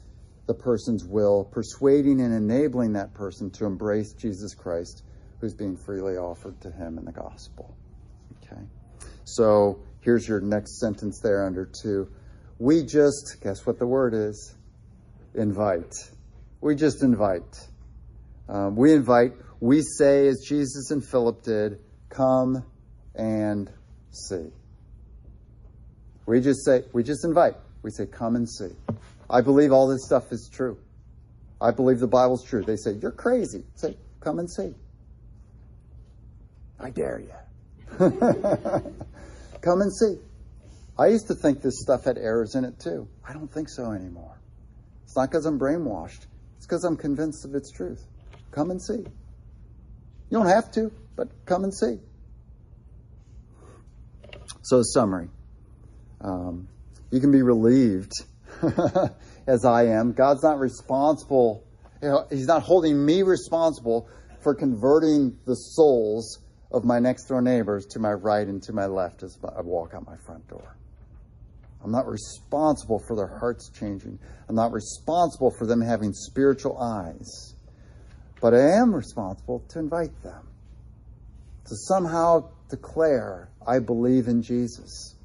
the 0.50 0.54
person's 0.56 1.06
will, 1.06 1.46
persuading 1.46 2.20
and 2.22 2.34
enabling 2.34 2.94
that 2.94 3.14
person 3.14 3.52
to 3.52 3.66
embrace 3.66 4.14
Jesus 4.14 4.56
Christ, 4.56 5.04
who's 5.40 5.54
being 5.54 5.78
freely 5.78 6.18
offered 6.18 6.60
to 6.62 6.72
him 6.72 6.98
in 6.98 7.06
the 7.06 7.12
gospel. 7.12 7.78
Okay? 8.44 8.64
So 9.26 9.80
here's 10.02 10.28
your 10.28 10.42
next 10.42 10.80
sentence 10.80 11.20
there 11.22 11.46
under 11.46 11.70
two. 11.84 12.10
We 12.58 12.84
just, 12.84 13.38
guess 13.44 13.64
what 13.68 13.78
the 13.78 13.86
word 13.86 14.16
is? 14.16 14.56
Invite. 15.36 15.94
We 16.62 16.74
just 16.74 17.04
invite. 17.04 17.68
Um, 18.50 18.76
we 18.76 18.92
invite 18.92 19.34
we 19.60 19.84
say, 19.84 20.28
as 20.28 20.44
Jesus 20.48 20.90
and 20.90 21.06
Philip 21.06 21.44
did, 21.44 21.78
come 22.10 22.66
and 23.14 23.70
see. 24.10 24.48
We 26.26 26.42
just 26.42 26.66
say, 26.66 26.86
we 26.92 27.04
just 27.04 27.24
invite. 27.24 27.54
We 27.84 27.92
say, 27.92 28.08
come 28.08 28.36
and 28.36 28.50
see. 28.50 28.72
I 29.30 29.42
believe 29.42 29.72
all 29.72 29.88
this 29.88 30.06
stuff 30.06 30.32
is 30.32 30.50
true. 30.52 30.78
I 31.62 31.72
believe 31.72 32.00
the 32.00 32.08
Bible's 32.08 32.44
true. 32.44 32.64
They 32.64 32.78
say, 32.78 32.94
you're 32.94 33.12
crazy. 33.12 33.64
Say, 33.76 33.98
come 34.22 34.40
and 34.40 34.50
see. 34.50 34.74
I 36.80 36.90
dare 36.90 37.20
you. 37.20 37.34
come 38.00 39.82
and 39.82 39.94
see. 39.94 40.18
I 40.98 41.08
used 41.08 41.28
to 41.28 41.36
think 41.36 41.62
this 41.62 41.82
stuff 41.82 42.06
had 42.06 42.18
errors 42.18 42.56
in 42.56 42.64
it 42.64 42.80
too. 42.80 43.08
I 43.28 43.34
don't 43.34 43.52
think 43.52 43.70
so 43.70 43.92
anymore. 43.92 44.40
It's 45.04 45.16
not 45.16 45.30
because 45.30 45.46
I'm 45.46 45.60
brainwashed. 45.60 46.26
It's 46.58 46.66
because 46.66 46.84
I'm 46.84 46.98
convinced 46.98 47.46
of 47.46 47.56
its 47.56 47.72
truth. 47.72 48.04
Come 48.52 48.72
and 48.72 48.82
see. 48.82 48.94
You 48.98 50.38
don't 50.38 50.48
have 50.48 50.72
to, 50.74 50.92
but 51.16 51.30
come 51.46 51.64
and 51.64 51.74
see. 51.74 52.00
So, 54.62 54.82
summary 54.84 55.30
um, 56.22 56.68
you 57.12 57.20
can 57.20 57.32
be 57.32 57.42
relieved, 57.42 58.14
as 59.48 59.66
I 59.66 59.88
am. 59.88 60.14
God's 60.14 60.44
not 60.44 60.60
responsible, 60.60 61.64
you 62.02 62.10
know, 62.10 62.26
He's 62.30 62.48
not 62.48 62.64
holding 62.64 63.04
me 63.04 63.22
responsible 63.24 64.10
for 64.42 64.56
converting 64.56 65.38
the 65.46 65.56
souls 65.56 66.40
of 66.72 66.86
my 66.86 67.00
next 67.00 67.26
door 67.26 67.42
neighbors 67.42 67.86
to 67.88 68.00
my 68.00 68.12
right 68.12 68.48
and 68.48 68.62
to 68.64 68.74
my 68.74 68.86
left 68.86 69.24
as 69.24 69.38
I 69.44 69.62
walk 69.62 69.94
out 69.94 70.06
my 70.06 70.18
front 70.18 70.48
door. 70.48 70.76
I'm 71.84 71.92
not 71.92 72.08
responsible 72.08 73.00
for 73.00 73.16
their 73.16 73.40
hearts 73.40 73.70
changing. 73.70 74.20
I'm 74.48 74.56
not 74.56 74.72
responsible 74.72 75.52
for 75.58 75.66
them 75.66 75.82
having 75.82 76.14
spiritual 76.14 76.78
eyes. 76.78 77.56
But 78.42 78.54
I 78.54 78.78
am 78.78 78.94
responsible 78.94 79.64
to 79.70 79.80
invite 79.80 80.22
them, 80.24 80.48
to 81.66 81.76
somehow 81.76 82.50
declare, 82.70 83.50
I 83.66 83.80
believe 83.80 84.28
in 84.28 84.42
Jesus, 84.42 85.16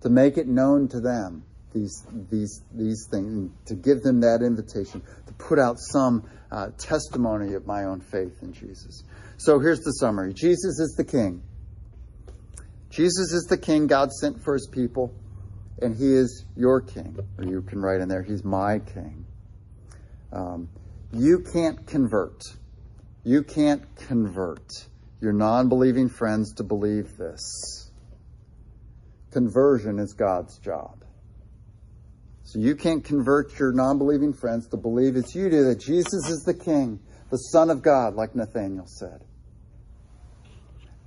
to 0.00 0.08
make 0.08 0.36
it 0.36 0.48
known 0.48 0.88
to 0.88 1.00
them 1.00 1.44
these 1.72 2.06
these 2.30 2.62
these 2.72 3.08
things, 3.10 3.50
to 3.66 3.74
give 3.74 4.02
them 4.02 4.20
that 4.20 4.42
invitation, 4.42 5.02
to 5.26 5.32
put 5.34 5.58
out 5.58 5.76
some 5.78 6.28
uh, 6.50 6.68
testimony 6.78 7.54
of 7.54 7.66
my 7.66 7.84
own 7.84 8.00
faith 8.00 8.42
in 8.42 8.52
Jesus. 8.52 9.04
So 9.36 9.58
here's 9.58 9.80
the 9.80 9.92
summary: 9.92 10.34
Jesus 10.34 10.78
is 10.78 10.94
the 10.96 11.04
King. 11.04 11.42
Jesus 12.90 13.32
is 13.32 13.46
the 13.48 13.56
King 13.56 13.86
God 13.86 14.12
sent 14.12 14.42
for 14.44 14.54
His 14.54 14.68
people, 14.70 15.14
and 15.80 15.96
He 15.96 16.14
is 16.14 16.44
your 16.56 16.80
King. 16.80 17.16
Or 17.38 17.44
you 17.44 17.62
can 17.62 17.80
write 17.80 18.00
in 18.00 18.08
there, 18.08 18.22
He's 18.22 18.44
my 18.44 18.78
King. 18.80 19.24
Um, 20.32 20.68
you 21.12 21.44
can't 21.52 21.86
convert. 21.86 22.42
You 23.24 23.42
can't 23.42 23.82
convert 23.96 24.86
your 25.20 25.32
non 25.32 25.68
believing 25.68 26.08
friends 26.08 26.54
to 26.54 26.64
believe 26.64 27.16
this. 27.16 27.90
Conversion 29.30 29.98
is 29.98 30.12
God's 30.12 30.58
job. 30.58 31.01
So 32.44 32.58
you 32.58 32.74
can't 32.74 33.04
convert 33.04 33.58
your 33.58 33.72
non 33.72 33.98
believing 33.98 34.32
friends 34.32 34.68
to 34.68 34.76
believe 34.76 35.16
as 35.16 35.34
you 35.34 35.48
do 35.48 35.64
that 35.64 35.80
Jesus 35.80 36.28
is 36.28 36.42
the 36.44 36.54
King, 36.54 37.00
the 37.30 37.36
Son 37.36 37.70
of 37.70 37.82
God, 37.82 38.14
like 38.14 38.34
Nathaniel 38.34 38.86
said. 38.86 39.24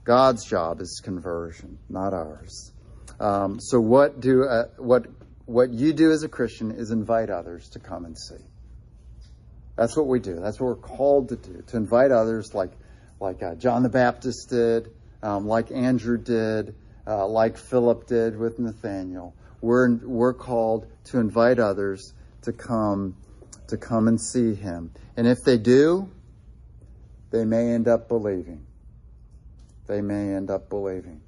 God's 0.04 0.46
job 0.46 0.82
is 0.82 1.02
conversion, 1.04 1.80
not 1.90 2.14
ours. 2.14 2.72
Um, 3.20 3.60
so 3.60 3.80
what 3.80 4.20
do 4.20 4.44
uh, 4.44 4.66
what 4.78 5.08
what 5.46 5.72
you 5.74 5.94
do 5.94 6.12
as 6.12 6.24
a 6.24 6.30
Christian 6.30 6.72
is 6.72 6.92
invite 6.92 7.30
others 7.30 7.70
to 7.70 7.80
come 7.80 8.06
and 8.06 8.18
see. 8.18 8.44
That's 9.76 9.96
what 9.98 10.08
we 10.08 10.20
do. 10.20 10.40
That's 10.40 10.60
what 10.60 10.68
we're 10.68 10.76
called 10.76 11.30
to 11.30 11.36
do. 11.36 11.64
To 11.68 11.78
invite 11.78 12.12
others, 12.12 12.54
like 12.54 12.72
like 13.20 13.42
uh, 13.42 13.56
John 13.56 13.84
the 13.84 13.90
Baptist 13.90 14.50
did, 14.50 14.90
um, 15.24 15.48
like 15.48 15.72
Andrew 15.72 16.18
did, 16.18 16.76
uh, 17.08 17.28
like 17.28 17.58
Philip 17.58 18.08
did 18.08 18.38
with 18.38 18.60
Nathaniel. 18.60 19.36
We're 19.66 19.96
we're 19.96 20.34
called 20.34 20.88
to 21.06 21.20
invite 21.20 21.60
others 21.60 22.14
to 22.44 22.54
come 22.54 23.16
to 23.68 23.78
come 23.78 24.08
and 24.08 24.22
see 24.22 24.54
him. 24.54 24.92
And 25.18 25.28
if 25.28 25.44
they 25.44 25.58
do, 25.58 26.10
they 27.32 27.46
may 27.46 27.74
end 27.74 27.88
up 27.88 28.08
believing 28.08 28.66
they 29.88 30.02
may 30.02 30.34
end 30.34 30.50
up 30.50 30.70
believing. 30.70 31.22